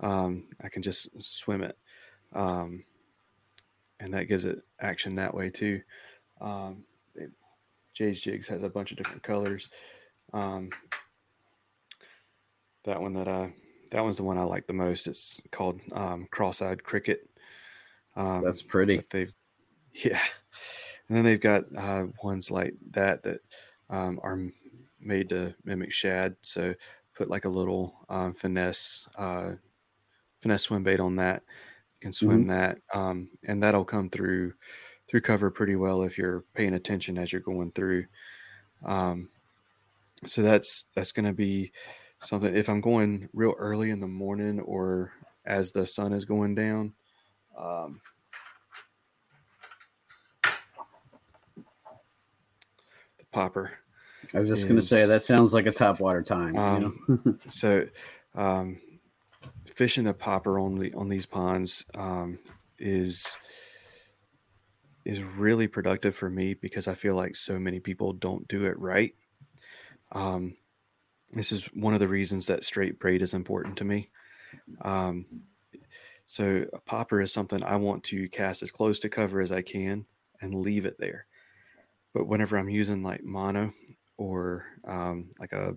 Um, 0.00 0.44
I 0.62 0.68
can 0.68 0.82
just 0.82 1.08
swim 1.22 1.62
it. 1.62 1.76
Um, 2.32 2.84
and 4.00 4.12
that 4.14 4.24
gives 4.24 4.44
it 4.44 4.58
action 4.80 5.14
that 5.16 5.34
way 5.34 5.50
too. 5.50 5.80
Um, 6.40 6.84
it, 7.14 7.30
Jay's 7.94 8.20
Jigs 8.20 8.48
has 8.48 8.62
a 8.62 8.68
bunch 8.68 8.90
of 8.90 8.96
different 8.96 9.22
colors. 9.22 9.68
Um, 10.32 10.70
that 12.84 13.00
one 13.00 13.14
that 13.14 13.28
I 13.28 13.52
that 13.90 14.02
one's 14.02 14.16
the 14.16 14.22
one 14.22 14.38
I 14.38 14.44
like 14.44 14.66
the 14.66 14.72
most. 14.72 15.06
It's 15.06 15.40
called 15.50 15.80
um, 15.92 16.26
cross-eyed 16.30 16.82
cricket. 16.82 17.28
Um, 18.16 18.42
That's 18.42 18.62
pretty. 18.62 19.02
They've 19.10 19.32
yeah, 19.92 20.22
and 21.08 21.16
then 21.16 21.24
they've 21.24 21.40
got 21.40 21.64
uh, 21.76 22.06
ones 22.22 22.50
like 22.50 22.74
that 22.92 23.22
that 23.22 23.40
um, 23.90 24.18
are 24.22 24.38
made 25.00 25.28
to 25.28 25.54
mimic 25.64 25.92
shad. 25.92 26.36
So 26.42 26.74
put 27.14 27.28
like 27.28 27.44
a 27.44 27.50
little 27.50 27.94
um, 28.08 28.34
finesse 28.34 29.06
uh, 29.16 29.52
finesse 30.40 30.62
swim 30.62 30.82
bait 30.82 31.00
on 31.00 31.16
that. 31.16 31.42
You 32.00 32.06
can 32.06 32.12
swim 32.12 32.46
that, 32.48 32.78
um, 32.92 33.28
and 33.44 33.62
that'll 33.62 33.84
come 33.84 34.10
through 34.10 34.54
through 35.08 35.20
cover 35.20 35.50
pretty 35.50 35.76
well 35.76 36.02
if 36.02 36.16
you're 36.16 36.44
paying 36.54 36.74
attention 36.74 37.18
as 37.18 37.30
you're 37.30 37.42
going 37.42 37.70
through. 37.72 38.06
Um, 38.84 39.28
so 40.26 40.42
that's 40.42 40.86
that's 40.94 41.12
going 41.12 41.26
to 41.26 41.32
be 41.32 41.72
something. 42.22 42.54
If 42.54 42.68
I'm 42.68 42.80
going 42.80 43.28
real 43.32 43.54
early 43.58 43.90
in 43.90 44.00
the 44.00 44.06
morning 44.06 44.60
or 44.60 45.12
as 45.44 45.72
the 45.72 45.86
sun 45.86 46.12
is 46.12 46.24
going 46.24 46.54
down, 46.54 46.92
um, 47.58 48.00
the 50.42 50.52
popper. 53.32 53.72
I 54.34 54.38
was 54.38 54.48
just 54.48 54.64
going 54.64 54.76
to 54.76 54.86
say 54.86 55.06
that 55.06 55.22
sounds 55.22 55.52
like 55.52 55.66
a 55.66 55.72
top 55.72 56.00
water 56.00 56.22
time. 56.22 56.56
Um, 56.56 56.98
you 57.08 57.20
know? 57.24 57.38
So, 57.48 57.86
um, 58.34 58.80
fishing 59.74 60.04
the 60.04 60.14
popper 60.14 60.58
on 60.58 60.76
the 60.76 60.92
on 60.94 61.08
these 61.08 61.26
ponds 61.26 61.84
um, 61.94 62.38
is 62.78 63.36
is 65.04 65.20
really 65.20 65.66
productive 65.66 66.14
for 66.14 66.30
me 66.30 66.54
because 66.54 66.86
I 66.86 66.94
feel 66.94 67.16
like 67.16 67.34
so 67.34 67.58
many 67.58 67.80
people 67.80 68.12
don't 68.12 68.46
do 68.46 68.64
it 68.64 68.78
right. 68.78 69.12
Um, 70.12 70.54
this 71.38 71.52
is 71.52 71.64
one 71.66 71.94
of 71.94 72.00
the 72.00 72.08
reasons 72.08 72.46
that 72.46 72.64
straight 72.64 72.98
braid 72.98 73.22
is 73.22 73.34
important 73.34 73.78
to 73.78 73.84
me. 73.84 74.10
Um, 74.82 75.26
so 76.26 76.66
a 76.72 76.80
popper 76.80 77.20
is 77.20 77.32
something 77.32 77.62
I 77.62 77.76
want 77.76 78.04
to 78.04 78.28
cast 78.28 78.62
as 78.62 78.70
close 78.70 78.98
to 79.00 79.08
cover 79.08 79.40
as 79.40 79.52
I 79.52 79.62
can 79.62 80.06
and 80.40 80.54
leave 80.54 80.86
it 80.86 80.98
there. 80.98 81.26
But 82.14 82.26
whenever 82.26 82.58
I'm 82.58 82.68
using 82.70 83.02
like 83.02 83.24
mono 83.24 83.72
or 84.18 84.66
um, 84.86 85.30
like 85.40 85.52
a 85.52 85.76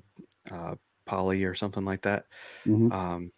uh, 0.51 0.75
poly 1.05 1.43
or 1.45 1.55
something 1.55 1.85
like 1.85 2.03
that, 2.03 2.27
Mhm. 2.65 2.89
um, 2.91 3.31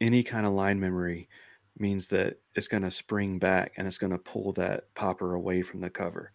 any 0.00 0.22
kind 0.22 0.46
of 0.46 0.52
line 0.52 0.80
memory 0.80 1.28
means 1.78 2.08
that 2.08 2.38
it's 2.54 2.68
going 2.68 2.82
to 2.82 2.90
spring 2.90 3.38
back 3.38 3.72
and 3.76 3.86
it's 3.86 3.98
going 3.98 4.10
to 4.10 4.18
pull 4.18 4.52
that 4.52 4.92
popper 4.94 5.34
away 5.34 5.62
from 5.62 5.80
the 5.80 5.90
cover. 5.90 6.32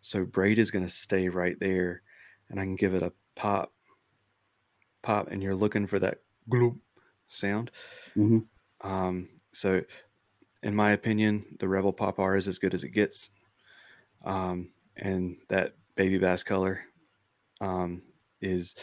So 0.00 0.24
braid 0.24 0.58
is 0.58 0.70
going 0.70 0.84
to 0.86 0.92
stay 0.92 1.28
right 1.28 1.58
there, 1.60 2.02
and 2.50 2.60
I 2.60 2.64
can 2.64 2.76
give 2.76 2.94
it 2.94 3.02
a 3.02 3.12
pop, 3.36 3.72
pop, 5.02 5.28
and 5.30 5.42
you're 5.42 5.54
looking 5.54 5.86
for 5.86 5.98
that 6.00 6.18
gloop 6.50 6.78
sound. 7.28 7.70
Mhm. 8.16 8.46
Um, 8.80 9.28
so, 9.52 9.82
in 10.62 10.74
my 10.74 10.92
opinion, 10.92 11.44
the 11.60 11.68
Rebel 11.68 11.92
Pop 11.92 12.18
R 12.18 12.36
is 12.36 12.48
as 12.48 12.58
good 12.58 12.74
as 12.74 12.84
it 12.84 12.90
gets. 12.90 13.30
Um, 14.24 14.72
and 14.96 15.36
that 15.48 15.76
baby 15.94 16.18
bass 16.18 16.42
color 16.42 16.80
um, 17.60 18.02
is, 18.40 18.74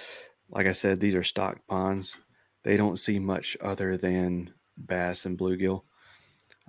like 0.50 0.68
I 0.68 0.72
said, 0.72 1.00
these 1.00 1.16
are 1.16 1.24
stock 1.24 1.60
ponds. 1.68 2.18
They 2.64 2.78
don't 2.78 3.00
see 3.00 3.20
much 3.20 3.58
other 3.62 3.98
than 3.98 4.54
bass 4.78 5.26
and 5.26 5.38
bluegill 5.38 5.84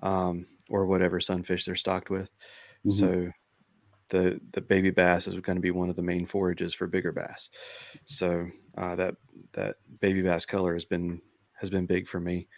um, 0.02 0.46
or 0.70 0.86
whatever 0.86 1.20
sunfish 1.20 1.64
they're 1.66 1.76
stocked 1.76 2.10
with. 2.10 2.30
Mhm. 2.86 2.92
So, 2.92 3.32
the 4.10 4.40
the 4.52 4.60
baby 4.60 4.90
bass 4.90 5.26
is 5.26 5.38
going 5.40 5.56
to 5.56 5.62
be 5.62 5.70
one 5.70 5.90
of 5.90 5.96
the 5.96 6.02
main 6.02 6.26
forages 6.26 6.74
for 6.74 6.86
bigger 6.86 7.12
bass. 7.12 7.50
So 8.04 8.48
uh, 8.76 8.94
that 8.96 9.16
that 9.52 9.76
baby 10.00 10.22
bass 10.22 10.46
color 10.46 10.74
has 10.74 10.84
been 10.84 11.20
has 11.54 11.70
been 11.70 11.86
big 11.86 12.06
for 12.08 12.20
me. 12.20 12.48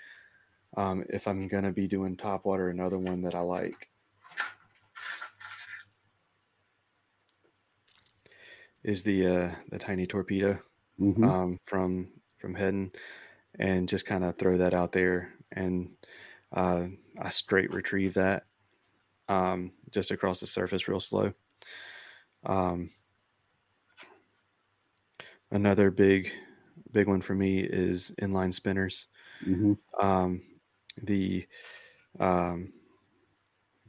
Um, 0.77 1.05
if 1.09 1.27
I'm 1.29 1.49
going 1.49 1.65
to 1.65 1.73
be 1.73 1.87
doing 1.87 2.17
top 2.17 2.45
water, 2.45 2.69
another 2.69 2.99
one 2.99 3.23
that 3.23 3.35
I 3.35 3.41
like 3.41 3.89
is 8.85 9.03
the 9.03 9.27
uh, 9.27 9.55
the 9.71 9.79
tiny 9.79 10.07
torpedo 10.07 10.59
Mhm. 11.01 11.25
um, 11.25 11.61
from 11.65 12.09
from 12.39 12.55
Heddon, 12.55 12.95
and 13.59 13.89
just 13.89 14.07
kind 14.07 14.25
of 14.25 14.37
throw 14.37 14.59
that 14.59 14.75
out 14.75 14.93
there, 14.93 15.33
and 15.53 15.91
uh, 16.53 16.87
I 17.19 17.29
straight 17.31 17.73
retrieve 17.73 18.15
that 18.15 18.45
um, 19.29 19.73
just 19.91 20.11
across 20.11 20.41
the 20.41 20.47
surface, 20.47 20.89
real 20.89 21.01
slow. 21.01 21.33
Um, 22.45 22.91
another 25.51 25.91
big 25.91 26.33
big 26.93 27.09
one 27.09 27.21
for 27.21 27.35
me 27.35 27.61
is 27.61 28.13
inline 28.21 28.53
spinners. 28.53 29.09
Mhm. 29.41 29.77
Um, 30.01 30.43
the 31.03 31.47
um, 32.21 32.73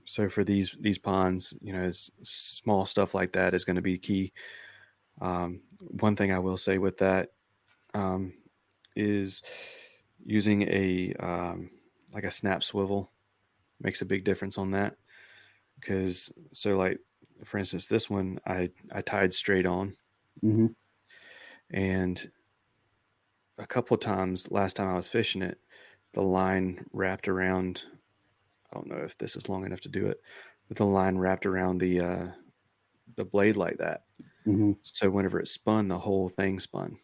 so 0.05 0.29
for 0.29 0.43
these 0.43 0.75
these 0.79 0.97
ponds, 0.97 1.53
you 1.61 1.73
know, 1.73 1.89
small 2.23 2.85
stuff 2.85 3.13
like 3.13 3.33
that 3.33 3.53
is 3.53 3.65
going 3.65 3.75
to 3.75 3.81
be 3.81 3.97
key. 3.97 4.31
Um, 5.21 5.61
one 5.79 6.15
thing 6.15 6.31
I 6.31 6.39
will 6.39 6.57
say 6.57 6.77
with 6.77 6.97
that 6.99 7.31
um, 7.93 8.33
is 8.95 9.43
using 10.25 10.63
a 10.63 11.13
um, 11.19 11.71
like 12.13 12.23
a 12.25 12.31
snap 12.31 12.63
swivel 12.63 13.11
makes 13.81 14.01
a 14.01 14.05
big 14.05 14.23
difference 14.25 14.57
on 14.57 14.71
that 14.71 14.97
because 15.80 16.32
so 16.53 16.78
like 16.78 16.99
for 17.45 17.57
instance 17.57 17.88
this 17.88 18.09
one 18.09 18.39
I 18.45 18.71
I 18.91 19.01
tied 19.01 19.34
straight 19.34 19.65
on 19.65 19.97
Mhm. 20.41 20.73
and 21.69 22.32
a 23.57 23.65
couple 23.67 23.95
of 23.95 24.01
times 24.01 24.51
last 24.51 24.75
time 24.75 24.88
I 24.88 24.95
was 24.95 25.09
fishing 25.09 25.41
it, 25.41 25.59
the 26.13 26.21
line 26.21 26.86
wrapped 26.91 27.28
around. 27.28 27.84
I 28.71 28.75
don't 28.75 28.88
know 28.88 28.97
if 28.97 29.17
this 29.17 29.36
is 29.36 29.49
long 29.49 29.65
enough 29.65 29.82
to 29.82 29.89
do 29.89 30.07
it, 30.07 30.21
but 30.67 30.78
the 30.78 30.86
line 30.86 31.17
wrapped 31.17 31.45
around 31.45 31.80
the 31.80 32.01
uh, 32.01 32.32
the 33.15 33.25
blade 33.25 33.57
like 33.57 33.78
that. 33.80 34.05
Mhm. 34.45 34.73
So 34.84 35.09
whenever 35.11 35.39
it 35.39 35.49
spun, 35.49 35.89
the 35.89 35.99
whole 35.99 36.30
thing 36.30 36.59
spun 36.59 36.99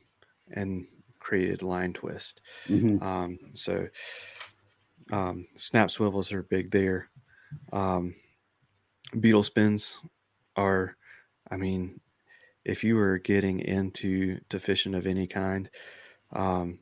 and 0.52 0.88
created 1.20 1.64
line 1.64 1.94
twist. 1.94 2.42
Mhm. 2.70 3.00
Um, 3.02 3.40
so 3.56 3.88
um, 5.12 5.48
snap 5.58 5.92
swivels 5.92 6.32
are 6.32 6.44
big 6.44 6.72
there. 6.72 7.10
Um, 7.74 8.16
beetle 9.20 9.44
spins 9.44 10.00
are, 10.56 10.96
I 11.50 11.58
mean, 11.58 12.00
if 12.66 12.84
you 12.84 12.98
are 13.00 13.18
getting 13.20 13.60
into 13.60 14.40
to 14.50 14.60
fishing 14.60 14.96
of 14.96 15.06
any 15.08 15.28
kind, 15.28 15.70
um, 16.32 16.80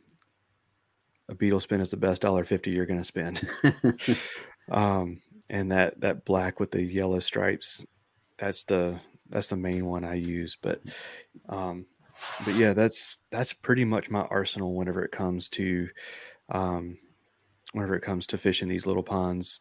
a 1.30 1.36
beetle 1.36 1.60
spin 1.60 1.82
is 1.82 1.92
the 1.92 1.98
best 1.98 2.22
dollar 2.22 2.44
fifty 2.44 2.72
you're 2.72 2.86
going 2.86 3.00
to 3.00 3.04
spend. 3.04 3.48
um, 4.72 5.22
and 5.50 5.72
that 5.72 6.00
that 6.02 6.26
black 6.26 6.60
with 6.60 6.72
the 6.72 6.84
yellow 6.84 7.20
stripes, 7.20 7.84
that's 8.38 8.64
the 8.64 9.00
that's 9.30 9.48
the 9.48 9.56
main 9.56 9.86
one 9.86 10.04
I 10.04 10.16
use. 10.16 10.58
But 10.62 10.82
um, 11.50 11.86
but 12.46 12.56
yeah, 12.56 12.74
that's 12.74 13.20
that's 13.32 13.54
pretty 13.54 13.86
much 13.86 14.10
my 14.10 14.22
arsenal 14.22 14.76
whenever 14.76 15.04
it 15.04 15.12
comes 15.12 15.50
to 15.50 15.90
um, 16.50 16.98
whenever 17.74 17.96
it 17.96 18.02
comes 18.02 18.28
to 18.28 18.38
fishing 18.38 18.68
these 18.68 18.86
little 18.86 19.04
ponds, 19.04 19.60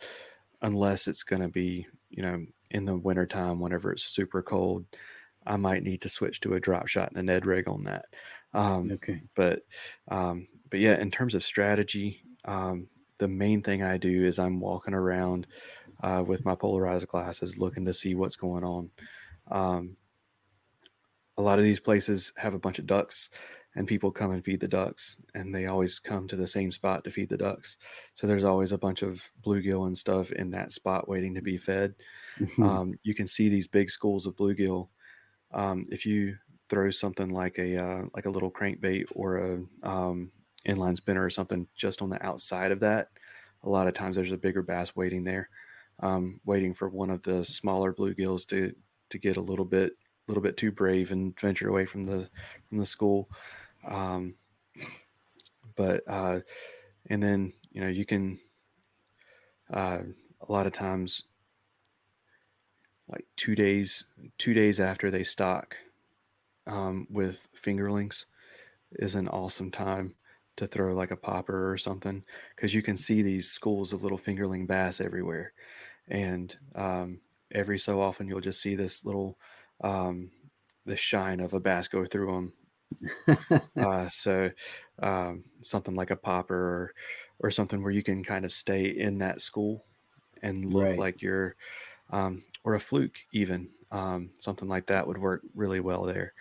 unless 0.62 1.08
it's 1.08 1.22
going 1.22 1.42
to 1.42 1.48
be 1.48 1.86
you 2.10 2.22
know 2.22 2.44
in 2.70 2.84
the 2.84 2.96
wintertime 2.96 3.60
whenever 3.60 3.92
it's 3.92 4.04
super 4.04 4.42
cold. 4.42 4.86
I 5.46 5.56
might 5.56 5.82
need 5.82 6.02
to 6.02 6.08
switch 6.08 6.40
to 6.40 6.54
a 6.54 6.60
drop 6.60 6.86
shot 6.86 7.08
and 7.10 7.18
a 7.18 7.22
Ned 7.22 7.46
rig 7.46 7.66
on 7.66 7.82
that. 7.82 8.04
Um, 8.52 8.90
Okay. 8.92 9.22
but 9.34 9.60
um, 10.08 10.48
but 10.70 10.80
yeah, 10.80 11.00
in 11.00 11.10
terms 11.10 11.34
of 11.34 11.42
strategy, 11.42 12.22
um, 12.44 12.88
the 13.18 13.28
main 13.28 13.62
thing 13.62 13.82
I 13.82 13.96
do 13.96 14.24
is 14.26 14.38
I'm 14.38 14.60
walking 14.60 14.94
around 14.94 15.46
uh, 16.02 16.24
with 16.26 16.44
my 16.44 16.54
polarized 16.54 17.08
glasses, 17.08 17.58
looking 17.58 17.84
to 17.86 17.94
see 17.94 18.14
what's 18.14 18.36
going 18.36 18.64
on. 18.64 18.90
Um, 19.50 19.96
a 21.36 21.42
lot 21.42 21.58
of 21.58 21.64
these 21.64 21.80
places 21.80 22.32
have 22.36 22.54
a 22.54 22.58
bunch 22.58 22.78
of 22.78 22.86
ducks, 22.86 23.30
and 23.74 23.86
people 23.86 24.10
come 24.10 24.32
and 24.32 24.44
feed 24.44 24.60
the 24.60 24.68
ducks, 24.68 25.20
and 25.34 25.54
they 25.54 25.66
always 25.66 25.98
come 26.00 26.26
to 26.28 26.36
the 26.36 26.46
same 26.46 26.72
spot 26.72 27.04
to 27.04 27.10
feed 27.10 27.28
the 27.28 27.36
ducks. 27.36 27.76
So 28.14 28.26
there's 28.26 28.44
always 28.44 28.72
a 28.72 28.78
bunch 28.78 29.02
of 29.02 29.30
bluegill 29.42 29.86
and 29.86 29.96
stuff 29.96 30.32
in 30.32 30.50
that 30.50 30.72
spot 30.72 31.08
waiting 31.08 31.34
to 31.34 31.42
be 31.42 31.56
fed. 31.58 31.94
Mhm. 32.38 32.62
Um, 32.62 32.94
you 33.02 33.14
can 33.14 33.26
see 33.26 33.48
these 33.48 33.68
big 33.68 33.90
schools 33.90 34.26
of 34.26 34.36
bluegill. 34.36 34.88
Um, 35.52 35.86
if 35.90 36.06
you 36.06 36.38
throw 36.68 36.90
something 36.90 37.30
like 37.30 37.58
a 37.58 37.76
uh, 37.76 38.04
like 38.14 38.26
a 38.26 38.30
little 38.30 38.50
crankbait 38.50 39.06
or 39.14 39.38
a 39.38 39.64
um, 39.88 40.32
inline 40.66 40.96
spinner 40.96 41.24
or 41.24 41.30
something 41.30 41.68
just 41.74 42.02
on 42.02 42.10
the 42.10 42.24
outside 42.24 42.72
of 42.72 42.80
that, 42.80 43.10
a 43.62 43.68
lot 43.68 43.88
of 43.88 43.94
times 43.94 44.16
there's 44.16 44.32
a 44.32 44.38
bigger 44.38 44.62
bass 44.62 44.94
waiting 44.96 45.24
there, 45.24 45.50
um, 46.00 46.40
waiting 46.44 46.74
for 46.74 46.88
one 46.88 47.10
of 47.10 47.22
the 47.22 47.44
smaller 47.44 47.92
bluegills 47.92 48.46
to 48.48 48.74
to 49.10 49.18
get 49.18 49.36
a 49.36 49.40
little 49.42 49.64
bit 49.64 49.94
little 50.28 50.42
bit 50.42 50.56
too 50.56 50.70
brave 50.70 51.10
and 51.10 51.38
venture 51.40 51.68
away 51.68 51.84
from 51.86 52.06
the 52.06 52.30
from 52.68 52.78
the 52.78 52.86
school. 52.86 53.28
Um, 53.86 54.34
but 55.76 56.02
uh, 56.08 56.40
and 57.08 57.22
then 57.22 57.52
you 57.70 57.80
know 57.80 57.88
you 57.88 58.04
can 58.04 58.38
uh, 59.72 60.00
a 60.40 60.52
lot 60.52 60.66
of 60.66 60.72
times 60.72 61.24
like 63.08 63.26
two 63.36 63.54
days 63.54 64.04
two 64.38 64.54
days 64.54 64.80
after 64.80 65.10
they 65.10 65.22
stock 65.22 65.76
um, 66.66 67.06
with 67.10 67.48
fingerlings 67.60 68.26
is 68.92 69.14
an 69.14 69.28
awesome 69.28 69.70
time 69.70 70.14
to 70.56 70.66
throw 70.66 70.94
like 70.94 71.10
a 71.10 71.16
popper 71.16 71.70
or 71.70 71.76
something 71.76 72.22
because 72.54 72.74
you 72.74 72.82
can 72.82 72.96
see 72.96 73.22
these 73.22 73.50
schools 73.50 73.92
of 73.92 74.02
little 74.02 74.18
fingerling 74.18 74.66
bass 74.66 75.00
everywhere, 75.00 75.52
and 76.08 76.56
um, 76.74 77.20
every 77.52 77.78
so 77.78 78.00
often 78.00 78.28
you'll 78.28 78.40
just 78.40 78.60
see 78.60 78.74
this 78.74 79.04
little 79.04 79.38
um, 79.82 80.30
the 80.84 80.96
shine 80.96 81.40
of 81.40 81.54
a 81.54 81.60
bass 81.60 81.88
go 81.88 82.04
through 82.04 82.26
them. 82.26 82.52
Uh, 83.78 84.08
so 84.08 84.50
um, 85.02 85.44
something 85.62 85.94
like 85.94 86.10
a 86.10 86.16
popper 86.16 86.54
or, 86.56 86.94
or 87.40 87.50
something 87.50 87.82
where 87.82 87.92
you 87.92 88.02
can 88.02 88.22
kind 88.22 88.44
of 88.44 88.52
stay 88.52 88.86
in 88.86 89.18
that 89.18 89.40
school 89.40 89.86
and 90.42 90.72
look 90.72 90.90
Right. 90.90 90.98
like 90.98 91.22
you're 91.22 91.56
um, 92.10 92.44
or 92.64 92.74
a 92.74 92.80
fluke 92.80 93.18
even 93.32 93.70
um, 93.92 94.32
something 94.38 94.68
like 94.68 94.86
that 94.88 95.06
would 95.06 95.18
work 95.18 95.42
really 95.54 95.80
well 95.80 96.04
there 96.04 96.34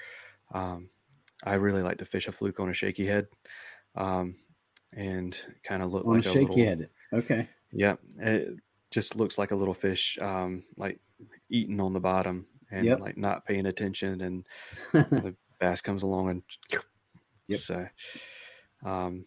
um, 0.54 0.90
i 1.46 1.56
really 1.56 1.84
like 1.84 1.98
to 2.00 2.06
fish 2.06 2.28
a 2.28 2.32
fluke 2.34 2.60
on 2.60 2.70
a 2.70 2.74
shaky 2.74 3.08
head 3.08 3.28
um, 3.96 4.36
and 4.94 5.56
kind 5.64 5.84
of 5.84 5.92
look 5.92 6.06
On 6.06 6.20
like 6.20 6.26
a 6.26 6.34
shaky 6.34 6.34
little, 6.34 6.66
head. 6.66 6.90
Okay. 7.14 7.50
yeah 7.72 7.96
it 8.18 8.56
just 8.92 9.16
looks 9.16 9.38
like 9.38 9.52
a 9.52 9.56
little 9.56 9.74
fish 9.74 10.18
um, 10.20 10.66
like 10.78 11.00
eating 11.50 11.80
on 11.80 11.94
the 11.94 12.00
bottom 12.00 12.48
and 12.72 12.98
Yep. 12.98 13.00
like 13.00 13.18
not 13.18 13.46
paying 13.46 13.66
attention 13.66 14.22
and 14.22 14.48
the 14.94 15.36
bass 15.60 15.82
comes 15.82 16.04
along 16.04 16.30
and 16.30 16.44
Yep. 17.48 17.60
so 17.60 17.88
um, 18.86 19.26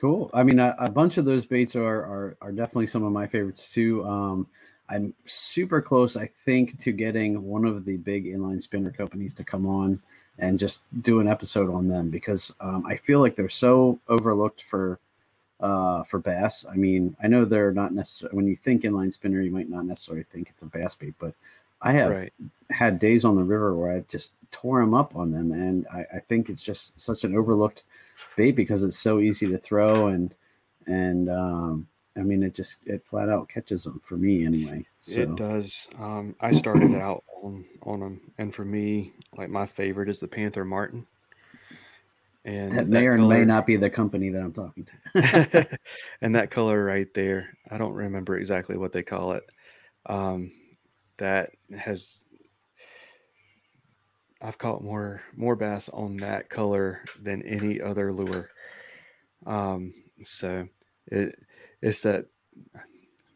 Cool. 0.00 0.30
I 0.32 0.42
mean, 0.42 0.58
a, 0.58 0.74
a 0.78 0.90
bunch 0.90 1.18
of 1.18 1.26
those 1.26 1.44
baits 1.44 1.76
are, 1.76 2.00
are 2.00 2.36
are 2.40 2.52
definitely 2.52 2.86
some 2.86 3.02
of 3.02 3.12
my 3.12 3.26
favorites 3.26 3.70
too. 3.70 4.02
Um, 4.06 4.46
I'm 4.88 5.12
super 5.26 5.82
close, 5.82 6.16
I 6.16 6.26
think, 6.26 6.78
to 6.78 6.90
getting 6.90 7.42
one 7.42 7.66
of 7.66 7.84
the 7.84 7.98
big 7.98 8.24
inline 8.24 8.62
spinner 8.62 8.90
companies 8.90 9.34
to 9.34 9.44
come 9.44 9.66
on 9.66 10.00
and 10.38 10.58
just 10.58 10.84
do 11.02 11.20
an 11.20 11.28
episode 11.28 11.70
on 11.70 11.86
them 11.86 12.08
because 12.08 12.54
um, 12.62 12.86
I 12.86 12.96
feel 12.96 13.20
like 13.20 13.36
they're 13.36 13.50
so 13.50 14.00
overlooked 14.08 14.62
for 14.62 14.98
uh, 15.60 16.02
for 16.04 16.18
bass. 16.18 16.64
I 16.72 16.76
mean, 16.76 17.14
I 17.22 17.26
know 17.28 17.44
they're 17.44 17.70
not 17.72 17.92
necessarily 17.92 18.34
when 18.36 18.46
you 18.48 18.56
think 18.56 18.84
inline 18.84 19.12
spinner, 19.12 19.42
you 19.42 19.50
might 19.50 19.68
not 19.68 19.84
necessarily 19.84 20.24
think 20.32 20.48
it's 20.48 20.62
a 20.62 20.66
bass 20.66 20.94
bait, 20.94 21.12
but 21.18 21.34
I 21.82 21.92
have 21.92 22.10
right 22.10 22.32
had 22.70 22.98
days 22.98 23.24
on 23.24 23.36
the 23.36 23.42
river 23.42 23.74
where 23.74 23.92
I 23.92 24.00
just 24.08 24.34
tore 24.50 24.80
them 24.80 24.94
up 24.94 25.16
on 25.16 25.30
them, 25.30 25.52
and 25.52 25.86
I, 25.92 26.04
I 26.16 26.18
think 26.20 26.48
it's 26.48 26.62
just 26.62 27.00
such 27.00 27.24
an 27.24 27.36
overlooked 27.36 27.84
bait 28.36 28.52
because 28.52 28.84
it's 28.84 28.98
so 28.98 29.18
easy 29.18 29.46
to 29.48 29.58
throw 29.58 30.08
and 30.08 30.34
and 30.86 31.28
um, 31.28 31.86
I 32.16 32.20
mean 32.20 32.42
it 32.42 32.54
just 32.54 32.86
it 32.86 33.04
flat 33.04 33.28
out 33.28 33.48
catches 33.48 33.84
them 33.84 34.00
for 34.04 34.16
me 34.16 34.44
anyway. 34.44 34.86
So 35.00 35.20
It 35.20 35.36
does. 35.36 35.88
Um, 35.98 36.34
I 36.40 36.52
started 36.52 36.94
out 36.94 37.24
on 37.42 37.64
on 37.82 38.00
them, 38.00 38.20
and 38.38 38.54
for 38.54 38.64
me, 38.64 39.12
like 39.36 39.50
my 39.50 39.66
favorite 39.66 40.08
is 40.08 40.20
the 40.20 40.28
Panther 40.28 40.64
Martin. 40.64 41.06
And 42.42 42.72
that 42.72 42.88
may 42.88 43.06
or 43.06 43.18
may 43.18 43.44
not 43.44 43.66
be 43.66 43.76
the 43.76 43.90
company 43.90 44.30
that 44.30 44.40
I'm 44.40 44.52
talking 44.52 44.86
to. 45.12 45.78
and 46.22 46.34
that 46.34 46.50
color 46.50 46.82
right 46.82 47.12
there, 47.12 47.54
I 47.70 47.76
don't 47.76 47.92
remember 47.92 48.38
exactly 48.38 48.78
what 48.78 48.92
they 48.92 49.02
call 49.02 49.32
it. 49.32 49.44
Um, 50.06 50.50
that 51.18 51.50
has 51.78 52.24
I've 54.42 54.58
caught 54.58 54.82
more 54.82 55.22
more 55.36 55.56
bass 55.56 55.88
on 55.88 56.16
that 56.18 56.48
color 56.48 57.04
than 57.20 57.42
any 57.42 57.80
other 57.80 58.12
lure. 58.12 58.50
Um, 59.46 59.92
so 60.24 60.68
it 61.06 61.38
it's 61.82 62.02
that 62.02 62.26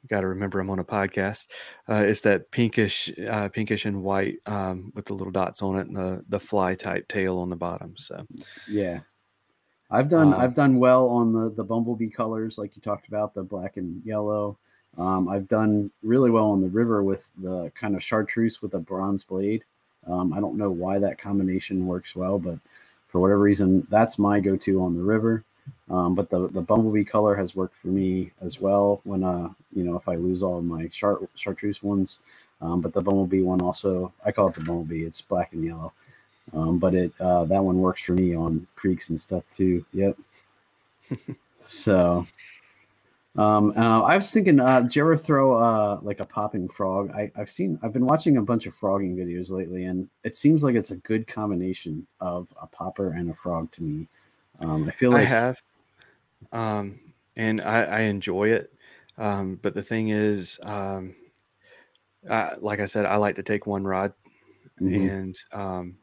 got 0.09 0.21
to 0.21 0.29
remember 0.29 0.61
I'm 0.61 0.71
on 0.71 0.79
a 0.79 0.85
podcast. 0.85 1.47
Uh, 1.89 2.05
it's 2.07 2.21
that 2.23 2.51
pinkish, 2.51 3.11
uh, 3.27 3.49
pinkish 3.49 3.87
and 3.87 4.03
white 4.03 4.37
um, 4.45 4.93
with 4.95 5.07
the 5.07 5.15
little 5.15 5.33
dots 5.33 5.63
on 5.63 5.79
it 5.79 5.87
and 5.87 5.97
the 5.97 6.25
the 6.29 6.41
fly 6.41 6.75
type 6.75 7.09
tail 7.09 7.39
on 7.39 7.51
the 7.51 7.57
bottom. 7.57 7.97
So 7.97 8.27
Yeah. 8.69 9.01
I've 9.91 10.09
done 10.09 10.33
Um, 10.33 10.41
I've 10.41 10.55
done 10.55 10.79
well 10.79 11.09
on 11.09 11.33
the 11.33 11.51
the 11.51 11.65
bumblebee 11.65 12.11
colors 12.11 12.59
like 12.59 12.77
you 12.77 12.83
talked 12.83 13.09
about 13.09 13.35
the 13.35 13.43
black 13.43 13.77
and 13.77 14.03
yellow. 14.05 14.59
Um, 14.99 15.29
I've 15.29 15.49
done 15.49 15.91
really 16.03 16.31
well 16.31 16.51
on 16.51 16.61
the 16.61 16.69
river 16.69 17.03
with 17.03 17.29
the 17.39 17.71
kind 17.75 17.97
of 17.97 18.03
chartreuse 18.03 18.63
with 18.63 18.75
a 18.75 18.79
bronze 18.79 19.25
blade. 19.25 19.65
Um, 20.07 20.33
I 20.33 20.41
don't 20.41 20.57
know 20.57 20.71
why 20.71 20.99
that 20.99 21.19
combination 21.19 21.87
works 21.87 22.15
well, 22.15 22.39
but 22.39 22.59
for 23.09 23.21
whatever 23.21 23.41
reason, 23.41 23.87
that's 23.91 24.19
my 24.19 24.41
go-to 24.41 24.83
on 24.83 24.95
the 24.97 25.03
river. 25.03 25.45
Um, 25.91 26.15
but 26.15 26.29
the 26.29 26.49
the 26.49 26.61
bumblebee 26.61 27.05
color 27.05 27.35
has 27.37 27.57
worked 27.57 27.77
for 27.77 27.89
me 27.89 28.33
as 28.43 28.61
well. 28.61 29.01
When 29.05 29.25
uh 29.25 29.49
you 29.73 29.83
know 29.85 29.97
if 29.97 30.09
I 30.09 30.17
lose 30.17 30.43
all 30.43 30.61
my 30.61 30.89
chart 30.89 31.23
chartreuse 31.37 31.83
ones, 31.83 32.21
um, 32.61 32.81
but 32.83 32.93
the 32.93 33.01
bumblebee 33.01 33.43
one 33.43 33.63
also 33.63 34.13
I 34.27 34.33
call 34.33 34.49
it 34.49 34.55
the 34.55 34.61
bumblebee. 34.61 35.05
It's 35.05 35.23
black 35.23 35.53
and 35.55 35.65
yellow. 35.65 35.93
Um, 36.53 36.79
but 36.79 36.95
it 36.95 37.13
uh, 37.21 37.45
that 37.47 37.65
one 37.65 37.79
works 37.79 38.03
for 38.05 38.13
me 38.13 38.35
on 38.37 38.67
creeks 38.77 39.09
and 39.11 39.21
stuff 39.21 39.45
too. 39.51 39.85
Yep. 39.93 40.19
so, 41.61 42.27
um, 43.37 43.73
uh, 43.77 44.03
I 44.03 44.17
was 44.17 44.31
thinking, 44.33 44.61
uh, 44.61 44.81
did 44.83 44.95
you 44.95 45.03
ever 45.03 45.17
throw 45.17 45.55
uh, 45.55 45.99
like 46.03 46.21
a 46.21 46.25
popping 46.25 46.69
frog? 46.69 47.11
I, 47.13 47.33
I've 47.37 47.51
seen, 47.51 47.79
I've 47.83 47.93
been 47.93 48.07
watching 48.07 48.37
a 48.37 48.43
bunch 48.43 48.67
of 48.67 48.75
frogging 48.75 49.17
videos 49.17 49.51
lately, 49.51 49.85
and 49.85 50.09
it 50.23 50.37
seems 50.37 50.63
like 50.63 50.77
it's 50.77 50.93
a 50.93 50.97
good 50.99 51.27
combination 51.27 52.07
of 52.21 52.53
a 52.61 52.67
popper 52.67 53.13
and 53.13 53.31
a 53.31 53.35
frog 53.35 53.73
to 53.73 53.83
me. 53.83 54.09
Um, 54.61 54.85
I 54.89 54.93
feel 54.93 55.11
like 55.11 55.27
I 55.27 55.31
have, 55.31 55.63
um, 56.53 57.01
and 57.37 57.61
I, 57.61 57.83
I 57.83 58.01
enjoy 58.03 58.51
it. 58.51 58.73
Um, 59.19 59.59
but 59.63 59.75
the 59.75 59.83
thing 59.83 60.11
is, 60.11 60.61
um, 60.63 61.15
I, 62.31 62.55
like 62.61 62.81
I 62.81 62.85
said, 62.85 63.05
I 63.07 63.17
like 63.17 63.35
to 63.37 63.43
take 63.43 63.67
one 63.67 63.85
rod, 63.85 64.13
Mhm. 64.81 65.11
and 65.11 65.39
um, 65.53 65.97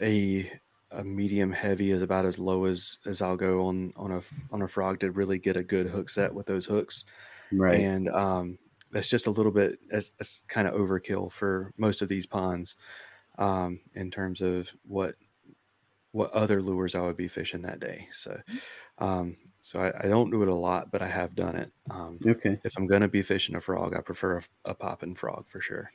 a 0.00 0.50
a 0.94 1.04
medium 1.04 1.52
heavy 1.52 1.90
is 1.90 2.02
about 2.02 2.26
as 2.26 2.38
low 2.38 2.64
as 2.66 2.98
as 3.06 3.22
I'll 3.22 3.36
go 3.36 3.66
on 3.66 3.92
on 3.96 4.12
a 4.12 4.22
on 4.50 4.62
a 4.62 4.68
frog 4.68 5.00
to 5.00 5.10
really 5.10 5.38
get 5.38 5.56
a 5.56 5.62
good 5.64 5.86
hook 5.88 6.08
set 6.08 6.34
with 6.34 6.46
those 6.46 6.66
hooks. 6.66 7.04
right. 7.52 7.88
and 7.88 8.08
um, 8.10 8.58
that's 8.92 9.08
just 9.08 9.26
a 9.26 9.30
little 9.32 9.52
bit 9.52 9.80
as, 9.90 10.12
that's 10.12 10.42
kind 10.48 10.68
of 10.68 10.74
overkill 10.74 11.32
for 11.32 11.72
most 11.78 12.02
of 12.02 12.08
these 12.08 12.26
ponds 12.26 12.76
um, 13.38 13.80
in 13.94 14.10
terms 14.10 14.40
of 14.42 14.70
what 14.84 15.16
what 16.12 16.30
other 16.32 16.62
lures 16.62 16.94
I 16.94 17.00
would 17.00 17.16
be 17.16 17.28
fishing 17.28 17.62
that 17.62 17.80
day. 17.80 18.08
So, 18.12 18.40
um, 18.98 19.36
so 19.60 19.80
I, 19.80 20.06
I 20.06 20.08
don't 20.08 20.30
do 20.30 20.42
it 20.42 20.48
a 20.48 20.54
lot, 20.54 20.90
but 20.90 21.02
I 21.02 21.08
have 21.08 21.34
done 21.34 21.56
it. 21.56 21.72
Um, 21.90 22.22
Okay. 22.26 22.60
if 22.64 22.76
I'm 22.78 22.86
gonna 22.86 23.08
be 23.08 23.22
fishing 23.22 23.56
a 23.56 23.60
frog, 23.60 23.94
I 23.96 24.00
prefer 24.00 24.38
a, 24.38 24.42
a 24.70 24.74
popping 24.74 25.14
frog 25.16 25.48
for 25.48 25.60
sure. 25.60 25.92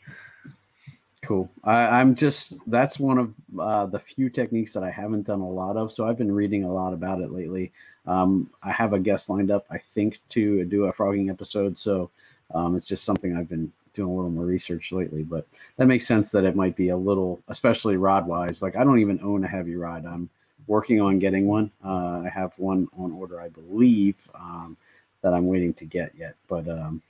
Cool. 1.29 1.47
I, 1.63 2.01
I'm 2.01 2.15
just 2.15 2.57
that's 2.65 2.97
one 2.97 3.19
of 3.19 3.35
uh, 3.59 3.85
the 3.85 3.99
few 3.99 4.31
techniques 4.31 4.73
that 4.73 4.81
I 4.81 4.89
haven't 4.89 5.27
done 5.27 5.41
a 5.41 5.47
lot 5.47 5.77
of. 5.77 5.91
So 5.91 6.07
I've 6.07 6.17
been 6.17 6.31
reading 6.31 6.63
a 6.63 6.73
lot 6.73 6.91
about 6.91 7.21
it 7.21 7.31
lately. 7.31 7.71
Um, 8.07 8.49
I 8.63 8.71
have 8.71 8.93
a 8.93 8.99
guest 8.99 9.29
lined 9.29 9.51
up, 9.51 9.63
I 9.69 9.77
think, 9.77 10.17
to 10.29 10.65
do 10.65 10.85
a 10.85 10.91
frogging 10.91 11.29
episode. 11.29 11.77
So 11.77 12.09
um, 12.55 12.75
it's 12.75 12.87
just 12.87 13.03
something 13.03 13.37
I've 13.37 13.47
been 13.47 13.71
doing 13.93 14.09
a 14.09 14.15
little 14.15 14.31
more 14.31 14.45
research 14.45 14.91
lately. 14.91 15.21
But 15.21 15.45
that 15.77 15.85
makes 15.85 16.07
sense 16.07 16.31
that 16.31 16.45
it 16.45 16.55
might 16.55 16.75
be 16.75 16.89
a 16.89 16.97
little, 16.97 17.39
especially 17.47 17.95
rod 17.95 18.25
wise. 18.25 18.63
Like 18.63 18.75
I 18.75 18.83
don't 18.83 18.97
even 18.97 19.19
own 19.21 19.43
a 19.43 19.47
heavy 19.47 19.75
rod. 19.75 20.07
I'm 20.07 20.31
working 20.65 20.99
on 20.99 21.19
getting 21.19 21.45
one. 21.45 21.69
Uh, 21.85 22.23
I 22.25 22.31
have 22.33 22.57
one 22.57 22.87
on 22.97 23.11
order, 23.11 23.39
I 23.39 23.49
believe, 23.49 24.15
um, 24.33 24.75
that 25.21 25.35
I'm 25.35 25.45
waiting 25.45 25.75
to 25.75 25.85
get 25.85 26.11
yet. 26.17 26.33
But 26.47 26.67
um, 26.67 27.03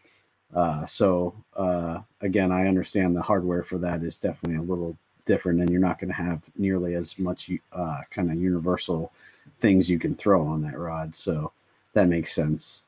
uh, 0.56 0.86
so 0.86 1.34
uh, 1.56 2.00
again, 2.22 2.52
I 2.52 2.68
understand 2.68 3.16
the 3.16 3.22
hardware 3.22 3.64
for 3.64 3.78
that 3.80 4.04
is 4.04 4.18
definitely 4.18 4.58
a 4.58 4.62
little 4.62 4.98
different, 5.26 5.60
and 5.62 5.70
you're 5.70 5.82
not 5.82 6.00
going 6.00 6.10
to 6.10 6.16
have 6.16 6.42
nearly 6.58 6.96
as 6.96 7.20
much 7.20 7.52
uh, 7.72 8.02
kind 8.10 8.32
of 8.32 8.42
universal 8.42 9.12
things 9.60 9.90
you 9.90 10.00
can 10.00 10.16
throw 10.16 10.46
on 10.46 10.62
that 10.64 10.78
rod. 10.78 11.16
So 11.16 11.52
that 11.94 12.08
makes 12.08 12.34
sense. 12.34 12.84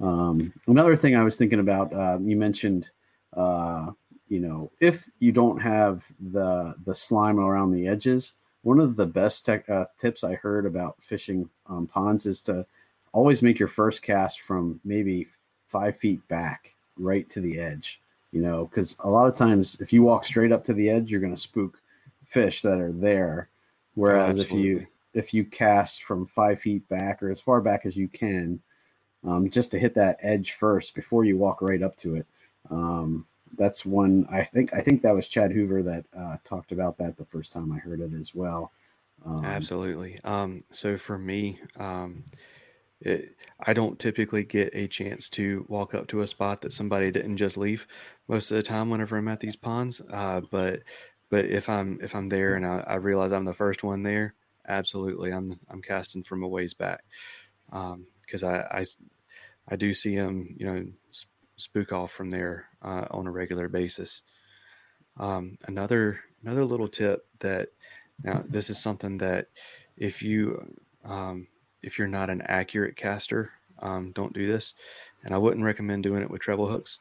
Um, 0.00 0.52
another 0.66 0.96
thing 0.96 1.16
I 1.16 1.22
was 1.22 1.36
thinking 1.36 1.60
about, 1.60 1.92
uh, 1.92 2.18
you 2.20 2.36
mentioned, 2.36 2.88
uh, 3.36 3.90
you 4.28 4.40
know, 4.40 4.70
if 4.80 5.08
you 5.20 5.32
don't 5.32 5.58
have 5.60 6.04
the 6.32 6.74
the 6.84 6.94
slime 6.94 7.38
around 7.38 7.72
the 7.72 7.86
edges, 7.86 8.34
one 8.62 8.80
of 8.80 8.96
the 8.96 9.06
best 9.06 9.46
tech, 9.46 9.68
uh, 9.70 9.86
tips 9.96 10.24
I 10.24 10.34
heard 10.34 10.66
about 10.66 10.96
fishing 11.00 11.48
um, 11.68 11.86
ponds 11.86 12.26
is 12.26 12.40
to 12.42 12.66
always 13.12 13.40
make 13.40 13.58
your 13.58 13.68
first 13.68 14.02
cast 14.02 14.42
from 14.42 14.80
maybe 14.84 15.26
five 15.66 15.96
feet 15.96 16.26
back 16.28 16.74
right 16.98 17.28
to 17.30 17.40
the 17.40 17.58
edge 17.58 18.00
you 18.32 18.40
know 18.40 18.66
because 18.66 18.96
a 19.00 19.08
lot 19.08 19.26
of 19.26 19.36
times 19.36 19.80
if 19.80 19.92
you 19.92 20.02
walk 20.02 20.24
straight 20.24 20.52
up 20.52 20.64
to 20.64 20.74
the 20.74 20.88
edge 20.90 21.10
you're 21.10 21.20
going 21.20 21.34
to 21.34 21.40
spook 21.40 21.80
fish 22.28 22.62
that 22.62 22.78
are 22.78 22.92
there. 22.92 23.48
Whereas 23.94 24.38
if 24.38 24.52
you 24.52 24.86
if 25.14 25.34
you 25.34 25.44
cast 25.44 26.04
from 26.04 26.26
five 26.26 26.60
feet 26.60 26.88
back 26.88 27.22
or 27.22 27.30
as 27.30 27.40
far 27.40 27.60
back 27.60 27.84
as 27.84 27.96
you 27.96 28.06
can 28.06 28.60
um, 29.26 29.50
just 29.50 29.72
to 29.72 29.78
hit 29.78 29.94
that 29.94 30.18
edge 30.22 30.52
first 30.52 30.94
before 30.94 31.24
you 31.24 31.36
walk 31.36 31.60
right 31.62 31.82
up 31.82 31.96
to 31.96 32.14
it. 32.14 32.26
Um, 32.70 33.26
that's 33.56 33.86
one 33.86 34.28
i 34.30 34.44
think 34.44 34.74
i 34.74 34.80
think 34.80 35.00
that 35.00 35.14
was 35.14 35.26
Chad 35.26 35.50
Hoover 35.50 35.82
that 35.82 36.04
uh, 36.16 36.36
talked 36.44 36.70
about 36.70 36.98
that 36.98 37.16
the 37.16 37.24
first 37.24 37.50
time 37.50 37.72
i 37.72 37.78
heard 37.78 38.00
it 38.00 38.12
as 38.12 38.34
well. 38.34 38.70
Um, 39.24 39.44
Absolutely. 39.44 40.18
Um, 40.22 40.62
so 40.70 40.96
for 40.96 41.18
me, 41.18 41.58
um, 41.76 42.22
it, 43.00 43.36
I 43.64 43.72
don't 43.72 43.98
typically 43.98 44.44
get 44.44 44.74
a 44.74 44.88
chance 44.88 45.28
to 45.30 45.64
walk 45.68 45.94
up 45.94 46.08
to 46.08 46.22
a 46.22 46.26
spot 46.26 46.62
that 46.62 46.72
somebody 46.72 47.10
didn't 47.10 47.36
just 47.36 47.56
leave 47.56 47.86
most 48.26 48.50
of 48.50 48.56
the 48.56 48.62
time 48.62 48.90
whenever 48.90 49.16
I'm 49.16 49.28
at 49.28 49.40
these 49.40 49.56
ponds. 49.56 50.00
Uh, 50.12 50.40
but 50.50 50.80
but 51.30 51.44
if 51.44 51.68
I'm 51.68 51.98
if 52.02 52.14
I'm 52.14 52.28
there 52.28 52.54
and 52.54 52.66
I, 52.66 52.84
I 52.86 52.94
realize 52.96 53.32
I'm 53.32 53.44
the 53.44 53.52
first 53.52 53.84
one 53.84 54.02
there, 54.02 54.34
absolutely. 54.66 55.30
I'm 55.30 55.60
I'm 55.70 55.82
casting 55.82 56.22
from 56.22 56.42
a 56.42 56.48
ways 56.48 56.74
back 56.74 57.04
because 57.66 58.42
um, 58.42 58.50
I, 58.50 58.80
I 58.80 58.84
I 59.68 59.76
do 59.76 59.92
see 59.94 60.16
them, 60.16 60.54
you 60.56 60.66
know, 60.66 60.86
sp- 61.12 61.36
spook 61.56 61.92
off 61.92 62.10
from 62.10 62.30
there 62.30 62.66
uh, 62.82 63.06
on 63.10 63.26
a 63.26 63.32
regular 63.32 63.68
basis. 63.68 64.22
Um, 65.18 65.56
another 65.66 66.20
another 66.42 66.64
little 66.64 66.88
tip 66.88 67.26
that 67.40 67.68
now 68.24 68.42
this 68.48 68.70
is 68.70 68.78
something 68.78 69.18
that 69.18 69.48
if 69.96 70.22
you 70.22 70.74
um, 71.04 71.46
if 71.82 71.98
you're 71.98 72.08
not 72.08 72.30
an 72.30 72.42
accurate 72.42 72.96
caster, 72.96 73.52
um, 73.80 74.12
don't 74.12 74.32
do 74.32 74.46
this, 74.46 74.74
and 75.24 75.34
I 75.34 75.38
wouldn't 75.38 75.64
recommend 75.64 76.02
doing 76.02 76.22
it 76.22 76.30
with 76.30 76.40
treble 76.40 76.68
hooks. 76.68 77.00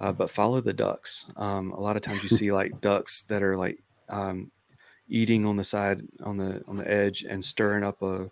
Uh, 0.00 0.12
but 0.12 0.30
follow 0.30 0.60
the 0.60 0.72
ducks. 0.72 1.26
Um, 1.36 1.72
a 1.72 1.80
lot 1.80 1.96
of 1.96 2.02
times 2.02 2.22
you 2.22 2.28
see 2.36 2.52
like 2.52 2.80
ducks 2.80 3.22
that 3.22 3.42
are 3.42 3.56
like 3.56 3.78
um, 4.08 4.50
eating 5.08 5.44
on 5.44 5.56
the 5.56 5.64
side 5.64 6.02
on 6.22 6.36
the 6.36 6.62
on 6.68 6.76
the 6.76 6.88
edge 6.88 7.24
and 7.28 7.44
stirring 7.44 7.82
up 7.82 8.00
a, 8.02 8.30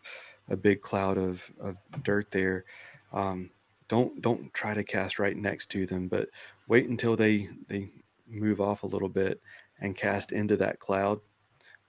a 0.48 0.56
big 0.56 0.80
cloud 0.80 1.18
of, 1.18 1.50
of 1.60 1.76
dirt 2.04 2.30
there. 2.30 2.64
Um, 3.12 3.50
don't 3.88 4.20
don't 4.20 4.52
try 4.54 4.74
to 4.74 4.84
cast 4.84 5.18
right 5.18 5.36
next 5.36 5.70
to 5.70 5.86
them, 5.86 6.08
but 6.08 6.28
wait 6.68 6.88
until 6.88 7.16
they 7.16 7.48
they 7.68 7.88
move 8.28 8.60
off 8.60 8.82
a 8.82 8.86
little 8.88 9.08
bit 9.08 9.40
and 9.80 9.96
cast 9.96 10.32
into 10.32 10.56
that 10.56 10.78
cloud 10.78 11.20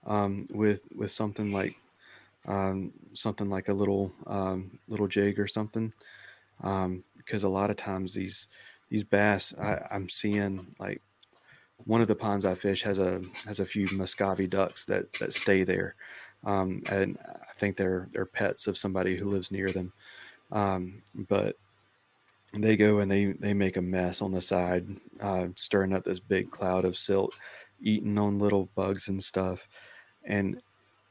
um, 0.06 0.46
with 0.50 0.82
with 0.94 1.10
something 1.10 1.52
like 1.52 1.76
um, 2.48 2.92
something 3.12 3.48
like 3.48 3.68
a 3.68 3.74
little 3.74 4.12
um, 4.26 4.78
little 4.88 5.06
jig 5.06 5.38
or 5.38 5.46
something 5.46 5.92
because 6.58 7.44
um, 7.44 7.44
a 7.44 7.48
lot 7.48 7.70
of 7.70 7.76
times 7.76 8.14
these 8.14 8.48
these 8.88 9.04
bass 9.04 9.54
I, 9.60 9.86
I'm 9.90 10.08
seeing 10.08 10.74
like 10.80 11.02
one 11.84 12.00
of 12.00 12.08
the 12.08 12.14
ponds 12.14 12.44
I 12.44 12.54
fish 12.54 12.82
has 12.82 12.98
a 12.98 13.20
has 13.46 13.60
a 13.60 13.66
few 13.66 13.86
Muscovy 13.92 14.46
ducks 14.46 14.84
that 14.86 15.12
that 15.14 15.32
stay 15.32 15.62
there, 15.62 15.94
um, 16.44 16.82
and 16.90 17.18
I 17.24 17.52
think 17.54 17.76
they're 17.76 18.08
they're 18.12 18.26
pets 18.26 18.66
of 18.66 18.78
somebody 18.78 19.16
who 19.16 19.30
lives 19.30 19.50
near 19.50 19.68
them. 19.68 19.92
Um, 20.50 21.02
but 21.14 21.56
they 22.54 22.76
go 22.76 22.98
and 22.98 23.10
they 23.10 23.26
they 23.26 23.54
make 23.54 23.76
a 23.76 23.82
mess 23.82 24.22
on 24.22 24.32
the 24.32 24.42
side, 24.42 24.88
uh, 25.20 25.48
stirring 25.56 25.92
up 25.92 26.04
this 26.04 26.20
big 26.20 26.50
cloud 26.50 26.84
of 26.84 26.96
silt, 26.96 27.34
eating 27.80 28.18
on 28.18 28.38
little 28.38 28.68
bugs 28.74 29.08
and 29.08 29.22
stuff. 29.22 29.68
And 30.24 30.60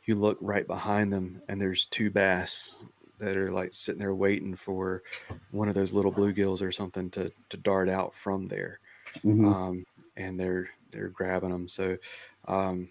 you 0.08 0.16
look 0.16 0.38
right 0.41 0.66
behind 0.66 1.12
them, 1.12 1.41
and 1.47 1.60
there's 1.60 1.86
two 1.86 2.10
bass 2.10 2.76
that 3.20 3.36
are 3.36 3.51
like 3.51 3.74
sitting 3.74 3.99
there 3.99 4.14
waiting 4.14 4.55
for 4.55 5.03
one 5.51 5.68
of 5.68 5.74
those 5.74 5.91
little 5.91 6.12
bluegills 6.12 6.62
or 6.62 6.72
something 6.72 7.10
to 7.12 7.32
to 7.49 7.58
dart 7.58 7.89
out 7.89 8.14
from 8.14 8.45
there. 8.45 8.80
Mm-hmm. 9.26 9.47
Um, 9.47 9.86
and 10.16 10.39
they're 10.39 10.70
they're 10.91 11.10
grabbing 11.10 11.51
them. 11.51 11.68
So 11.68 11.97
um, 12.47 12.89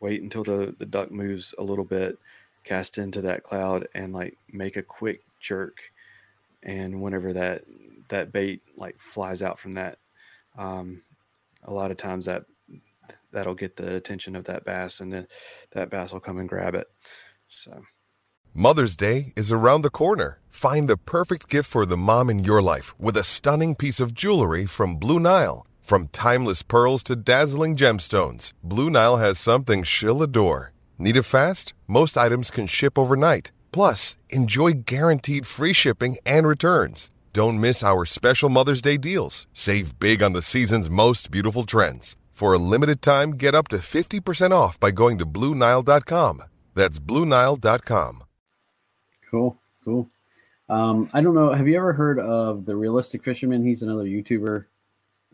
wait 0.00 0.22
until 0.22 0.44
the 0.44 0.74
the 0.78 0.86
duck 0.86 1.10
moves 1.10 1.54
a 1.58 1.62
little 1.62 1.84
bit, 1.84 2.18
cast 2.64 2.98
into 2.98 3.20
that 3.22 3.42
cloud, 3.42 3.88
and 3.94 4.12
like 4.12 4.36
make 4.52 4.76
a 4.76 4.82
quick 4.82 5.22
jerk 5.40 5.78
and 6.64 7.02
whenever 7.02 7.32
that 7.32 7.64
that 8.08 8.32
bait 8.32 8.62
like 8.76 8.98
flies 8.98 9.42
out 9.42 9.58
from 9.58 9.72
that 9.72 9.98
um, 10.58 11.02
a 11.64 11.72
lot 11.72 11.90
of 11.90 11.96
times 11.96 12.24
that 12.24 12.44
that'll 13.32 13.54
get 13.54 13.76
the 13.76 13.94
attention 13.94 14.36
of 14.36 14.44
that 14.44 14.64
bass 14.64 15.00
and 15.00 15.12
then 15.12 15.26
that 15.72 15.90
bass 15.90 16.12
will 16.12 16.20
come 16.20 16.38
and 16.38 16.48
grab 16.48 16.74
it. 16.74 16.86
So. 17.46 17.82
Mother's 18.54 18.96
day 18.96 19.32
is 19.34 19.50
around 19.50 19.82
the 19.82 19.90
corner. 19.90 20.38
Find 20.48 20.88
the 20.88 20.96
perfect 20.96 21.48
gift 21.48 21.68
for 21.68 21.84
the 21.84 21.96
mom 21.96 22.30
in 22.30 22.44
your 22.44 22.62
life 22.62 22.98
with 23.00 23.16
a 23.16 23.24
stunning 23.24 23.74
piece 23.74 23.98
of 23.98 24.14
jewelry 24.14 24.66
from 24.66 24.94
blue 24.96 25.18
nile. 25.18 25.66
From 25.82 26.08
timeless 26.08 26.62
pearls 26.62 27.02
to 27.04 27.16
dazzling 27.16 27.76
gemstones 27.76 28.52
blue 28.62 28.88
nile 28.90 29.16
has 29.16 29.38
something 29.38 29.82
she'll 29.82 30.22
adore. 30.22 30.72
Need 30.98 31.16
it 31.16 31.24
fast? 31.24 31.74
Most 31.88 32.16
items 32.16 32.50
can 32.50 32.66
ship 32.66 32.96
overnight. 32.96 33.50
Plus, 33.72 34.16
enjoy 34.30 34.72
guaranteed 34.72 35.46
free 35.46 35.72
shipping 35.72 36.16
and 36.24 36.46
returns. 36.46 37.10
Don't 37.32 37.60
miss 37.60 37.82
our 37.82 38.04
special 38.04 38.48
Mother's 38.48 38.80
Day 38.80 38.96
deals. 38.96 39.48
Save 39.52 39.98
big 39.98 40.22
on 40.22 40.32
the 40.32 40.42
season's 40.42 40.88
most 40.88 41.32
beautiful 41.32 41.64
trends. 41.64 42.14
For 42.34 42.52
a 42.52 42.58
limited 42.58 43.00
time, 43.00 43.30
get 43.30 43.54
up 43.54 43.68
to 43.68 43.78
50% 43.78 44.50
off 44.50 44.78
by 44.78 44.90
going 44.90 45.16
to 45.16 45.24
Bluenile.com. 45.24 46.42
That's 46.74 46.98
Bluenile.com. 46.98 48.24
Cool, 49.30 49.58
cool. 49.82 50.10
Um, 50.68 51.08
I 51.14 51.22
don't 51.22 51.34
know. 51.34 51.52
Have 51.52 51.66
you 51.66 51.76
ever 51.76 51.94
heard 51.94 52.18
of 52.18 52.66
the 52.66 52.76
Realistic 52.76 53.24
Fisherman? 53.24 53.64
He's 53.64 53.82
another 53.82 54.04
YouTuber. 54.04 54.66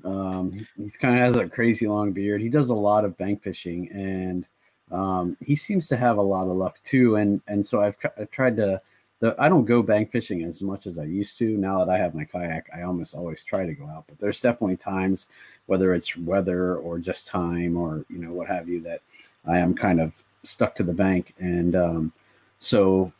Um, 0.04 0.66
he's 0.76 0.96
kind 0.96 1.14
of 1.16 1.20
has 1.20 1.36
a 1.36 1.48
crazy 1.48 1.88
long 1.88 2.12
beard. 2.12 2.40
He 2.40 2.48
does 2.48 2.70
a 2.70 2.74
lot 2.74 3.04
of 3.04 3.18
bank 3.18 3.42
fishing 3.42 3.90
and– 3.92 4.46
um, 4.90 5.36
he 5.40 5.54
seems 5.54 5.86
to 5.88 5.96
have 5.96 6.18
a 6.18 6.22
lot 6.22 6.48
of 6.48 6.56
luck 6.56 6.78
too. 6.82 7.16
And 7.16 7.40
and 7.46 7.64
so 7.66 7.80
I've, 7.80 7.96
I've 8.18 8.30
tried 8.30 8.56
to. 8.56 8.80
The, 9.20 9.34
I 9.38 9.48
don't 9.48 9.66
go 9.66 9.82
bank 9.82 10.10
fishing 10.10 10.44
as 10.44 10.62
much 10.62 10.86
as 10.86 10.98
I 10.98 11.04
used 11.04 11.36
to. 11.38 11.56
Now 11.56 11.84
that 11.84 11.92
I 11.92 11.98
have 11.98 12.14
my 12.14 12.24
kayak, 12.24 12.68
I 12.74 12.82
almost 12.82 13.14
always 13.14 13.44
try 13.44 13.66
to 13.66 13.74
go 13.74 13.86
out. 13.86 14.04
But 14.08 14.18
there's 14.18 14.40
definitely 14.40 14.76
times, 14.76 15.28
whether 15.66 15.94
it's 15.94 16.16
weather 16.16 16.76
or 16.76 16.98
just 16.98 17.26
time 17.26 17.76
or 17.76 18.04
you 18.08 18.18
know 18.18 18.32
what 18.32 18.48
have 18.48 18.68
you, 18.68 18.80
that 18.82 19.02
I 19.46 19.58
am 19.58 19.74
kind 19.74 20.00
of 20.00 20.22
stuck 20.44 20.74
to 20.76 20.82
the 20.82 20.94
bank. 20.94 21.34
And 21.38 21.76
um, 21.76 22.12
so, 22.58 23.12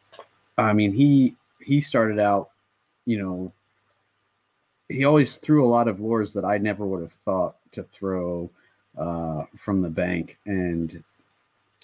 I 0.56 0.72
mean, 0.72 0.92
he 0.92 1.36
he 1.60 1.80
started 1.80 2.18
out, 2.18 2.50
you 3.04 3.18
know, 3.22 3.52
he 4.88 5.04
always 5.04 5.36
threw 5.36 5.64
a 5.64 5.68
lot 5.68 5.86
of 5.86 6.00
lures 6.00 6.32
that 6.32 6.44
I 6.44 6.58
never 6.58 6.86
would 6.86 7.02
have 7.02 7.12
thought 7.24 7.56
to 7.72 7.82
throw 7.84 8.50
uh, 8.98 9.44
from 9.56 9.82
the 9.82 9.90
bank, 9.90 10.38
and 10.46 11.04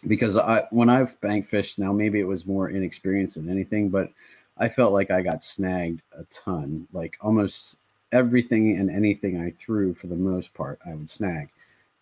because 0.06 0.36
I 0.36 0.64
when 0.70 0.88
I've 0.88 1.20
bank 1.20 1.46
fished 1.46 1.78
now, 1.78 1.92
maybe 1.92 2.20
it 2.20 2.26
was 2.26 2.46
more 2.46 2.70
inexperience 2.70 3.34
than 3.34 3.50
anything, 3.50 3.88
but 3.88 4.10
I 4.58 4.68
felt 4.68 4.92
like 4.92 5.10
I 5.10 5.22
got 5.22 5.44
snagged 5.44 6.02
a 6.18 6.24
ton. 6.24 6.86
Like 6.92 7.16
almost 7.20 7.76
everything 8.12 8.78
and 8.78 8.90
anything 8.90 9.40
I 9.40 9.50
threw 9.50 9.94
for 9.94 10.06
the 10.06 10.16
most 10.16 10.54
part, 10.54 10.78
I 10.86 10.94
would 10.94 11.10
snag. 11.10 11.48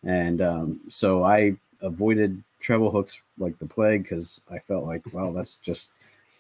And 0.05 0.43
um, 0.43 0.81
so 0.89 1.25
I 1.25 1.57
avoided 1.83 2.43
treble 2.61 2.91
hooks 2.91 3.23
like 3.39 3.59
the 3.59 3.67
plague 3.67 4.05
because 4.05 4.41
I 4.51 4.59
felt 4.59 4.85
like, 4.85 5.03
well, 5.13 5.33
that's 5.33 5.57
just 5.63 5.91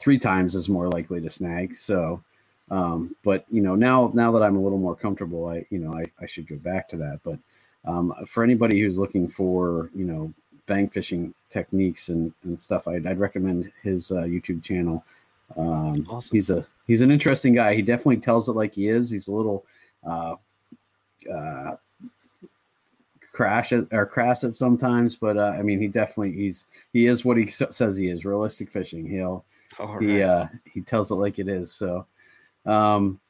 three 0.01 0.19
times 0.19 0.57
as 0.57 0.69
more 0.69 0.89
likely 0.89 1.21
to 1.21 1.31
snag. 1.31 1.75
So, 1.77 2.23
um, 2.71 3.15
but 3.25 3.45
you 3.51 3.63
know, 3.63 3.75
now 3.75 4.11
now 4.15 4.33
that 4.33 4.43
I'm 4.43 4.57
a 4.57 4.61
little 4.61 4.79
more 4.79 4.97
comfortable, 4.97 5.49
I 5.49 5.67
you 5.71 5.79
know 5.79 5.95
I, 5.95 6.05
I 6.21 6.27
should 6.27 6.49
go 6.49 6.57
back 6.57 6.89
to 6.91 6.97
that. 6.99 7.21
But 7.23 7.39
um, 7.85 8.15
for 8.27 8.43
anybody 8.43 8.81
who's 8.81 8.99
looking 8.99 9.29
for 9.29 9.91
you 9.95 10.05
know 10.05 10.33
bank 10.67 10.93
fishing 10.93 11.35
techniques 11.51 12.09
and, 12.09 12.33
and 12.45 12.59
stuff, 12.61 12.89
I'd, 12.89 13.07
I'd 13.07 13.19
recommend 13.19 13.71
his 13.83 14.11
uh, 14.11 14.23
YouTube 14.23 14.63
channel. 14.63 15.05
Um, 15.57 16.07
awesome. 16.11 16.35
He's 16.35 16.51
a 16.51 16.65
he's 16.87 17.03
an 17.03 17.11
interesting 17.11 17.55
guy. 17.55 17.75
He 17.75 17.83
definitely 17.83 18.17
tells 18.17 18.49
it 18.49 18.53
like 18.53 18.75
he 18.75 18.89
is. 18.89 19.11
He's 19.11 19.29
a 19.29 19.33
little 19.33 19.65
uh, 20.05 20.37
uh, 21.33 21.77
crash 23.33 23.73
at, 23.73 23.85
or 23.93 24.07
crass 24.07 24.45
at 24.45 24.55
sometimes, 24.55 25.17
but 25.17 25.37
uh, 25.37 25.55
I 25.59 25.63
mean, 25.63 25.81
he 25.81 25.89
definitely 25.89 26.33
he's 26.33 26.67
he 26.93 27.07
is 27.07 27.25
what 27.25 27.37
he 27.37 27.47
says 27.47 27.97
he 27.97 28.09
is. 28.09 28.25
Realistic 28.25 28.71
fishing. 28.71 29.07
He'll 29.07 29.45
All 29.79 29.99
he 29.99 30.23
right. 30.23 30.23
uh, 30.23 30.47
he 30.65 30.81
tells 30.81 31.11
it 31.11 31.17
like 31.17 31.39
it 31.39 31.49
is. 31.49 31.71
So, 31.73 32.07
um, 32.65 33.21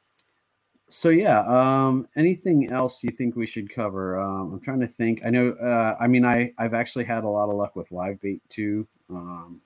so 0.89 1.09
yeah 1.09 1.41
um 1.41 2.07
anything 2.17 2.71
else 2.71 3.03
you 3.03 3.11
think 3.11 3.37
we 3.37 3.47
should 3.47 3.73
cover? 3.73 4.21
Um 4.21 4.53
i'm 4.53 4.61
trying 4.61 4.81
to 4.81 4.87
think. 4.87 5.23
I 5.25 5.31
know 5.31 5.51
uh 5.53 5.97
i 5.99 6.07
mean 6.07 6.25
i 6.25 6.53
i've 6.59 6.75
actually 6.75 7.05
had 7.05 7.25
a 7.25 7.29
lot 7.29 7.49
of 7.49 7.57
luck 7.57 7.77
with 7.77 7.91
live 7.93 8.21
bait 8.21 8.43
too 8.49 8.87
um 9.11 9.61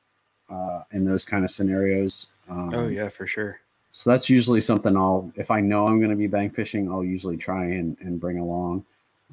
uh 0.51 0.83
in 0.93 1.05
those 1.05 1.25
kind 1.25 1.45
of 1.45 1.51
scenarios 1.51 2.29
oh, 2.49 2.53
um, 2.53 2.75
oh 2.75 2.89
yeah 2.89 3.09
for 3.09 3.27
sure. 3.27 3.61
so 3.93 4.11
that's 4.11 4.31
usually 4.31 4.61
something 4.61 4.97
i'll 4.97 5.31
if 5.37 5.51
i 5.51 5.61
know 5.61 5.87
i'm 5.87 5.99
going 5.99 6.11
to 6.11 6.17
be 6.17 6.27
bank 6.27 6.55
fishing 6.55 6.91
i'll 6.91 7.05
usually 7.05 7.37
try 7.37 7.65
and 7.65 7.97
and 8.01 8.21
bring 8.21 8.39
along 8.39 8.85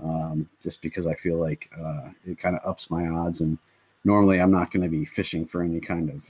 um 0.04 0.48
just 0.62 0.82
because 0.82 1.08
i 1.08 1.14
feel 1.14 1.38
like 1.38 1.70
uh 1.82 2.10
it 2.26 2.38
kind 2.38 2.56
of 2.56 2.68
ups 2.70 2.92
my 2.92 3.08
odds 3.08 3.42
and 3.42 3.58
normally 4.04 4.42
i'm 4.42 4.52
not 4.52 4.72
going 4.72 4.84
to 4.84 4.90
be 4.90 5.06
fishing 5.06 5.46
for 5.46 5.64
any 5.64 5.80
kind 5.80 6.10
of 6.10 6.30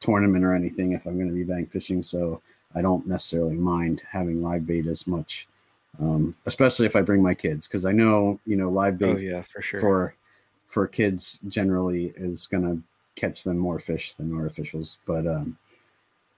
tournament 0.00 0.44
or 0.44 0.54
anything 0.54 0.92
if 0.92 1.06
i'm 1.06 1.16
going 1.16 1.28
to 1.28 1.34
be 1.34 1.44
bank 1.44 1.70
fishing 1.70 2.02
so 2.02 2.40
I 2.74 2.82
don't 2.82 3.06
necessarily 3.06 3.54
mind 3.54 4.02
having 4.08 4.42
live 4.42 4.66
bait 4.66 4.86
as 4.86 5.06
much, 5.06 5.48
um, 6.00 6.34
especially 6.46 6.86
if 6.86 6.96
I 6.96 7.00
bring 7.00 7.22
my 7.22 7.34
kids, 7.34 7.66
because 7.66 7.86
I 7.86 7.92
know 7.92 8.38
you 8.46 8.56
know 8.56 8.68
live 8.68 8.98
bait. 8.98 9.06
Oh 9.06 9.16
yeah, 9.16 9.42
for 9.42 9.62
sure. 9.62 9.80
For 9.80 10.14
for 10.66 10.86
kids 10.86 11.40
generally 11.48 12.12
is 12.16 12.46
going 12.46 12.62
to 12.62 12.82
catch 13.16 13.42
them 13.42 13.56
more 13.56 13.78
fish 13.78 14.14
than 14.14 14.32
artificials, 14.32 14.98
but 15.06 15.26
um, 15.26 15.56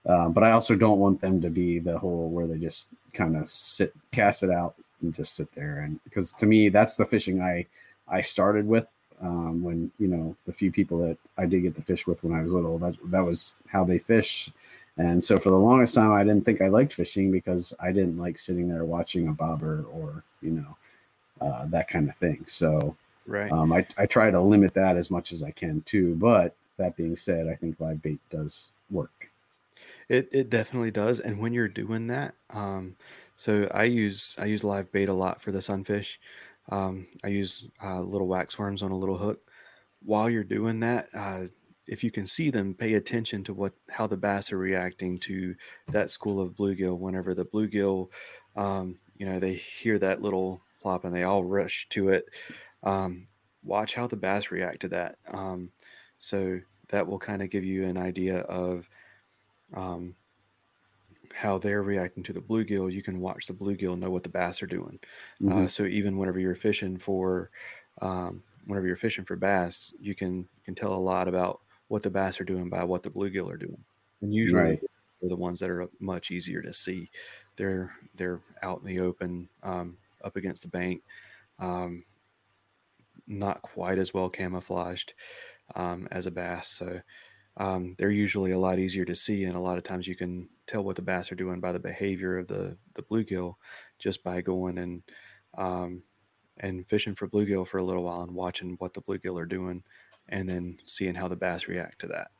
uh, 0.05 0.29
but 0.29 0.43
I 0.43 0.51
also 0.51 0.75
don't 0.75 0.99
want 0.99 1.21
them 1.21 1.41
to 1.41 1.49
be 1.49 1.79
the 1.79 1.97
whole 1.97 2.29
where 2.29 2.47
they 2.47 2.57
just 2.57 2.87
kind 3.13 3.35
of 3.35 3.49
sit, 3.49 3.93
cast 4.11 4.43
it 4.43 4.49
out, 4.49 4.75
and 5.01 5.13
just 5.13 5.35
sit 5.35 5.51
there. 5.51 5.79
And 5.79 5.99
because 6.03 6.33
to 6.33 6.45
me, 6.45 6.69
that's 6.69 6.95
the 6.95 7.05
fishing 7.05 7.41
I 7.41 7.65
I 8.07 8.21
started 8.21 8.67
with 8.67 8.87
um, 9.21 9.61
when 9.61 9.91
you 9.99 10.07
know 10.07 10.35
the 10.45 10.53
few 10.53 10.71
people 10.71 10.97
that 10.99 11.17
I 11.37 11.45
did 11.45 11.61
get 11.61 11.75
to 11.75 11.81
fish 11.81 12.07
with 12.07 12.23
when 12.23 12.33
I 12.33 12.41
was 12.41 12.53
little. 12.53 12.77
That 12.77 12.95
that 13.05 13.23
was 13.23 13.53
how 13.67 13.83
they 13.83 13.99
fish. 13.99 14.49
And 15.01 15.23
so 15.23 15.37
for 15.37 15.49
the 15.49 15.57
longest 15.57 15.95
time, 15.95 16.11
I 16.11 16.23
didn't 16.23 16.45
think 16.45 16.61
I 16.61 16.67
liked 16.67 16.93
fishing 16.93 17.31
because 17.31 17.73
I 17.79 17.91
didn't 17.91 18.19
like 18.19 18.37
sitting 18.37 18.67
there 18.67 18.85
watching 18.85 19.29
a 19.29 19.33
bobber 19.33 19.85
or, 19.91 20.23
you 20.41 20.51
know, 20.51 20.77
uh, 21.41 21.65
that 21.67 21.87
kind 21.87 22.07
of 22.07 22.15
thing. 22.17 22.43
So 22.45 22.95
right. 23.25 23.51
Um, 23.51 23.73
I, 23.73 23.83
I 23.97 24.05
try 24.05 24.29
to 24.29 24.39
limit 24.39 24.75
that 24.75 24.97
as 24.97 25.09
much 25.09 25.31
as 25.31 25.41
I 25.41 25.49
can 25.49 25.81
too. 25.87 26.13
But 26.15 26.55
that 26.77 26.95
being 26.95 27.15
said, 27.15 27.47
I 27.47 27.55
think 27.55 27.79
live 27.79 27.99
bait 28.03 28.19
does 28.29 28.69
work. 28.91 29.29
It 30.07 30.29
it 30.31 30.49
definitely 30.51 30.91
does. 30.91 31.19
And 31.19 31.39
when 31.39 31.53
you're 31.53 31.67
doing 31.67 32.07
that, 32.07 32.35
um, 32.51 32.95
so 33.37 33.67
I 33.73 33.85
use 33.85 34.35
I 34.37 34.45
use 34.45 34.63
live 34.63 34.91
bait 34.91 35.09
a 35.09 35.13
lot 35.13 35.41
for 35.41 35.51
the 35.51 35.61
sunfish. 35.63 36.19
Um, 36.69 37.07
I 37.23 37.29
use 37.29 37.67
uh, 37.83 38.01
little 38.01 38.27
wax 38.27 38.59
worms 38.59 38.83
on 38.83 38.91
a 38.91 38.97
little 38.97 39.17
hook. 39.17 39.39
While 40.05 40.29
you're 40.29 40.43
doing 40.43 40.79
that, 40.81 41.09
uh, 41.13 41.45
if 41.87 42.03
you 42.03 42.11
can 42.11 42.25
see 42.25 42.49
them, 42.49 42.73
pay 42.75 42.93
attention 42.93 43.43
to 43.45 43.53
what 43.53 43.73
how 43.89 44.07
the 44.07 44.17
bass 44.17 44.51
are 44.51 44.57
reacting 44.57 45.17
to 45.19 45.55
that 45.87 46.09
school 46.09 46.39
of 46.39 46.55
bluegill. 46.55 46.97
Whenever 46.99 47.33
the 47.33 47.45
bluegill, 47.45 48.11
um, 48.55 48.99
you 49.15 49.25
know, 49.25 49.39
they 49.39 49.55
hear 49.55 49.99
that 49.99 50.21
little 50.21 50.61
plop 50.81 51.05
and 51.05 51.13
they 51.13 51.23
all 51.23 51.43
rush 51.43 51.87
to 51.89 52.09
it. 52.09 52.25
Um, 52.83 53.27
watch 53.63 53.93
how 53.93 54.07
the 54.07 54.17
bass 54.17 54.51
react 54.51 54.81
to 54.81 54.87
that. 54.89 55.19
Um, 55.27 55.71
so 56.19 56.59
that 56.89 57.07
will 57.07 57.19
kind 57.19 57.41
of 57.41 57.49
give 57.49 57.63
you 57.63 57.85
an 57.85 57.97
idea 57.97 58.39
of 58.39 58.89
um, 59.73 60.15
how 61.33 61.57
they're 61.57 61.83
reacting 61.83 62.23
to 62.23 62.33
the 62.33 62.41
bluegill. 62.41 62.91
You 62.91 63.03
can 63.03 63.19
watch 63.19 63.47
the 63.47 63.53
bluegill 63.53 63.97
know 63.97 64.09
what 64.09 64.23
the 64.23 64.29
bass 64.29 64.61
are 64.61 64.67
doing. 64.67 64.99
Mhm. 65.41 65.65
Uh, 65.65 65.67
so 65.67 65.85
even 65.85 66.17
whenever 66.17 66.39
you're 66.39 66.55
fishing 66.55 66.97
for, 66.97 67.51
um, 68.01 68.43
whenever 68.65 68.87
you're 68.87 68.95
fishing 68.95 69.25
for 69.25 69.35
bass, 69.35 69.93
you 69.99 70.15
can 70.15 70.39
you 70.39 70.63
can 70.65 70.75
tell 70.75 70.93
a 70.93 70.95
lot 70.99 71.27
about 71.27 71.61
what 71.91 72.03
the 72.03 72.09
bass 72.11 72.39
are 72.39 72.45
doing 72.45 72.69
by 72.69 72.83
what 72.85 73.03
the 73.03 73.11
bluegill 73.11 73.51
are 73.51 73.57
doing. 73.57 73.85
And 74.21 74.33
usually 74.33 74.63
Right. 74.63 74.81
they're 75.19 75.29
the 75.29 75.35
ones 75.37 75.59
that 75.61 75.69
are 75.71 75.89
much 75.99 76.31
easier 76.31 76.61
to 76.63 76.73
see. 76.73 77.11
They're 77.57 77.95
they're 78.15 78.41
out 78.63 78.79
in 78.81 78.85
the 78.87 78.99
open, 79.01 79.49
um, 79.63 79.99
up 80.23 80.35
against 80.37 80.63
the 80.63 80.69
bank. 80.69 81.03
Um, 81.59 82.05
not 83.27 83.61
quite 83.61 83.97
as 83.99 84.13
well 84.13 84.29
camouflaged 84.29 85.13
um, 85.75 86.07
as 86.11 86.25
a 86.25 86.31
bass. 86.31 86.69
So 86.69 87.01
um, 87.57 87.95
they're 87.97 88.11
usually 88.11 88.51
a 88.51 88.59
lot 88.59 88.79
easier 88.79 89.05
to 89.05 89.15
see, 89.15 89.45
and 89.45 89.55
a 89.55 89.61
lot 89.61 89.77
of 89.77 89.83
times 89.85 90.07
you 90.07 90.15
can 90.15 90.49
tell 90.67 90.83
what 90.83 90.95
the 90.97 91.03
bass 91.03 91.31
are 91.31 91.35
doing 91.35 91.61
by 91.61 91.71
the 91.71 91.79
behavior 91.79 92.37
of 92.39 92.47
the 92.47 92.77
the 92.95 93.03
bluegill 93.03 93.55
just 93.99 94.23
by 94.23 94.41
going 94.41 94.77
and 94.79 95.03
um, 95.57 96.03
and 96.57 96.87
fishing 96.89 97.15
for 97.15 97.27
bluegill 97.29 97.67
for 97.67 97.79
a 97.79 97.85
little 97.85 98.03
while 98.03 98.23
and 98.23 98.35
watching 98.35 98.75
what 98.79 98.93
the 98.93 99.01
bluegill 99.03 99.39
are 99.41 99.45
doing, 99.45 99.83
and 100.31 100.47
then 100.49 100.77
seeing 100.85 101.15
how 101.15 101.27
the 101.27 101.35
bass 101.35 101.67
react 101.67 101.99
to 102.01 102.07
that. 102.07 102.31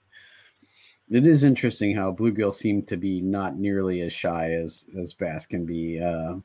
It 1.10 1.28
is 1.28 1.44
interesting 1.44 1.96
how 1.96 2.14
bluegill 2.14 2.54
seem 2.54 2.84
to 2.84 2.96
be 2.96 3.22
not 3.22 3.58
nearly 3.58 4.02
as 4.02 4.14
shy 4.14 4.52
as 4.54 4.86
as 4.98 5.14
bass 5.14 5.46
can 5.46 5.66
be. 5.66 6.02
Uh, 6.02 6.36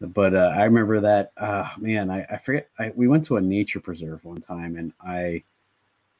but 0.00 0.34
uh, 0.34 0.52
I 0.54 0.64
remember 0.64 1.00
that 1.00 1.32
uh, 1.36 1.68
man, 1.78 2.10
I, 2.10 2.22
I 2.24 2.38
forget. 2.38 2.68
I, 2.78 2.92
we 2.94 3.08
went 3.08 3.26
to 3.26 3.36
a 3.36 3.40
nature 3.40 3.80
preserve 3.80 4.24
one 4.24 4.40
time, 4.40 4.76
and 4.76 4.92
I 5.04 5.42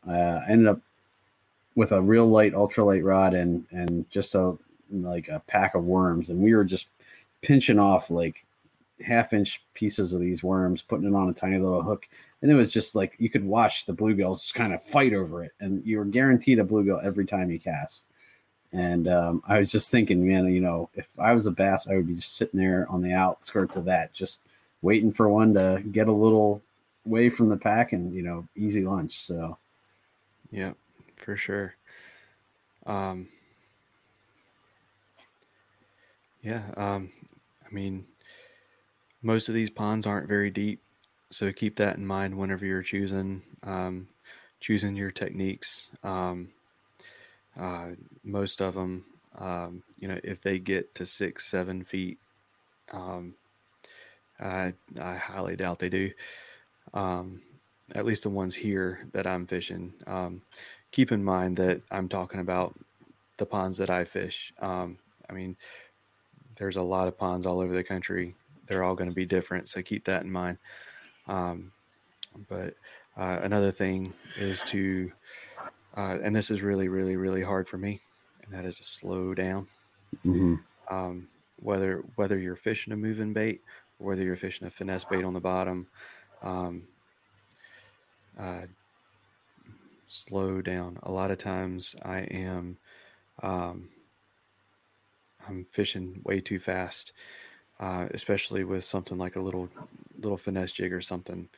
uh, 0.09 0.41
ended 0.49 0.67
up 0.67 0.81
with 1.77 1.93
a 1.93 2.01
real 2.01 2.27
light 2.27 2.55
ultralight 2.55 3.05
rod 3.05 3.35
and 3.35 3.67
and 3.71 4.11
just 4.11 4.35
a 4.35 4.57
like 4.91 5.29
a 5.29 5.41
pack 5.47 5.75
of 5.75 5.85
worms, 5.85 6.31
and 6.31 6.41
we 6.41 6.55
were 6.55 6.65
just 6.65 6.89
pinching 7.43 7.79
off 7.79 8.11
like 8.11 8.45
half 9.05 9.33
inch 9.33 9.63
pieces 9.75 10.13
of 10.13 10.21
these 10.21 10.43
worms, 10.43 10.83
putting 10.83 11.07
it 11.07 11.15
on 11.15 11.29
a 11.29 11.35
tiny 11.35 11.59
little 11.59 11.83
hook, 11.83 12.09
and 12.43 12.51
it 12.51 12.55
was 12.55 12.73
just 12.73 12.95
like 12.95 13.17
you 13.19 13.31
could 13.31 13.45
watch 13.45 13.87
the 13.87 13.95
bluegills 13.95 14.53
kind 14.53 14.73
of 14.73 14.83
fight 14.83 15.13
over 15.13 15.43
it, 15.45 15.53
and 15.61 15.85
you 15.85 15.99
were 15.99 16.05
guaranteed 16.05 16.59
a 16.59 16.65
bluegill 16.65 17.03
every 17.05 17.27
time 17.27 17.51
you 17.51 17.59
cast. 17.59 18.07
And 18.73 19.09
um, 19.09 19.43
I 19.47 19.59
was 19.59 19.71
just 19.71 19.91
thinking, 19.91 20.27
man, 20.27 20.47
you 20.49 20.61
know, 20.61 20.91
if 20.95 21.09
I 21.19 21.33
was 21.33 21.47
a 21.47 21.51
bass, 21.51 21.87
I 21.87 21.97
would 21.97 22.09
be 22.09 22.17
just 22.17 22.37
sitting 22.37 22.61
there 22.61 22.87
on 22.91 23.01
the 23.01 23.13
outskirts 23.13 23.77
of 23.77 23.85
that, 23.87 24.13
just 24.13 24.41
waiting 24.83 25.13
for 25.13 25.29
one 25.29 25.55
to 25.55 25.83
get 25.93 26.09
a 26.09 26.13
little 26.13 26.63
way 27.05 27.31
from 27.31 27.49
the 27.49 27.57
pack 27.57 27.93
and 27.93 28.13
you 28.13 28.23
know, 28.23 28.47
easy 28.57 28.85
lunch. 28.85 29.25
So 29.25 29.57
Yeah, 30.51 30.73
for 31.17 31.37
sure. 31.37 31.75
Um, 32.85 33.29
yeah, 36.43 36.63
um, 36.77 37.11
I 37.67 37.75
mean, 37.75 38.07
most 39.23 39.49
of 39.49 39.55
these 39.55 39.71
ponds 39.71 40.07
aren't 40.07 40.29
very 40.29 40.51
deep, 40.51 40.81
so 41.31 41.53
keep 41.53 41.77
that 41.77 41.97
in 41.97 42.07
mind 42.07 42.37
whenever 42.37 42.65
you're 42.65 42.83
choosing 42.83 43.43
um, 43.63 44.09
choosing 44.61 44.97
your 44.97 45.11
techniques. 45.11 45.91
Um, 46.03 46.51
uh, 47.59 47.89
most 48.23 48.61
of 48.61 48.75
them, 48.75 49.05
um, 49.39 49.83
you 49.99 50.09
know, 50.09 50.19
if 50.23 50.41
they 50.43 50.59
get 50.59 50.95
to 50.97 51.07
six, 51.07 51.47
seven 51.47 51.85
feet, 51.85 52.19
um, 52.93 53.35
I 54.39 54.75
I 55.01 55.17
highly 55.17 55.57
doubt 55.57 55.79
they 55.79 55.89
do. 55.89 56.11
Um, 56.95 57.43
at 57.95 58.05
least 58.05 58.25
the 58.25 58.31
ones 58.31 58.55
here 58.55 59.07
that 59.13 59.27
I'm 59.27 59.47
fishing. 59.47 59.93
Um, 60.07 60.43
keep 60.91 61.13
in 61.13 61.23
mind 61.23 61.57
that 61.59 61.83
I'm 61.91 62.09
talking 62.09 62.41
about 62.41 62.75
the 63.37 63.47
ponds 63.47 63.77
that 63.79 63.91
I 63.91 64.05
fish. 64.05 64.53
I 65.29 65.33
mean, 65.33 65.57
there's 66.57 66.77
a 66.77 66.83
lot 66.83 67.09
of 67.09 67.19
ponds 67.19 67.47
all 67.47 67.61
over 67.61 67.75
the 67.75 67.85
country. 67.85 68.35
They're 68.67 68.83
all 68.83 68.95
going 68.95 69.11
to 69.11 69.15
be 69.15 69.27
different, 69.27 69.69
so 69.69 69.83
keep 69.83 70.05
that 70.07 70.23
in 70.23 70.31
mind. 70.31 70.59
Um, 71.27 71.73
but 72.49 72.75
uh, 73.17 73.41
another 73.43 73.73
thing 73.73 74.15
is 74.39 74.63
to, 74.65 75.13
uh, 75.97 76.19
and 76.23 76.35
this 76.35 76.51
is 76.51 76.63
really, 76.63 76.89
really, 76.89 77.17
really 77.17 77.43
hard 77.43 77.69
for 77.69 77.79
me, 77.79 78.01
and 78.45 78.53
that 78.55 78.65
is 78.65 78.77
to 78.77 78.85
slow 78.85 79.35
down. 79.35 79.69
mhm. 80.25 80.61
Um, 80.91 81.29
whether 81.57 81.99
whether 82.17 82.39
you're 82.39 82.57
fishing 82.57 82.93
a 82.93 82.97
moving 82.97 83.33
bait 83.33 83.63
or 83.99 84.09
whether 84.09 84.23
you're 84.23 84.37
fishing 84.37 84.67
a 84.67 84.71
finesse 84.71 85.05
bait 85.05 85.25
on 85.25 85.35
the 85.35 85.41
bottom, 85.41 85.89
um, 86.43 86.89
uh, 88.39 88.67
slow 90.09 90.61
down. 90.63 90.99
A 91.03 91.11
lot 91.11 91.31
of 91.31 91.39
times 91.39 91.95
I 92.03 92.21
am 92.21 92.79
um, 93.43 93.91
I'm 95.47 95.67
fishing 95.73 96.21
way 96.25 96.41
too 96.41 96.59
fast, 96.59 97.13
uh, 97.81 98.07
especially 98.13 98.65
with 98.65 98.85
something 98.85 99.19
like 99.19 99.37
a 99.37 99.41
little 99.41 99.69
little 100.21 100.39
finesse 100.39 100.73
jig 100.73 100.93
or 100.93 101.01
something. 101.01 101.49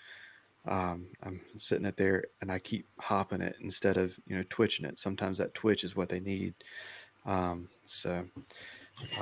Um, 0.66 1.06
I'm 1.22 1.40
sitting 1.56 1.86
it 1.86 1.96
there 1.96 2.24
and 2.40 2.52
I 2.52 2.58
keep 2.58 2.86
hopping 2.98 3.40
it 3.40 3.56
instead 3.60 3.96
of 3.96 4.18
you 4.26 4.36
know 4.36 4.44
twitching 4.50 4.84
it. 4.86 4.98
Sometimes 4.98 5.38
that 5.38 5.54
twitch 5.54 5.84
is 5.84 5.96
what 5.96 6.08
they 6.08 6.20
need. 6.20 6.54
Um, 7.26 7.68
so 7.84 8.24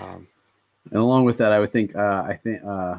um, 0.00 0.26
And 0.90 1.00
along 1.00 1.24
with 1.24 1.38
that, 1.38 1.52
I 1.52 1.60
would 1.60 1.72
think 1.72 1.94
uh, 1.96 2.24
I 2.26 2.34
think 2.34 2.62
uh, 2.64 2.98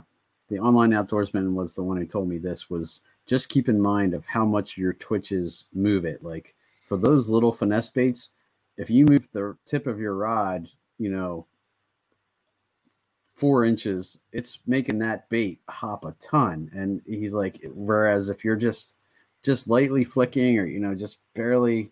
the 0.49 0.59
online 0.59 0.91
outdoorsman 0.91 1.53
was 1.53 1.73
the 1.73 1.83
one 1.83 1.97
who 1.97 2.05
told 2.05 2.27
me 2.29 2.37
this 2.37 2.69
was 2.69 3.01
just 3.25 3.49
keep 3.49 3.69
in 3.69 3.79
mind 3.79 4.13
of 4.13 4.25
how 4.25 4.45
much 4.45 4.77
your 4.77 4.93
twitches 4.93 5.65
move 5.73 6.05
it. 6.05 6.23
Like 6.23 6.55
for 6.87 6.97
those 6.97 7.29
little 7.29 7.51
finesse 7.51 7.89
baits, 7.89 8.31
if 8.77 8.89
you 8.89 9.05
move 9.05 9.27
the 9.33 9.55
tip 9.65 9.87
of 9.87 9.99
your 9.99 10.15
rod, 10.15 10.69
you 10.99 11.09
know, 11.09 11.45
four 13.37 13.63
inches, 13.63 14.19
it's 14.33 14.59
making 14.67 14.99
that 14.99 15.29
bait 15.29 15.59
hop 15.69 16.03
a 16.03 16.13
ton. 16.19 16.69
And 16.75 17.01
he's 17.05 17.33
like, 17.33 17.61
whereas 17.73 18.29
if 18.29 18.43
you're 18.43 18.55
just 18.57 18.95
just 19.43 19.69
lightly 19.69 20.03
flicking 20.03 20.59
or 20.59 20.65
you 20.65 20.79
know 20.79 20.93
just 20.93 21.19
barely 21.33 21.89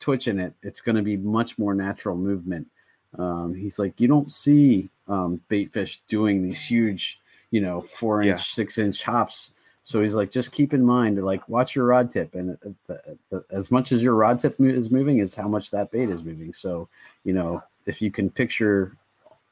twitching 0.00 0.38
it, 0.38 0.54
it's 0.62 0.80
going 0.80 0.96
to 0.96 1.02
be 1.02 1.16
much 1.16 1.58
more 1.58 1.74
natural 1.74 2.16
movement. 2.16 2.66
Um, 3.18 3.54
he's 3.54 3.78
like, 3.78 4.00
you 4.00 4.08
don't 4.08 4.30
see 4.30 4.88
um, 5.08 5.40
bait 5.48 5.72
fish 5.72 6.00
doing 6.08 6.42
these 6.42 6.60
huge, 6.62 7.20
you 7.50 7.60
know, 7.60 7.80
four 7.80 8.22
inch, 8.22 8.28
Yeah. 8.28 8.36
six 8.38 8.78
inch 8.78 9.02
hops. 9.02 9.52
So 9.82 10.00
he's 10.00 10.14
like, 10.14 10.30
just 10.30 10.50
keep 10.50 10.72
in 10.72 10.82
mind, 10.82 11.22
like, 11.22 11.46
watch 11.48 11.76
your 11.76 11.84
rod 11.86 12.10
tip, 12.10 12.34
and 12.34 12.56
uh, 12.64 12.70
the, 12.86 13.18
the, 13.30 13.44
as 13.50 13.70
much 13.70 13.92
as 13.92 14.02
your 14.02 14.14
rod 14.14 14.40
tip 14.40 14.58
is 14.60 14.90
moving, 14.90 15.18
is 15.18 15.34
how 15.34 15.46
much 15.46 15.70
that 15.70 15.90
bait 15.90 16.08
is 16.08 16.24
moving. 16.24 16.54
So, 16.54 16.88
you 17.24 17.34
know, 17.34 17.62
if 17.84 18.00
you 18.00 18.10
can 18.10 18.30
picture 18.30 18.96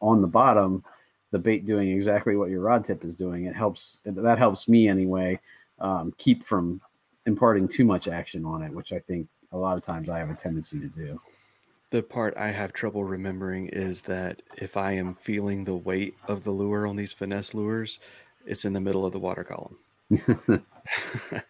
on 0.00 0.22
the 0.22 0.26
bottom 0.28 0.82
the 1.32 1.38
bait 1.38 1.66
doing 1.66 1.88
exactly 1.90 2.36
what 2.36 2.50
your 2.50 2.60
rod 2.60 2.84
tip 2.84 3.04
is 3.04 3.16
doing, 3.16 3.46
it 3.46 3.56
helps. 3.56 4.00
That 4.04 4.38
helps 4.38 4.68
me 4.68 4.86
anyway. 4.86 5.40
Um, 5.80 6.14
keep 6.18 6.44
from 6.44 6.80
imparting 7.26 7.66
too 7.66 7.84
much 7.84 8.06
action 8.06 8.44
on 8.44 8.62
it, 8.62 8.72
which 8.72 8.92
I 8.92 9.00
think 9.00 9.26
a 9.50 9.56
lot 9.56 9.76
of 9.76 9.82
times 9.82 10.08
I 10.08 10.18
have 10.18 10.30
a 10.30 10.34
tendency 10.34 10.78
to 10.78 10.86
do. 10.86 11.20
The 11.90 12.02
part 12.02 12.34
I 12.36 12.50
have 12.52 12.72
trouble 12.72 13.04
remembering 13.04 13.68
is 13.68 14.02
that 14.02 14.42
if 14.56 14.76
I 14.76 14.92
am 14.92 15.14
feeling 15.14 15.64
the 15.64 15.74
weight 15.74 16.14
of 16.26 16.44
the 16.44 16.50
lure 16.50 16.86
on 16.86 16.96
these 16.96 17.12
finesse 17.12 17.52
lures, 17.52 17.98
it's 18.46 18.64
in 18.64 18.72
the 18.72 18.80
middle 18.80 19.04
of 19.04 19.12
the 19.12 19.18
water 19.18 19.44
column. 19.44 19.78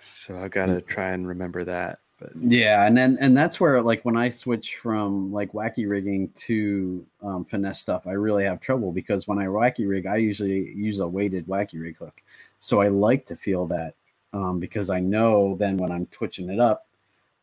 so 0.00 0.38
I've 0.38 0.50
got 0.50 0.68
to 0.68 0.80
try 0.80 1.10
and 1.10 1.26
remember 1.26 1.64
that. 1.64 1.98
But 2.18 2.30
Yeah, 2.36 2.86
and 2.86 2.96
then 2.96 3.18
and 3.20 3.36
that's 3.36 3.60
where 3.60 3.82
like 3.82 4.04
when 4.04 4.16
I 4.16 4.28
switch 4.28 4.76
from 4.76 5.32
like 5.32 5.52
wacky 5.52 5.88
rigging 5.88 6.30
to 6.36 7.04
um, 7.22 7.44
finesse 7.44 7.80
stuff, 7.80 8.06
I 8.06 8.12
really 8.12 8.44
have 8.44 8.60
trouble 8.60 8.92
because 8.92 9.26
when 9.26 9.38
I 9.38 9.46
wacky 9.46 9.88
rig, 9.88 10.06
I 10.06 10.16
usually 10.16 10.72
use 10.72 11.00
a 11.00 11.08
weighted 11.08 11.46
wacky 11.46 11.80
rig 11.80 11.96
hook. 11.96 12.22
So 12.60 12.80
I 12.80 12.88
like 12.88 13.26
to 13.26 13.36
feel 13.36 13.66
that 13.66 13.94
um, 14.32 14.60
because 14.60 14.90
I 14.90 15.00
know 15.00 15.56
then 15.56 15.76
when 15.76 15.90
I'm 15.90 16.06
twitching 16.06 16.50
it 16.50 16.60
up, 16.60 16.86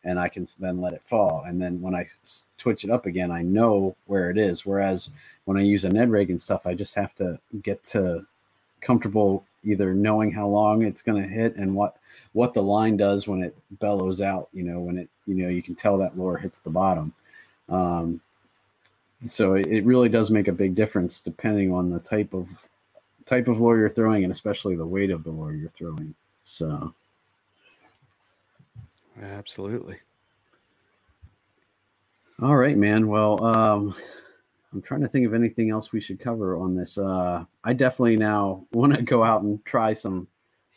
and 0.04 0.20
I 0.20 0.30
can 0.30 0.48
then 0.60 0.82
let 0.82 0.94
it 0.94 1.04
fall, 1.06 1.44
and 1.46 1.62
then 1.62 1.80
when 1.82 1.94
I 1.94 2.08
twitch 2.58 2.84
it 2.84 2.90
up 2.90 3.06
again, 3.06 3.30
I 3.30 3.42
know 3.42 3.96
where 4.06 4.30
it 4.30 4.38
is. 4.38 4.66
Whereas 4.66 5.10
when 5.46 5.58
I 5.58 5.62
use 5.62 5.86
a 5.86 5.90
Ned 5.90 6.10
rig 6.10 6.30
and 6.30 6.42
stuff, 6.42 6.66
I 6.66 6.74
just 6.74 6.96
have 6.96 7.14
to 7.16 7.40
get 7.62 7.84
to 7.86 8.26
comfortable 8.82 9.46
either 9.64 9.94
knowing 9.94 10.32
how 10.32 10.48
long 10.48 10.84
it's 10.84 11.02
going 11.02 11.22
to 11.22 11.28
hit 11.28 11.56
and 11.56 11.74
what 11.76 11.98
what 12.34 12.54
the 12.54 12.62
line 12.62 12.96
does 12.98 13.28
when 13.28 13.44
it 13.44 13.56
bellows 13.80 14.22
out. 14.22 14.50
You 14.54 14.64
know, 14.64 14.80
when 14.80 14.98
it 14.98 15.10
you 15.26 15.36
know 15.36 15.50
you 15.50 15.62
can 15.62 15.76
tell 15.76 15.98
that 15.98 16.18
lure 16.18 16.38
hits 16.38 16.60
the 16.60 16.70
bottom. 16.70 17.14
Um, 17.70 18.22
so 19.24 19.54
it, 19.54 19.68
it 19.68 19.86
really 19.86 20.10
does 20.10 20.32
make 20.32 20.48
a 20.48 20.54
big 20.54 20.76
difference 20.76 21.22
depending 21.22 21.72
on 21.72 21.90
the 21.90 22.00
type 22.00 22.34
of 22.34 22.48
type 23.26 23.48
of 23.48 23.62
lure 23.62 23.78
you're 23.78 23.90
throwing 23.90 24.24
and 24.24 24.34
especially 24.34 24.76
the 24.76 24.86
weight 24.86 25.12
of 25.12 25.24
the 25.24 25.30
lure 25.30 25.54
you're 25.54 25.70
throwing. 25.70 26.14
So 26.44 26.94
Absolutely. 29.22 29.98
All 32.42 32.56
right, 32.56 32.78
man. 32.78 33.08
Well, 33.08 33.44
um, 33.44 33.96
I'm 34.74 34.82
trying 34.82 35.02
to 35.02 35.08
think 35.08 35.26
of 35.26 35.34
anything 35.34 35.70
else 35.70 35.92
we 35.92 36.00
should 36.00 36.20
cover 36.20 36.56
on 36.56 36.76
this. 36.76 36.98
Uh, 36.98 37.46
I 37.64 37.74
definitely 37.74 38.18
now 38.18 38.66
want 38.72 38.96
to 38.96 39.02
go 39.02 39.24
out 39.24 39.42
and 39.44 39.64
try 39.66 39.94
some 39.94 40.28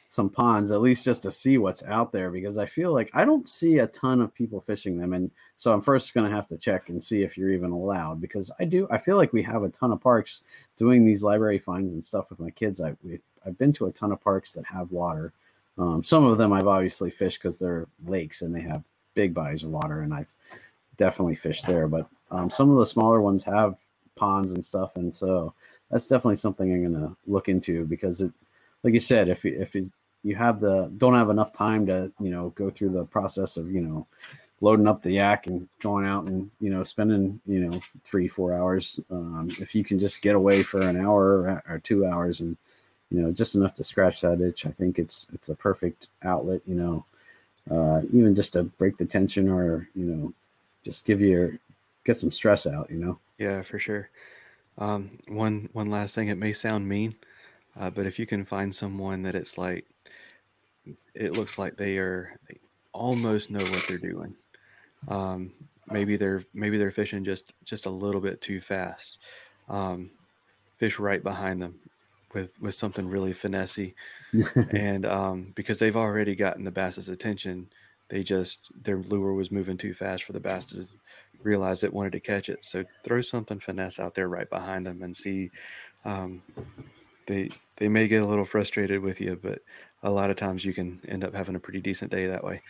some 0.07 0.31
ponds, 0.31 0.71
at 0.71 0.81
least 0.81 1.05
just 1.05 1.23
to 1.23 1.31
see 1.31 1.59
what's 1.59 1.83
out 1.83 2.13
there, 2.13 2.31
because 2.31 2.57
I 2.57 2.67
feel 2.67 2.93
like 2.93 3.11
I 3.15 3.25
don't 3.25 3.49
see 3.49 3.79
a 3.79 3.89
ton 3.89 4.21
of 4.21 4.33
people 4.33 4.61
fishing 4.61 4.97
them, 4.97 5.13
and 5.13 5.31
so 5.57 5.73
I'm 5.73 5.81
first 5.81 6.15
going 6.15 6.29
to 6.29 6.35
have 6.35 6.47
to 6.49 6.59
check 6.59 6.89
and 6.89 7.03
see 7.03 7.23
if 7.23 7.37
you're 7.37 7.51
even 7.51 7.73
allowed, 7.73 8.21
because 8.21 8.51
I 8.61 8.65
do. 8.65 8.87
I 8.91 8.99
feel 8.99 9.17
like 9.17 9.33
we 9.33 9.43
have 9.43 9.65
a 9.65 9.71
ton 9.71 9.91
of 9.93 10.01
parks 10.01 10.43
doing 10.77 11.05
these 11.05 11.25
library 11.25 11.59
finds 11.59 11.95
and 11.95 12.05
stuff 12.05 12.31
with 12.31 12.39
my 12.39 12.51
kids. 12.51 12.81
I 12.81 12.95
we, 13.03 13.19
I've 13.45 13.59
been 13.59 13.73
to 13.75 13.87
a 13.87 13.93
ton 13.93 14.13
of 14.13 14.23
parks 14.23 14.53
that 14.53 14.65
have 14.67 14.93
water. 14.93 15.33
Um, 15.79 16.05
some 16.05 16.25
of 16.25 16.39
them 16.39 16.53
I've 16.53 16.69
obviously 16.69 17.11
fished 17.11 17.41
because 17.41 17.59
they're 17.59 17.89
lakes 18.07 18.43
and 18.43 18.55
they 18.55 18.61
have 18.61 18.85
big 19.15 19.35
bodies 19.35 19.65
of 19.65 19.71
water, 19.71 20.03
and 20.03 20.15
I've 20.15 20.33
definitely 20.97 21.35
fished 21.35 21.67
there. 21.67 21.89
But 21.89 22.07
um, 22.31 22.51
some 22.51 22.71
of 22.71 22.79
the 22.79 22.87
smaller 22.87 23.21
ones 23.21 23.43
have 23.45 23.79
ponds 24.17 24.53
and 24.53 24.65
stuff, 24.65 24.97
and 24.97 25.15
so 25.15 25.55
that's 25.91 26.09
definitely 26.09 26.37
something 26.37 26.73
I'm 26.73 26.93
gonna 26.93 27.17
look 27.27 27.49
into 27.49 27.85
because 27.85 28.21
it, 28.21 28.33
like 28.83 28.95
you 28.95 29.01
said, 29.01 29.29
if 29.29 29.45
if 29.45 29.77
you 30.25 30.35
have 30.35 30.59
the 30.59 30.91
don't 30.97 31.15
have 31.15 31.31
enough 31.31 31.53
time 31.53 31.87
to 31.87 32.11
you 32.19 32.31
know 32.31 32.51
go 32.51 32.71
through 32.71 32.91
the 32.91 33.05
process 33.05 33.57
of 33.57 33.71
you 33.71 33.81
know 33.81 34.07
loading 34.61 34.89
up 34.89 35.03
the 35.03 35.13
yak 35.13 35.47
and 35.47 35.69
going 35.81 36.07
out 36.07 36.25
and 36.25 36.51
you 36.61 36.71
know 36.71 36.83
spending 36.83 37.39
you 37.47 37.61
know 37.61 37.81
three 38.05 38.27
four 38.27 38.55
hours 38.55 38.99
um, 39.11 39.49
if 39.61 39.75
you 39.75 39.85
can 39.85 39.99
just 39.99 40.23
get 40.23 40.35
away 40.35 40.63
for 40.63 40.81
an 40.81 40.97
hour 40.97 41.63
or, 41.69 41.79
two 41.81 42.07
hours 42.07 42.41
and 42.41 42.57
you 43.11 43.21
know 43.21 43.31
just 43.31 43.55
enough 43.55 43.75
to 43.75 43.85
scratch 43.85 44.23
that 44.23 44.41
itch 44.41 44.65
i 44.65 44.71
think 44.71 44.99
it's 44.99 45.27
it's 45.35 45.51
a 45.51 45.55
perfect 45.55 46.09
outlet 46.23 46.63
you 46.67 46.75
know 46.75 47.05
uh, 47.71 48.03
even 48.13 48.35
just 48.35 48.53
to 48.53 48.63
break 48.63 48.97
the 48.97 49.05
tension 49.05 49.49
or 49.49 49.89
you 49.95 50.05
know 50.05 50.33
just 50.83 51.05
give 51.05 51.21
you 51.21 51.59
get 52.05 52.17
some 52.17 52.31
stress 52.31 52.67
out 52.67 52.91
you 52.91 52.99
know 52.99 53.19
Yeah, 53.39 53.63
for 53.63 53.79
sure. 53.79 54.11
Um, 54.79 55.19
one 55.29 55.69
one 55.73 55.91
last 55.91 56.15
thing. 56.15 56.29
It 56.29 56.39
may 56.39 56.53
sound 56.53 56.89
mean, 56.89 57.17
uh, 57.77 57.91
but 57.91 58.07
if 58.07 58.19
you 58.19 58.27
can 58.27 58.45
find 58.45 58.75
someone 58.75 59.23
that 59.23 59.35
it's 59.35 59.59
like, 59.59 59.87
it 61.15 61.33
looks 61.33 61.59
like 61.59 61.77
they 61.77 61.99
are 61.99 62.37
they 62.49 62.59
almost 62.93 63.51
know 63.51 63.65
what 63.65 63.87
they're 63.89 63.99
doing. 63.99 64.37
Um, 65.09 65.53
maybe 65.91 66.17
they're 66.17 66.45
maybe 66.55 66.79
they're 66.79 66.91
fishing 66.91 67.25
just 67.25 67.55
just 67.65 67.87
a 67.87 67.91
little 67.91 68.21
bit 68.21 68.41
too 68.41 68.61
fast. 68.61 69.19
Um, 69.69 70.13
fish 70.79 70.99
right 70.99 71.23
behind 71.23 71.63
them 71.63 71.81
with 72.35 72.61
with 72.61 72.75
something 72.75 73.09
really 73.09 73.35
finessey, 73.35 73.95
and 74.71 75.07
um, 75.07 75.53
because 75.55 75.79
they've 75.79 75.97
already 75.97 76.35
gotten 76.35 76.65
the 76.65 76.71
bass's 76.71 77.09
attention, 77.09 77.71
they 78.09 78.23
just 78.23 78.71
their 78.83 78.99
lure 78.99 79.35
was 79.35 79.51
moving 79.51 79.77
too 79.79 79.95
fast 79.95 80.25
for 80.25 80.33
the 80.33 80.41
bass 80.41 80.67
to 80.67 80.89
realize 81.45 81.83
it 81.83 81.93
wanted 81.93 82.13
to 82.13 82.21
catch 82.21 82.49
it. 82.49 82.61
So 82.63 82.85
throw 83.03 83.21
something 83.21 83.61
finesse 83.61 84.01
out 84.01 84.15
there 84.15 84.29
right 84.29 84.49
behind 84.49 84.87
them 84.87 85.03
and 85.03 85.15
see. 85.15 85.51
Um, 86.05 86.43
they 87.27 87.51
they 87.77 87.89
may 87.89 88.09
get 88.09 88.23
a 88.23 88.27
little 88.27 88.45
frustrated 88.45 89.01
with 89.01 89.21
you, 89.21 89.39
but 89.43 89.61
a 90.03 90.11
lot 90.11 90.31
of 90.31 90.37
times 90.37 90.65
you 90.65 90.75
can 90.75 91.01
end 91.09 91.25
up 91.25 91.35
having 91.35 91.55
a 91.55 91.61
pretty 91.61 91.81
decent 91.81 92.11
day 92.11 92.27
that 92.27 92.45
way. 92.45 92.63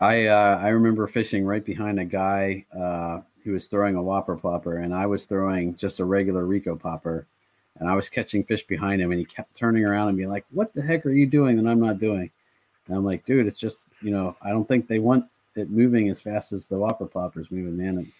I 0.00 0.26
uh, 0.26 0.58
I 0.60 0.68
remember 0.68 1.06
fishing 1.06 1.44
right 1.44 1.64
behind 1.64 2.00
a 2.00 2.04
guy 2.04 2.64
uh, 2.76 3.20
who 3.44 3.52
was 3.52 3.66
throwing 3.66 3.96
a 3.96 4.02
whopper 4.02 4.36
plopper, 4.36 4.82
and 4.84 4.94
I 4.94 5.06
was 5.06 5.26
throwing 5.26 5.76
just 5.76 6.00
a 6.00 6.04
regular 6.04 6.44
Rico 6.44 6.76
popper, 6.76 7.26
and 7.78 7.88
I 7.88 7.94
was 7.94 8.08
catching 8.08 8.44
fish 8.44 8.66
behind 8.66 9.00
him, 9.00 9.10
and 9.12 9.18
he 9.18 9.24
kept 9.24 9.54
turning 9.54 9.84
around 9.84 10.08
and 10.08 10.16
being 10.16 10.30
like, 10.30 10.44
"What 10.50 10.74
the 10.74 10.82
heck 10.82 11.06
are 11.06 11.12
you 11.12 11.26
doing 11.26 11.56
that 11.56 11.70
I'm 11.70 11.80
not 11.80 11.98
doing?" 11.98 12.30
And 12.86 12.96
I'm 12.96 13.04
like, 13.04 13.24
"Dude, 13.24 13.46
it's 13.46 13.58
just 13.58 13.88
you 14.00 14.10
know 14.10 14.36
I 14.42 14.50
don't 14.50 14.66
think 14.66 14.88
they 14.88 14.98
want 14.98 15.26
it 15.54 15.70
moving 15.70 16.08
as 16.08 16.20
fast 16.20 16.52
as 16.52 16.66
the 16.66 16.78
whopper 16.78 17.06
plopper 17.06 17.40
is 17.40 17.50
moving, 17.50 17.76
man. 17.76 17.98
And 17.98 18.12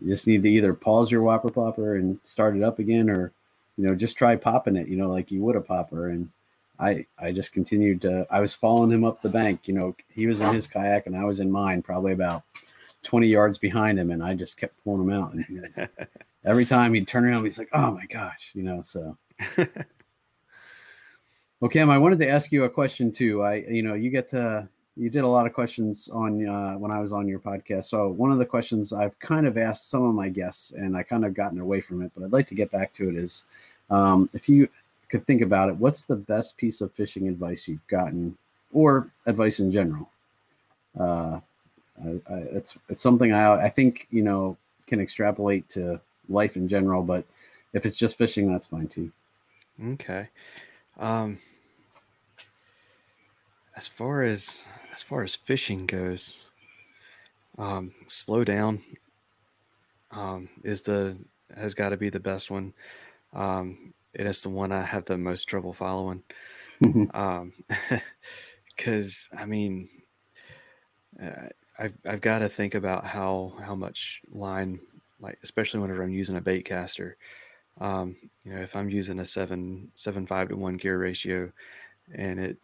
you 0.00 0.08
just 0.08 0.26
need 0.26 0.42
to 0.42 0.50
either 0.50 0.74
pause 0.74 1.10
your 1.10 1.22
whopper 1.22 1.48
Plopper 1.48 1.98
and 1.98 2.18
start 2.22 2.56
it 2.56 2.62
up 2.62 2.78
again, 2.78 3.08
or 3.08 3.32
you 3.76 3.86
know 3.86 3.94
just 3.94 4.16
try 4.16 4.36
popping 4.36 4.76
it, 4.76 4.88
you 4.88 4.96
know, 4.96 5.10
like 5.10 5.30
you 5.30 5.42
would 5.42 5.56
a 5.56 5.60
popper." 5.60 6.10
And 6.10 6.30
I 6.78 7.06
I 7.18 7.32
just 7.32 7.52
continued 7.52 8.02
to 8.02 8.26
I 8.30 8.40
was 8.40 8.54
following 8.54 8.90
him 8.90 9.04
up 9.04 9.22
the 9.22 9.28
bank. 9.28 9.66
You 9.66 9.74
know, 9.74 9.96
he 10.08 10.26
was 10.26 10.40
in 10.40 10.52
his 10.54 10.66
kayak 10.66 11.06
and 11.06 11.16
I 11.16 11.24
was 11.24 11.40
in 11.40 11.50
mine, 11.50 11.82
probably 11.82 12.12
about 12.12 12.42
20 13.02 13.26
yards 13.26 13.56
behind 13.56 13.98
him, 13.98 14.10
and 14.10 14.22
I 14.22 14.34
just 14.34 14.58
kept 14.58 14.82
pulling 14.84 15.08
him 15.08 15.12
out. 15.12 15.32
And 15.32 15.46
was, 15.48 15.88
every 16.44 16.66
time 16.66 16.92
he'd 16.92 17.08
turn 17.08 17.24
around, 17.24 17.44
he's 17.44 17.58
like, 17.58 17.70
"Oh 17.72 17.92
my 17.92 18.04
gosh," 18.06 18.50
you 18.54 18.62
know. 18.62 18.82
So, 18.82 19.16
well, 21.60 21.70
Cam, 21.70 21.88
I 21.88 21.98
wanted 21.98 22.18
to 22.18 22.28
ask 22.28 22.52
you 22.52 22.64
a 22.64 22.70
question 22.70 23.12
too. 23.12 23.42
I, 23.42 23.56
you 23.56 23.82
know, 23.82 23.94
you 23.94 24.10
get 24.10 24.28
to 24.28 24.68
you 24.96 25.10
did 25.10 25.24
a 25.24 25.28
lot 25.28 25.46
of 25.46 25.52
questions 25.52 26.08
on 26.08 26.46
uh, 26.46 26.72
when 26.74 26.90
I 26.90 27.00
was 27.00 27.12
on 27.12 27.28
your 27.28 27.38
podcast. 27.38 27.84
So 27.84 28.08
one 28.08 28.32
of 28.32 28.38
the 28.38 28.46
questions 28.46 28.92
I've 28.92 29.18
kind 29.18 29.46
of 29.46 29.58
asked 29.58 29.90
some 29.90 30.02
of 30.02 30.14
my 30.14 30.28
guests, 30.28 30.72
and 30.72 30.96
I 30.96 31.02
kind 31.02 31.24
of 31.24 31.34
gotten 31.34 31.60
away 31.60 31.80
from 31.80 32.02
it, 32.02 32.12
but 32.14 32.24
I'd 32.24 32.32
like 32.32 32.46
to 32.48 32.54
get 32.54 32.70
back 32.70 32.94
to 32.94 33.08
it. 33.08 33.16
Is 33.16 33.44
um, 33.90 34.30
if 34.32 34.48
you 34.48 34.68
could 35.08 35.26
think 35.26 35.42
about 35.42 35.68
it, 35.68 35.76
what's 35.76 36.04
the 36.04 36.16
best 36.16 36.56
piece 36.56 36.80
of 36.80 36.92
fishing 36.92 37.28
advice 37.28 37.68
you've 37.68 37.86
gotten, 37.88 38.36
or 38.72 39.10
advice 39.26 39.60
in 39.60 39.70
general? 39.70 40.08
Uh, 40.98 41.40
I, 42.02 42.08
I, 42.30 42.36
it's 42.52 42.78
it's 42.88 43.02
something 43.02 43.32
I 43.32 43.52
I 43.52 43.68
think 43.68 44.06
you 44.10 44.22
know 44.22 44.56
can 44.86 45.00
extrapolate 45.00 45.68
to 45.70 46.00
life 46.28 46.56
in 46.56 46.68
general, 46.68 47.02
but 47.02 47.24
if 47.74 47.84
it's 47.84 47.98
just 47.98 48.16
fishing, 48.16 48.50
that's 48.50 48.66
fine 48.66 48.88
too. 48.88 49.12
Okay. 49.84 50.28
Um, 50.98 51.38
as 53.76 53.86
far 53.86 54.22
as 54.22 54.64
as 54.96 55.02
far 55.02 55.22
as 55.22 55.36
fishing 55.36 55.84
goes, 55.84 56.42
um, 57.58 57.92
slow 58.06 58.44
down 58.44 58.80
um, 60.10 60.48
is 60.64 60.80
the 60.82 61.18
has 61.54 61.74
got 61.74 61.90
to 61.90 61.98
be 61.98 62.08
the 62.08 62.18
best 62.18 62.50
one. 62.50 62.72
Um, 63.34 63.92
it 64.14 64.26
is 64.26 64.40
the 64.40 64.48
one 64.48 64.72
I 64.72 64.82
have 64.82 65.04
the 65.04 65.18
most 65.18 65.44
trouble 65.44 65.74
following. 65.74 66.22
um, 67.12 67.52
because 68.76 69.28
I 69.36 69.44
mean, 69.44 69.90
uh, 71.22 71.48
I've 71.78 71.94
I've 72.06 72.22
got 72.22 72.38
to 72.38 72.48
think 72.48 72.74
about 72.74 73.04
how 73.04 73.52
how 73.62 73.74
much 73.74 74.22
line, 74.30 74.80
like 75.20 75.38
especially 75.42 75.80
whenever 75.80 76.02
I'm 76.02 76.10
using 76.10 76.36
a 76.36 76.40
bait 76.40 76.64
caster. 76.64 77.18
Um, 77.78 78.16
you 78.44 78.54
know, 78.54 78.62
if 78.62 78.74
I'm 78.74 78.88
using 78.88 79.18
a 79.18 79.26
seven 79.26 79.90
seven 79.92 80.26
five 80.26 80.48
to 80.48 80.56
one 80.56 80.78
gear 80.78 80.98
ratio, 80.98 81.52
and 82.14 82.40
it 82.40 82.56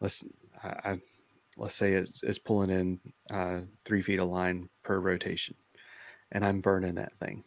let's 0.00 0.24
I, 0.60 0.68
I 0.68 1.00
let's 1.56 1.74
say 1.74 1.92
it's, 1.94 2.22
it's 2.22 2.38
pulling 2.38 2.70
in 2.70 3.00
uh, 3.30 3.60
three 3.84 4.02
feet 4.02 4.18
of 4.18 4.28
line 4.28 4.68
per 4.82 4.98
rotation, 4.98 5.54
and 6.30 6.44
I'm 6.44 6.60
burning 6.60 6.94
that 6.96 7.16
thing. 7.16 7.44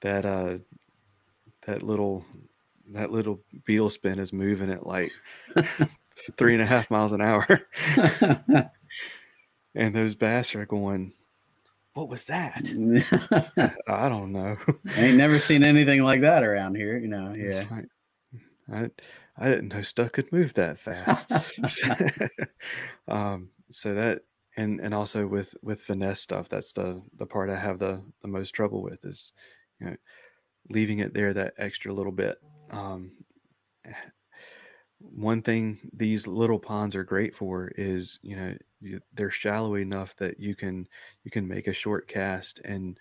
That 0.00 0.24
uh, 0.24 0.58
that 1.66 1.82
little 1.82 2.24
that 2.92 3.12
little 3.12 3.40
beetle 3.64 3.90
spin 3.90 4.18
is 4.18 4.32
moving 4.32 4.70
at 4.70 4.86
like 4.86 5.12
three 6.36 6.54
and 6.54 6.62
a 6.62 6.66
half 6.66 6.90
miles 6.90 7.12
an 7.12 7.20
hour, 7.20 7.46
and 9.74 9.94
those 9.94 10.14
bass 10.14 10.54
are 10.54 10.66
going. 10.66 11.12
What 11.94 12.08
was 12.08 12.24
that? 12.24 12.62
I 13.86 14.08
don't 14.08 14.32
know. 14.32 14.56
I 14.96 15.00
ain't 15.02 15.18
never 15.18 15.38
seen 15.38 15.62
anything 15.62 16.02
like 16.02 16.22
that 16.22 16.42
around 16.42 16.74
here, 16.74 16.96
you 16.96 17.08
know. 17.08 17.34
Yeah. 17.34 17.64
I 18.72 18.88
I 19.42 19.48
didn't 19.48 19.74
know 19.74 19.82
stuff 19.82 20.12
could 20.12 20.30
move 20.32 20.54
that 20.54 20.78
fast. 20.78 21.26
um, 23.08 23.50
so 23.70 23.92
that 23.94 24.20
and 24.56 24.80
and 24.80 24.94
also 24.94 25.26
with 25.26 25.56
with 25.62 25.80
finesse 25.80 26.20
stuff, 26.20 26.48
that's 26.48 26.72
the 26.72 27.02
the 27.16 27.26
part 27.26 27.50
I 27.50 27.58
have 27.58 27.80
the 27.80 28.00
the 28.20 28.28
most 28.28 28.50
trouble 28.52 28.82
with 28.82 29.04
is 29.04 29.32
you 29.80 29.86
know 29.88 29.96
leaving 30.70 31.00
it 31.00 31.12
there 31.12 31.34
that 31.34 31.54
extra 31.58 31.92
little 31.92 32.12
bit. 32.12 32.38
Um, 32.70 33.10
one 35.00 35.42
thing 35.42 35.80
these 35.92 36.28
little 36.28 36.60
ponds 36.60 36.94
are 36.94 37.02
great 37.02 37.34
for 37.34 37.72
is 37.76 38.20
you 38.22 38.36
know 38.36 38.54
they're 39.12 39.30
shallow 39.32 39.74
enough 39.74 40.14
that 40.18 40.38
you 40.38 40.54
can 40.54 40.86
you 41.24 41.30
can 41.32 41.48
make 41.48 41.66
a 41.66 41.72
short 41.72 42.06
cast 42.06 42.60
and 42.64 42.96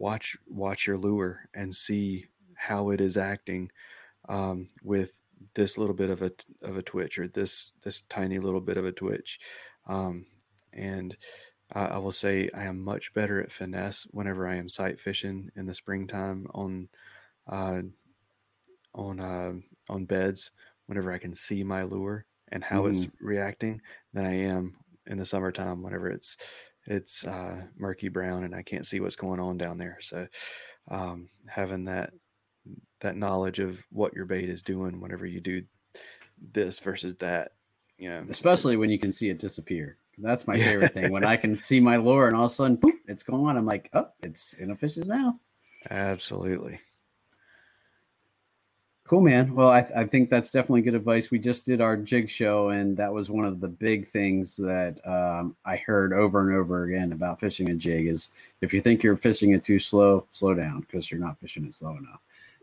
watch 0.00 0.36
watch 0.48 0.88
your 0.88 0.98
lure 0.98 1.48
and 1.54 1.72
see 1.72 2.26
how 2.56 2.90
it 2.90 3.00
is 3.00 3.16
acting 3.16 3.70
um, 4.28 4.68
with 4.82 5.20
this 5.54 5.78
little 5.78 5.94
bit 5.94 6.10
of 6.10 6.22
a 6.22 6.32
of 6.62 6.76
a 6.76 6.82
twitch 6.82 7.18
or 7.18 7.28
this 7.28 7.72
this 7.82 8.02
tiny 8.02 8.38
little 8.38 8.60
bit 8.60 8.76
of 8.76 8.84
a 8.84 8.92
twitch 8.92 9.38
um, 9.86 10.26
and 10.72 11.16
I, 11.72 11.84
I 11.84 11.98
will 11.98 12.12
say 12.12 12.50
I 12.54 12.64
am 12.64 12.80
much 12.80 13.12
better 13.14 13.40
at 13.40 13.52
finesse 13.52 14.06
whenever 14.10 14.46
I 14.46 14.56
am 14.56 14.68
sight 14.68 15.00
fishing 15.00 15.50
in 15.56 15.66
the 15.66 15.74
springtime 15.74 16.46
on 16.54 16.88
uh, 17.50 17.82
on 18.94 19.20
uh, 19.20 19.52
on 19.88 20.04
beds 20.04 20.50
whenever 20.86 21.12
I 21.12 21.18
can 21.18 21.34
see 21.34 21.62
my 21.62 21.82
lure 21.82 22.24
and 22.50 22.64
how 22.64 22.82
mm-hmm. 22.82 22.92
it's 22.92 23.06
reacting 23.20 23.80
than 24.14 24.26
I 24.26 24.34
am 24.34 24.74
in 25.06 25.18
the 25.18 25.24
summertime 25.24 25.82
whenever 25.82 26.10
it's 26.10 26.36
it's 26.86 27.26
uh, 27.26 27.56
murky 27.76 28.08
brown 28.08 28.44
and 28.44 28.54
I 28.54 28.62
can't 28.62 28.86
see 28.86 29.00
what's 29.00 29.16
going 29.16 29.40
on 29.40 29.58
down 29.58 29.76
there. 29.76 29.98
So 30.00 30.26
um, 30.90 31.28
having 31.46 31.84
that 31.84 32.12
that 33.00 33.16
knowledge 33.16 33.58
of 33.58 33.84
what 33.90 34.14
your 34.14 34.24
bait 34.24 34.48
is 34.48 34.62
doing 34.62 35.00
whenever 35.00 35.26
you 35.26 35.40
do 35.40 35.62
this 36.52 36.78
versus 36.78 37.14
that, 37.16 37.52
you 37.98 38.08
know, 38.08 38.24
especially 38.28 38.76
when 38.76 38.90
you 38.90 38.98
can 38.98 39.12
see 39.12 39.28
it 39.28 39.38
disappear. 39.38 39.96
That's 40.18 40.46
my 40.46 40.58
favorite 40.58 40.94
thing. 40.94 41.12
When 41.12 41.24
I 41.24 41.36
can 41.36 41.54
see 41.54 41.78
my 41.78 41.96
lure 41.96 42.26
and 42.26 42.36
all 42.36 42.46
of 42.46 42.50
a 42.50 42.54
sudden, 42.54 42.76
boop, 42.76 42.94
it's 43.06 43.22
gone. 43.22 43.56
I'm 43.56 43.66
like, 43.66 43.88
oh, 43.92 44.08
it's 44.22 44.54
in 44.54 44.72
a 44.72 44.76
fish's 44.76 45.06
mouth. 45.06 45.36
Absolutely. 45.90 46.80
Cool, 49.08 49.22
man. 49.22 49.54
Well, 49.54 49.70
I, 49.70 49.80
th- 49.80 49.96
I 49.96 50.04
think 50.04 50.28
that's 50.28 50.50
definitely 50.50 50.82
good 50.82 50.94
advice. 50.94 51.30
We 51.30 51.38
just 51.38 51.64
did 51.64 51.80
our 51.80 51.96
jig 51.96 52.28
show, 52.28 52.68
and 52.68 52.94
that 52.98 53.10
was 53.10 53.30
one 53.30 53.46
of 53.46 53.58
the 53.58 53.68
big 53.68 54.06
things 54.06 54.54
that 54.56 55.00
um, 55.06 55.56
I 55.64 55.76
heard 55.76 56.12
over 56.12 56.46
and 56.46 56.54
over 56.54 56.84
again 56.84 57.12
about 57.12 57.40
fishing 57.40 57.70
a 57.70 57.74
jig 57.74 58.06
is 58.06 58.28
if 58.60 58.74
you 58.74 58.82
think 58.82 59.02
you're 59.02 59.16
fishing 59.16 59.52
it 59.52 59.64
too 59.64 59.78
slow, 59.78 60.26
slow 60.32 60.52
down 60.52 60.80
because 60.80 61.10
you're 61.10 61.20
not 61.20 61.38
fishing 61.38 61.64
it 61.64 61.74
slow 61.74 61.96
enough. 61.96 62.20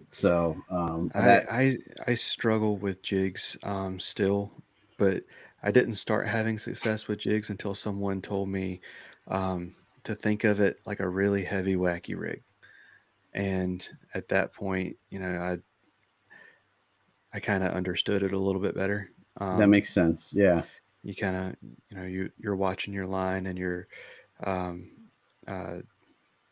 So 0.10 0.56
um, 0.70 1.10
that- 1.14 1.52
I, 1.52 1.62
I, 1.64 1.78
I 2.08 2.14
struggle 2.14 2.78
with 2.78 3.02
jigs 3.02 3.58
um, 3.64 4.00
still, 4.00 4.52
but 4.98 5.24
I 5.64 5.72
didn't 5.72 5.94
start 5.96 6.28
having 6.28 6.58
success 6.58 7.08
with 7.08 7.20
jigs 7.20 7.50
until 7.50 7.74
someone 7.74 8.22
told 8.22 8.50
me 8.50 8.82
um, 9.28 9.76
to 10.04 10.16
think 10.16 10.44
of 10.44 10.60
it 10.60 10.80
like 10.86 11.00
a 11.00 11.10
really 11.10 11.44
heavy 11.44 11.76
wacky 11.76 12.18
rig. 12.18 12.44
And 13.34 13.88
at 14.14 14.30
that 14.30 14.54
point, 14.54 14.98
you 15.10 15.20
know, 15.20 15.42
I 15.42 15.60
I 17.34 17.40
kind 17.40 17.64
of 17.64 17.74
understood 17.74 18.24
it 18.24 18.34
a 18.34 18.40
little 18.40 18.62
bit 18.62 18.76
better. 18.76 19.12
Um, 19.38 19.58
that 19.60 19.68
makes 19.68 19.90
sense. 19.90 20.34
Yeah. 20.34 20.64
You 21.04 21.16
kind 21.16 21.36
of, 21.36 21.56
you 21.90 21.98
know, 21.98 22.04
you 22.04 22.32
you're 22.38 22.56
watching 22.56 22.94
your 22.94 23.06
line 23.06 23.46
and 23.46 23.58
you're, 23.60 23.88
um, 24.44 25.10
uh, 25.48 25.80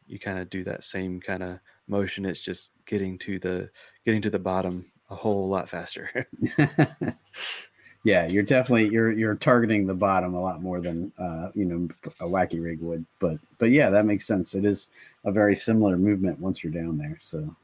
you 0.08 0.20
kind 0.20 0.40
of 0.40 0.50
do 0.50 0.64
that 0.66 0.84
same 0.84 1.22
kind 1.22 1.44
of 1.44 1.60
motion. 1.88 2.26
It's 2.26 2.42
just 2.42 2.72
getting 2.86 3.18
to 3.20 3.40
the 3.40 3.70
getting 4.06 4.22
to 4.24 4.30
the 4.30 4.40
bottom 4.40 4.86
a 5.10 5.16
whole 5.16 5.48
lot 5.48 5.70
faster. 5.70 6.28
yeah, 8.04 8.28
you're 8.28 8.44
definitely 8.44 8.90
you're 8.90 9.12
you're 9.12 9.36
targeting 9.36 9.88
the 9.88 9.94
bottom 9.94 10.34
a 10.34 10.42
lot 10.42 10.62
more 10.62 10.82
than 10.82 11.12
uh, 11.18 11.50
you 11.54 11.66
know 11.66 11.88
a 12.20 12.26
wacky 12.26 12.62
rig 12.62 12.80
would. 12.82 13.06
But 13.20 13.38
but 13.58 13.70
yeah, 13.70 13.90
that 13.90 14.06
makes 14.06 14.26
sense. 14.26 14.56
It 14.56 14.66
is 14.66 14.90
a 15.24 15.32
very 15.32 15.56
similar 15.56 15.98
movement 15.98 16.40
once 16.40 16.64
you're 16.64 16.74
down 16.74 16.98
there. 16.98 17.18
So 17.22 17.56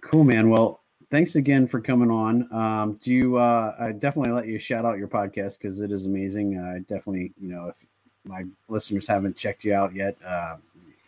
cool, 0.00 0.24
man. 0.24 0.50
Well, 0.50 0.80
thanks 1.10 1.36
again 1.36 1.66
for 1.66 1.80
coming 1.80 2.10
on. 2.10 2.52
Um, 2.52 3.00
do 3.02 3.12
you? 3.12 3.36
Uh, 3.36 3.74
I 3.78 3.92
definitely 3.92 4.32
let 4.32 4.46
you 4.46 4.58
shout 4.58 4.84
out 4.84 4.98
your 4.98 5.08
podcast 5.08 5.58
because 5.58 5.80
it 5.80 5.90
is 5.90 6.06
amazing. 6.06 6.58
I 6.58 6.78
definitely, 6.80 7.32
you 7.40 7.48
know, 7.48 7.68
if 7.68 7.76
my 8.24 8.44
listeners 8.68 9.06
haven't 9.06 9.36
checked 9.36 9.64
you 9.64 9.74
out 9.74 9.94
yet, 9.94 10.16
uh, 10.24 10.56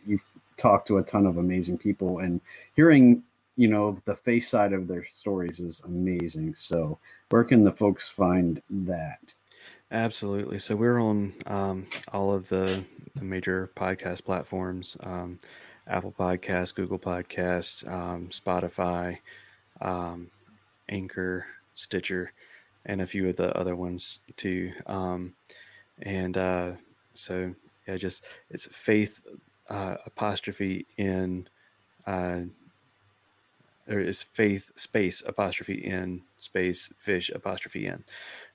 you've 0.06 0.24
talked 0.61 0.86
to 0.88 0.98
a 0.98 1.02
ton 1.02 1.26
of 1.26 1.38
amazing 1.38 1.78
people, 1.78 2.18
and 2.18 2.40
hearing, 2.74 3.22
you 3.56 3.68
know, 3.68 3.96
the 4.04 4.14
face 4.14 4.48
side 4.48 4.72
of 4.72 4.86
their 4.86 5.04
stories 5.04 5.61
is 5.61 5.80
amazing. 5.84 6.54
So, 6.56 6.98
where 7.30 7.44
can 7.44 7.62
the 7.62 7.72
folks 7.72 8.08
find 8.08 8.62
that? 8.70 9.20
Absolutely. 9.92 10.61
So 10.61 10.76
we're 10.76 11.00
on 11.00 11.32
um, 11.46 11.86
all 12.12 12.32
of 12.32 12.48
the, 12.48 12.84
the, 13.16 13.24
major 13.24 13.70
podcast 13.74 14.24
platforms: 14.24 14.96
um, 15.00 15.40
Apple 15.88 16.14
Podcasts, 16.16 16.72
Google 16.72 16.98
Podcasts, 16.98 17.88
um, 17.90 18.28
Spotify 18.28 19.18
um, 19.80 20.30
Anchor, 20.88 21.46
Stitcher, 21.74 22.32
and 22.86 23.00
a 23.00 23.06
few 23.06 23.28
of 23.28 23.36
the 23.36 23.56
other 23.56 23.76
ones 23.76 24.20
too. 24.36 24.72
Um, 24.86 25.34
and 26.02 26.36
uh, 26.36 26.72
so 27.14 27.54
yeah, 27.86 27.96
just 27.96 28.24
it's 28.50 28.66
faith 28.66 29.22
uh, 29.70 29.94
apostrophe 30.04 30.86
in 30.96 31.48
uh, 32.06 32.40
there 33.86 34.00
is 34.00 34.22
faith 34.22 34.70
space 34.76 35.22
apostrophe 35.26 35.84
in 35.84 36.22
space 36.38 36.90
fish 36.98 37.30
apostrophe 37.34 37.86
in, 37.86 38.04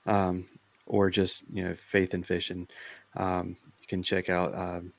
um, 0.06 0.46
or 0.86 1.10
just 1.10 1.44
you 1.52 1.64
know 1.64 1.76
faith 1.76 2.14
and 2.14 2.26
fish, 2.26 2.50
and 2.50 2.72
um, 3.18 3.58
you 3.82 3.88
can 3.88 4.02
check 4.04 4.30
out 4.30 4.56
um, 4.58 4.94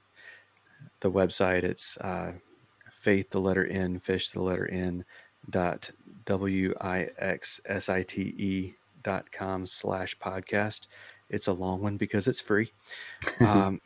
the 1.01 1.11
website. 1.11 1.63
It's 1.63 1.97
uh, 1.99 2.33
faith 2.91 3.31
the 3.31 3.41
letter 3.41 3.65
n 3.67 3.99
fish 3.99 4.31
the 4.31 4.43
letter 4.43 4.69
n 4.71 5.05
dot 5.49 5.91
w 6.25 6.75
i 6.81 7.09
x 7.19 7.61
s 7.65 7.89
i 7.89 8.03
t 8.03 8.23
e 8.23 8.75
dot 9.03 9.33
com 9.33 9.67
slash 9.67 10.19
podcast. 10.19 10.87
It's 11.31 11.47
a 11.47 11.53
long 11.53 11.81
one 11.81 11.97
because 11.97 12.29
it's 12.29 12.41
free. 12.41 12.73
um, 13.41 13.81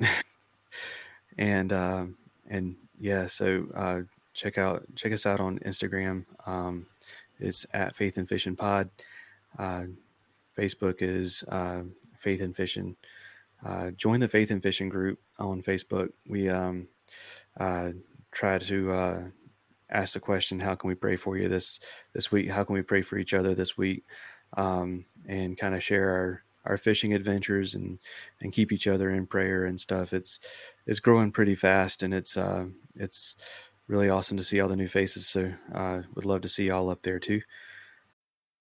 and 1.38 1.72
uh, 1.72 2.04
and 2.50 2.76
yeah, 2.98 3.26
so 3.26 3.66
uh, 3.74 4.00
check 4.34 4.58
out 4.58 4.84
check 4.96 5.12
us 5.12 5.24
out 5.24 5.40
on 5.40 5.58
Instagram. 5.60 6.24
Um, 6.46 6.86
it's 7.38 7.64
at 7.72 7.96
Faith'N 7.96 8.26
Fish'N 8.26 8.56
Pod. 8.56 8.90
Uh, 9.58 9.84
Facebook 10.58 10.96
is 11.00 11.42
uh, 11.48 11.82
Faith'N 12.18 12.52
Fish'N. 12.52 12.96
Uh, 13.64 13.92
join 13.92 14.20
the 14.20 14.28
Faith'N 14.28 14.60
Fish'N 14.60 14.90
group 14.90 15.18
on 15.38 15.62
Facebook. 15.62 16.10
We 16.26 16.48
um, 16.48 16.88
uh, 17.58 17.90
try 18.32 18.58
to 18.58 18.92
uh, 18.92 19.22
ask 19.90 20.14
the 20.14 20.20
question, 20.20 20.60
"How 20.60 20.74
can 20.74 20.88
we 20.88 20.94
pray 20.94 21.16
for 21.16 21.38
you 21.38 21.48
this 21.48 21.80
this 22.12 22.30
week? 22.30 22.50
How 22.50 22.64
can 22.64 22.74
we 22.74 22.82
pray 22.82 23.02
for 23.02 23.16
each 23.16 23.32
other 23.32 23.54
this 23.54 23.78
week?" 23.78 24.04
Um, 24.56 25.04
and 25.26 25.56
kind 25.56 25.74
of 25.74 25.82
share 25.82 26.10
our 26.10 26.42
our 26.64 26.76
fishing 26.76 27.14
adventures 27.14 27.74
and 27.74 27.98
and 28.40 28.52
keep 28.52 28.72
each 28.72 28.86
other 28.86 29.10
in 29.10 29.26
prayer 29.26 29.64
and 29.64 29.80
stuff. 29.80 30.12
It's 30.12 30.40
it's 30.86 31.00
growing 31.00 31.32
pretty 31.32 31.54
fast, 31.54 32.02
and 32.02 32.12
it's 32.14 32.36
uh, 32.36 32.66
it's 32.96 33.36
really 33.88 34.08
awesome 34.08 34.36
to 34.36 34.44
see 34.44 34.60
all 34.60 34.68
the 34.68 34.76
new 34.76 34.88
faces. 34.88 35.26
So 35.26 35.52
uh, 35.74 36.02
would 36.14 36.24
love 36.26 36.42
to 36.42 36.48
see 36.48 36.66
y'all 36.66 36.90
up 36.90 37.02
there 37.02 37.18
too. 37.18 37.40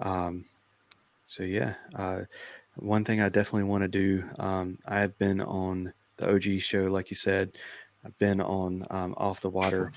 Um, 0.00 0.44
so 1.24 1.42
yeah, 1.42 1.74
uh, 1.94 2.20
one 2.76 3.04
thing 3.04 3.20
I 3.20 3.28
definitely 3.28 3.64
want 3.64 3.82
to 3.82 3.88
do. 3.88 4.24
Um, 4.38 4.78
I 4.86 5.00
have 5.00 5.16
been 5.18 5.40
on 5.40 5.92
the 6.16 6.32
OG 6.32 6.60
show, 6.60 6.84
like 6.84 7.10
you 7.10 7.16
said. 7.16 7.52
I've 8.04 8.18
been 8.18 8.40
on 8.40 8.86
um, 8.90 9.14
Off 9.16 9.40
the 9.40 9.50
Water, 9.50 9.92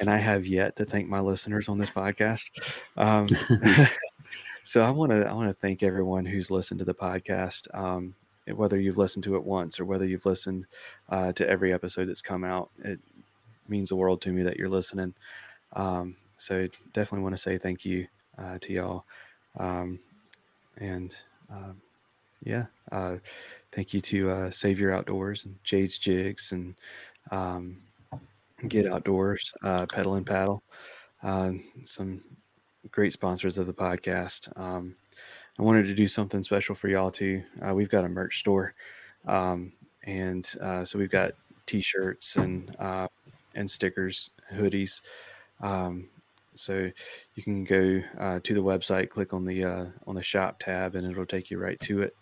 and 0.00 0.10
I 0.10 0.18
have 0.18 0.46
yet 0.46 0.76
to 0.76 0.84
thank 0.84 1.08
my 1.08 1.20
listeners 1.20 1.68
on 1.68 1.78
this 1.78 1.90
podcast. 1.90 2.44
Um, 2.96 3.28
so 4.64 4.82
I 4.82 4.90
want 4.90 5.12
to 5.12 5.24
I 5.24 5.32
want 5.32 5.48
to 5.48 5.54
thank 5.54 5.84
everyone 5.84 6.26
who's 6.26 6.50
listened 6.50 6.80
to 6.80 6.84
the 6.84 6.94
podcast. 6.94 7.72
Um, 7.72 8.14
whether 8.54 8.78
you've 8.78 8.98
listened 8.98 9.24
to 9.24 9.36
it 9.36 9.44
once 9.44 9.78
or 9.78 9.84
whether 9.84 10.04
you've 10.04 10.26
listened 10.26 10.66
uh, 11.10 11.32
to 11.32 11.48
every 11.48 11.72
episode 11.72 12.06
that's 12.06 12.22
come 12.22 12.42
out, 12.42 12.70
it 12.82 12.98
means 13.68 13.90
the 13.90 13.96
world 13.96 14.20
to 14.22 14.32
me 14.32 14.42
that 14.42 14.56
you're 14.56 14.68
listening. 14.68 15.14
Um, 15.74 16.16
so 16.38 16.68
definitely 16.92 17.22
want 17.22 17.36
to 17.36 17.42
say 17.42 17.58
thank 17.58 17.84
you 17.84 18.08
uh, 18.36 18.58
to 18.60 18.72
y'all. 18.72 19.04
Um, 19.58 19.98
and 20.78 21.14
uh, 21.52 21.72
yeah, 22.42 22.66
uh, 22.92 23.16
thank 23.72 23.92
you 23.92 24.00
to 24.00 24.30
uh, 24.30 24.50
Savior 24.50 24.92
Outdoors 24.92 25.44
and 25.44 25.56
Jay's 25.64 25.98
Jigs 25.98 26.52
and 26.52 26.74
um, 27.30 27.78
Get 28.66 28.86
Outdoors, 28.86 29.52
uh, 29.62 29.86
Pedal 29.86 30.14
and 30.14 30.26
Paddle, 30.26 30.62
uh, 31.22 31.52
some 31.84 32.22
great 32.90 33.12
sponsors 33.12 33.58
of 33.58 33.66
the 33.66 33.72
podcast. 33.72 34.56
Um, 34.58 34.94
I 35.58 35.62
wanted 35.62 35.86
to 35.86 35.94
do 35.94 36.06
something 36.06 36.42
special 36.42 36.74
for 36.74 36.88
y'all 36.88 37.10
too. 37.10 37.42
Uh, 37.60 37.74
we've 37.74 37.90
got 37.90 38.04
a 38.04 38.08
merch 38.08 38.38
store, 38.38 38.74
um, 39.26 39.72
and 40.04 40.48
uh, 40.60 40.84
so 40.84 40.98
we've 40.98 41.10
got 41.10 41.32
T-shirts 41.66 42.36
and 42.36 42.74
uh, 42.78 43.08
and 43.54 43.70
stickers, 43.70 44.30
hoodies. 44.52 45.00
Um, 45.60 46.08
so 46.58 46.90
you 47.34 47.42
can 47.42 47.64
go 47.64 48.00
uh, 48.18 48.40
to 48.42 48.54
the 48.54 48.62
website, 48.62 49.10
click 49.10 49.32
on 49.32 49.44
the 49.44 49.64
uh, 49.64 49.86
on 50.06 50.14
the 50.14 50.22
shop 50.22 50.58
tab, 50.58 50.94
and 50.94 51.10
it'll 51.10 51.26
take 51.26 51.50
you 51.50 51.58
right 51.58 51.78
to 51.80 52.02
it. 52.02 52.16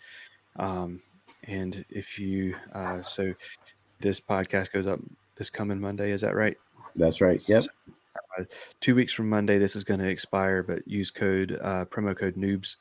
Um, 0.57 1.01
and 1.45 1.85
if 1.91 2.19
you 2.19 2.55
uh, 2.75 3.03
so 3.03 3.33
this 4.01 4.21
podcast 4.21 4.73
goes 4.73 4.87
up 4.87 5.01
this 5.37 5.51
coming 5.51 5.81
Monday, 5.81 6.13
is 6.13 6.21
that 6.21 6.35
right? 6.35 6.57
That's 6.95 7.21
right. 7.21 7.47
Yep. 7.49 7.65
uh, 8.39 8.45
two 8.81 8.95
weeks 8.95 9.13
from 9.13 9.29
Monday, 9.29 9.59
this 9.59 9.77
is 9.77 9.85
going 9.85 10.01
to 10.01 10.09
expire, 10.09 10.63
but 10.63 10.87
use 10.87 11.11
code 11.11 11.59
uh, 11.63 11.85
promo 11.87 12.17
code 12.17 12.37
Noobs. 12.37 12.77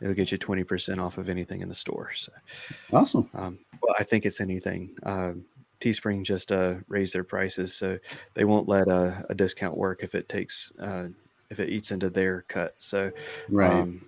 It'll 0.00 0.14
get 0.14 0.32
you 0.32 0.38
twenty 0.38 0.64
percent 0.64 0.98
off 0.98 1.18
of 1.18 1.28
anything 1.28 1.60
in 1.60 1.68
the 1.68 1.74
store. 1.74 2.10
So 2.16 2.32
awesome. 2.92 3.28
Um, 3.34 3.58
well, 3.82 3.94
I 3.98 4.04
think 4.04 4.24
it's 4.24 4.40
anything. 4.40 4.96
Um, 5.02 5.44
Teespring 5.80 6.24
just 6.24 6.52
uh, 6.52 6.74
raised 6.88 7.14
their 7.14 7.24
prices, 7.24 7.74
so 7.74 7.98
they 8.34 8.44
won't 8.44 8.68
let 8.68 8.86
a, 8.86 9.24
a 9.30 9.34
discount 9.34 9.76
work 9.76 10.02
if 10.02 10.14
it 10.14 10.28
takes 10.28 10.72
uh, 10.78 11.08
if 11.48 11.58
it 11.58 11.70
eats 11.70 11.90
into 11.90 12.10
their 12.10 12.42
cut. 12.48 12.74
So, 12.76 13.10
right. 13.48 13.72
um, 13.72 14.04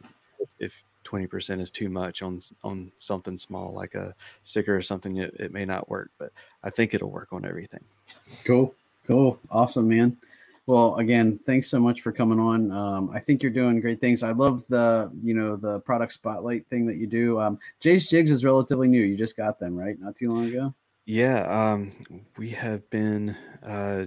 if 0.58 0.84
twenty 1.02 1.26
percent 1.26 1.60
is 1.60 1.70
too 1.70 1.88
much 1.88 2.22
on 2.22 2.40
on 2.62 2.92
something 2.98 3.38
small 3.38 3.72
like 3.72 3.94
a 3.94 4.14
sticker 4.42 4.76
or 4.76 4.82
something, 4.82 5.16
it, 5.16 5.34
it 5.38 5.52
may 5.52 5.64
not 5.64 5.88
work. 5.88 6.10
But 6.18 6.32
I 6.62 6.70
think 6.70 6.92
it'll 6.92 7.10
work 7.10 7.32
on 7.32 7.44
everything. 7.44 7.84
Cool, 8.44 8.74
cool, 9.06 9.38
awesome, 9.50 9.88
man. 9.88 10.16
Well, 10.66 10.94
again, 10.96 11.40
thanks 11.44 11.66
so 11.66 11.80
much 11.80 12.02
for 12.02 12.12
coming 12.12 12.38
on. 12.38 12.70
Um, 12.70 13.10
I 13.12 13.18
think 13.18 13.42
you're 13.42 13.50
doing 13.50 13.80
great 13.80 14.00
things. 14.00 14.22
I 14.22 14.30
love 14.30 14.62
the, 14.68 15.10
you 15.20 15.34
know, 15.34 15.56
the 15.56 15.80
product 15.80 16.12
spotlight 16.12 16.66
thing 16.68 16.86
that 16.86 16.98
you 16.98 17.08
do. 17.08 17.40
Um, 17.40 17.58
Jay's 17.80 18.08
Jigs 18.08 18.30
is 18.30 18.44
relatively 18.44 18.86
new. 18.86 19.02
You 19.02 19.16
just 19.16 19.36
got 19.36 19.58
them, 19.58 19.76
right? 19.76 19.98
Not 19.98 20.14
too 20.14 20.32
long 20.32 20.46
ago. 20.46 20.72
Yeah, 21.04 21.72
um, 21.72 21.90
we 22.36 22.50
have 22.50 22.88
been. 22.90 23.36
Uh, 23.64 24.06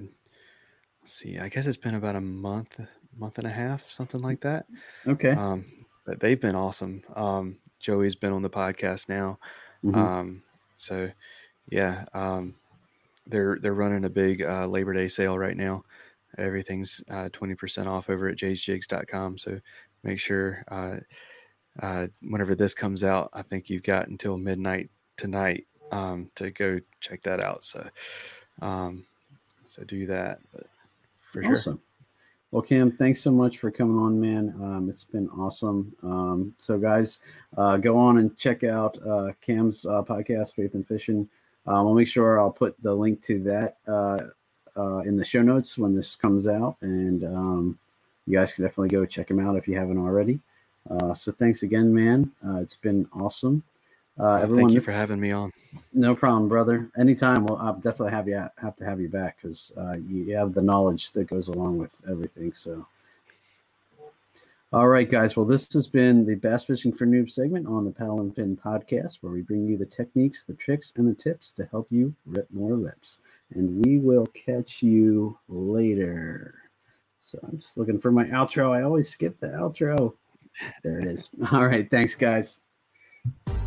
see, 1.06 1.38
I 1.38 1.50
guess 1.50 1.68
it's 1.68 1.78
been 1.78 1.96
about 1.96 2.16
a 2.16 2.22
month, 2.22 2.80
month 3.18 3.38
and 3.38 3.48
a 3.48 3.52
half, 3.52 3.89
something 3.89 4.22
like 4.22 4.41
that. 4.41 4.66
Okay. 5.06 5.32
Um, 5.32 5.66
but 6.06 6.20
they've 6.20 6.39
been 6.39 6.56
awesome. 6.56 7.04
Um, 7.16 7.58
Joey's 7.80 8.16
been 8.16 8.32
on 8.32 8.43
the 8.43 8.50
podcast 8.50 9.10
now. 9.10 9.39
Mm-hmm. 9.84 10.00
Um, 10.00 10.43
so 10.76 11.10
yeah, 11.70 12.06
um, 12.14 12.56
they're 13.28 13.58
they're 13.62 13.74
running 13.74 14.06
a 14.06 14.10
big 14.10 14.41
uh, 14.41 14.68
Labor 14.68 14.93
Day 14.93 15.08
sale 15.08 15.38
right 15.38 15.58
now. 15.58 15.84
Everything's 16.38 17.04
uh, 17.10 17.30
twenty 17.32 17.56
percent 17.56 17.88
off 17.88 18.10
over 18.10 18.28
at 18.30 18.38
jaysjigs.com. 18.38 19.38
So 19.38 19.60
make 20.04 20.20
sure 20.20 20.64
uh, 20.70 20.98
uh, 21.82 22.08
whenever 22.22 22.56
this 22.56 22.74
comes 22.74 23.04
out, 23.04 23.30
I 23.34 23.41
think 23.41 23.70
you've 23.70 23.84
got 23.84 24.08
until 24.08 24.38
midnight 24.38 24.89
tonight 25.18 25.66
um, 25.92 26.30
to 26.36 26.52
go 26.52 26.80
check 27.02 27.22
that 27.24 27.40
out. 27.40 27.64
So, 27.64 27.88
um, 28.62 29.06
so 29.66 29.84
do 29.84 30.06
that. 30.08 30.40
But 30.54 30.68
for 31.22 31.44
awesome. 31.46 31.76
sure. 31.76 31.80
Well, 32.52 32.62
Cam, 32.62 32.90
thanks 32.90 33.20
so 33.20 33.32
much 33.32 33.58
for 33.58 33.70
coming 33.70 33.98
on, 33.98 34.20
man. 34.22 34.56
Um, 34.62 34.88
it's 34.90 35.04
been 35.04 35.28
awesome. 35.32 35.94
Um, 36.04 36.56
so, 36.58 36.78
guys, 36.78 37.20
uh, 37.58 37.76
go 37.76 37.98
on 37.98 38.20
and 38.20 38.38
check 38.38 38.64
out 38.64 38.98
uh, 39.06 39.34
Cam's 39.42 39.86
uh, 39.86 40.04
podcast, 40.04 40.56
Faith'N 40.56 40.86
Fish'N. 40.86 41.28
Um, 41.68 41.76
I'll 41.76 41.94
make 41.94 42.08
sure 42.08 42.40
I'll 42.40 42.52
put 42.52 42.82
the 42.82 42.94
link 42.94 43.22
to 43.24 43.40
that 43.40 43.78
uh, 43.88 44.20
uh, 44.78 45.00
in 45.00 45.18
the 45.18 45.26
show 45.26 45.42
notes 45.42 45.78
when 45.78 45.96
this 45.96 46.16
comes 46.16 46.48
out, 46.48 46.78
and 46.82 47.26
um, 47.26 47.80
you 48.26 48.38
guys 48.38 48.54
can 48.54 48.64
definitely 48.64 48.90
go 48.90 49.06
check 49.06 49.30
him 49.30 49.40
out 49.40 49.58
if 49.58 49.68
you 49.68 49.76
haven't 49.76 49.98
already. 49.98 50.40
Uh, 50.90 51.14
so, 51.14 51.34
thanks 51.34 51.64
again, 51.64 51.94
man. 51.94 52.32
Uh 52.48 52.58
it's 52.58 52.76
been 52.76 53.06
awesome. 53.12 53.64
Uh, 54.18 54.36
everyone, 54.36 54.66
thank 54.66 54.74
you 54.76 54.82
for 54.82 54.91
having 54.91 55.20
me 55.20 55.32
on. 55.32 55.51
No 55.93 56.16
problem, 56.16 56.47
brother. 56.47 56.89
Anytime. 56.97 57.45
Well, 57.45 57.57
I'll 57.61 57.74
definitely 57.74 58.11
have 58.11 58.28
you 58.28 58.47
have 58.57 58.76
to 58.78 58.86
have 58.86 59.01
you 59.01 59.09
back 59.09 59.38
because 59.41 59.74
uh, 59.78 59.97
you 59.97 60.36
have 60.36 60.53
the 60.53 60.61
knowledge 60.61 61.11
that 61.11 61.28
goes 61.28 61.49
along 61.49 61.78
with 61.78 61.99
everything. 62.09 62.53
So, 62.53 62.86
all 64.72 64.88
right, 64.88 65.09
guys. 65.09 65.36
Well, 65.36 65.45
this 65.45 65.72
has 65.74 65.88
been 65.88 66.26
the 66.26 66.36
Bass 66.36 66.63
Fishing 66.63 66.93
for 66.93 67.05
Noobs 67.05 67.32
segment 67.32 67.68
on 67.68 67.84
the 67.84 67.91
Paddle 67.91 68.22
and 68.22 68.34
Fin 68.34 68.55
podcast, 68.55 69.18
where 69.20 69.34
we 69.34 69.41
bring 69.41 69.68
you 69.68 69.78
the 69.78 69.86
techniques, 69.86 70.45
the 70.45 70.53
tricks, 70.53 70.93
and 70.95 71.07
the 71.07 71.13
tips 71.13 71.51
to 71.53 71.66
help 71.66 71.88
you 71.91 72.16
rip 72.26 72.47
more 72.51 72.76
lips. 72.76 73.20
And 73.53 73.86
we 73.86 73.99
will 73.99 74.28
catch 74.28 74.82
you 74.82 75.38
later. 75.49 76.55
So 77.20 77.38
I'm 77.43 77.57
just 77.57 77.78
looking 77.78 77.99
for 77.99 78.11
my 78.11 78.26
outro. 78.26 78.72
I 78.72 78.84
always 78.84 79.09
skip 79.09 79.39
the 79.39 79.47
outro. 79.47 80.13
There 80.84 80.99
it 80.99 81.05
is. 81.05 81.32
All 81.51 81.66
right. 81.66 81.89
Thanks, 81.89 82.16
guys. 82.16 82.61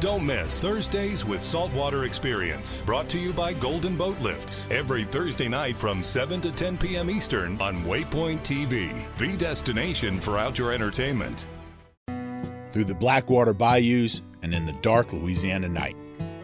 Don't 0.00 0.24
miss 0.24 0.60
Thursdays 0.60 1.24
with 1.24 1.42
Saltwater 1.42 2.04
Experience, 2.04 2.82
brought 2.82 3.08
to 3.08 3.18
you 3.18 3.32
by 3.32 3.52
Golden 3.52 3.96
Boat 3.96 4.16
Lifts. 4.20 4.68
Every 4.70 5.02
Thursday 5.02 5.48
night 5.48 5.76
from 5.76 6.04
7 6.04 6.40
to 6.42 6.52
10 6.52 6.78
p.m. 6.78 7.10
Eastern 7.10 7.60
on 7.60 7.82
Waypoint 7.82 8.42
TV, 8.42 9.04
the 9.18 9.36
destination 9.36 10.20
for 10.20 10.38
outdoor 10.38 10.70
entertainment. 10.70 11.48
Through 12.70 12.84
the 12.84 12.94
Blackwater 12.94 13.52
bayous 13.52 14.22
and 14.44 14.54
in 14.54 14.66
the 14.66 14.72
dark 14.82 15.12
Louisiana 15.12 15.68
night 15.68 15.96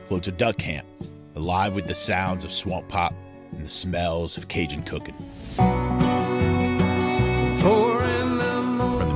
floats 0.07 0.27
a 0.27 0.33
duck 0.33 0.59
camp, 0.59 0.89
alive 1.37 1.77
with 1.77 1.87
the 1.87 1.95
sounds 1.95 2.43
of 2.43 2.51
swamp 2.51 2.89
pop 2.89 3.15
and 3.53 3.65
the 3.65 3.71
smells 3.71 4.37
of 4.37 4.49
Cajun 4.49 4.83
cooking. 4.83 5.15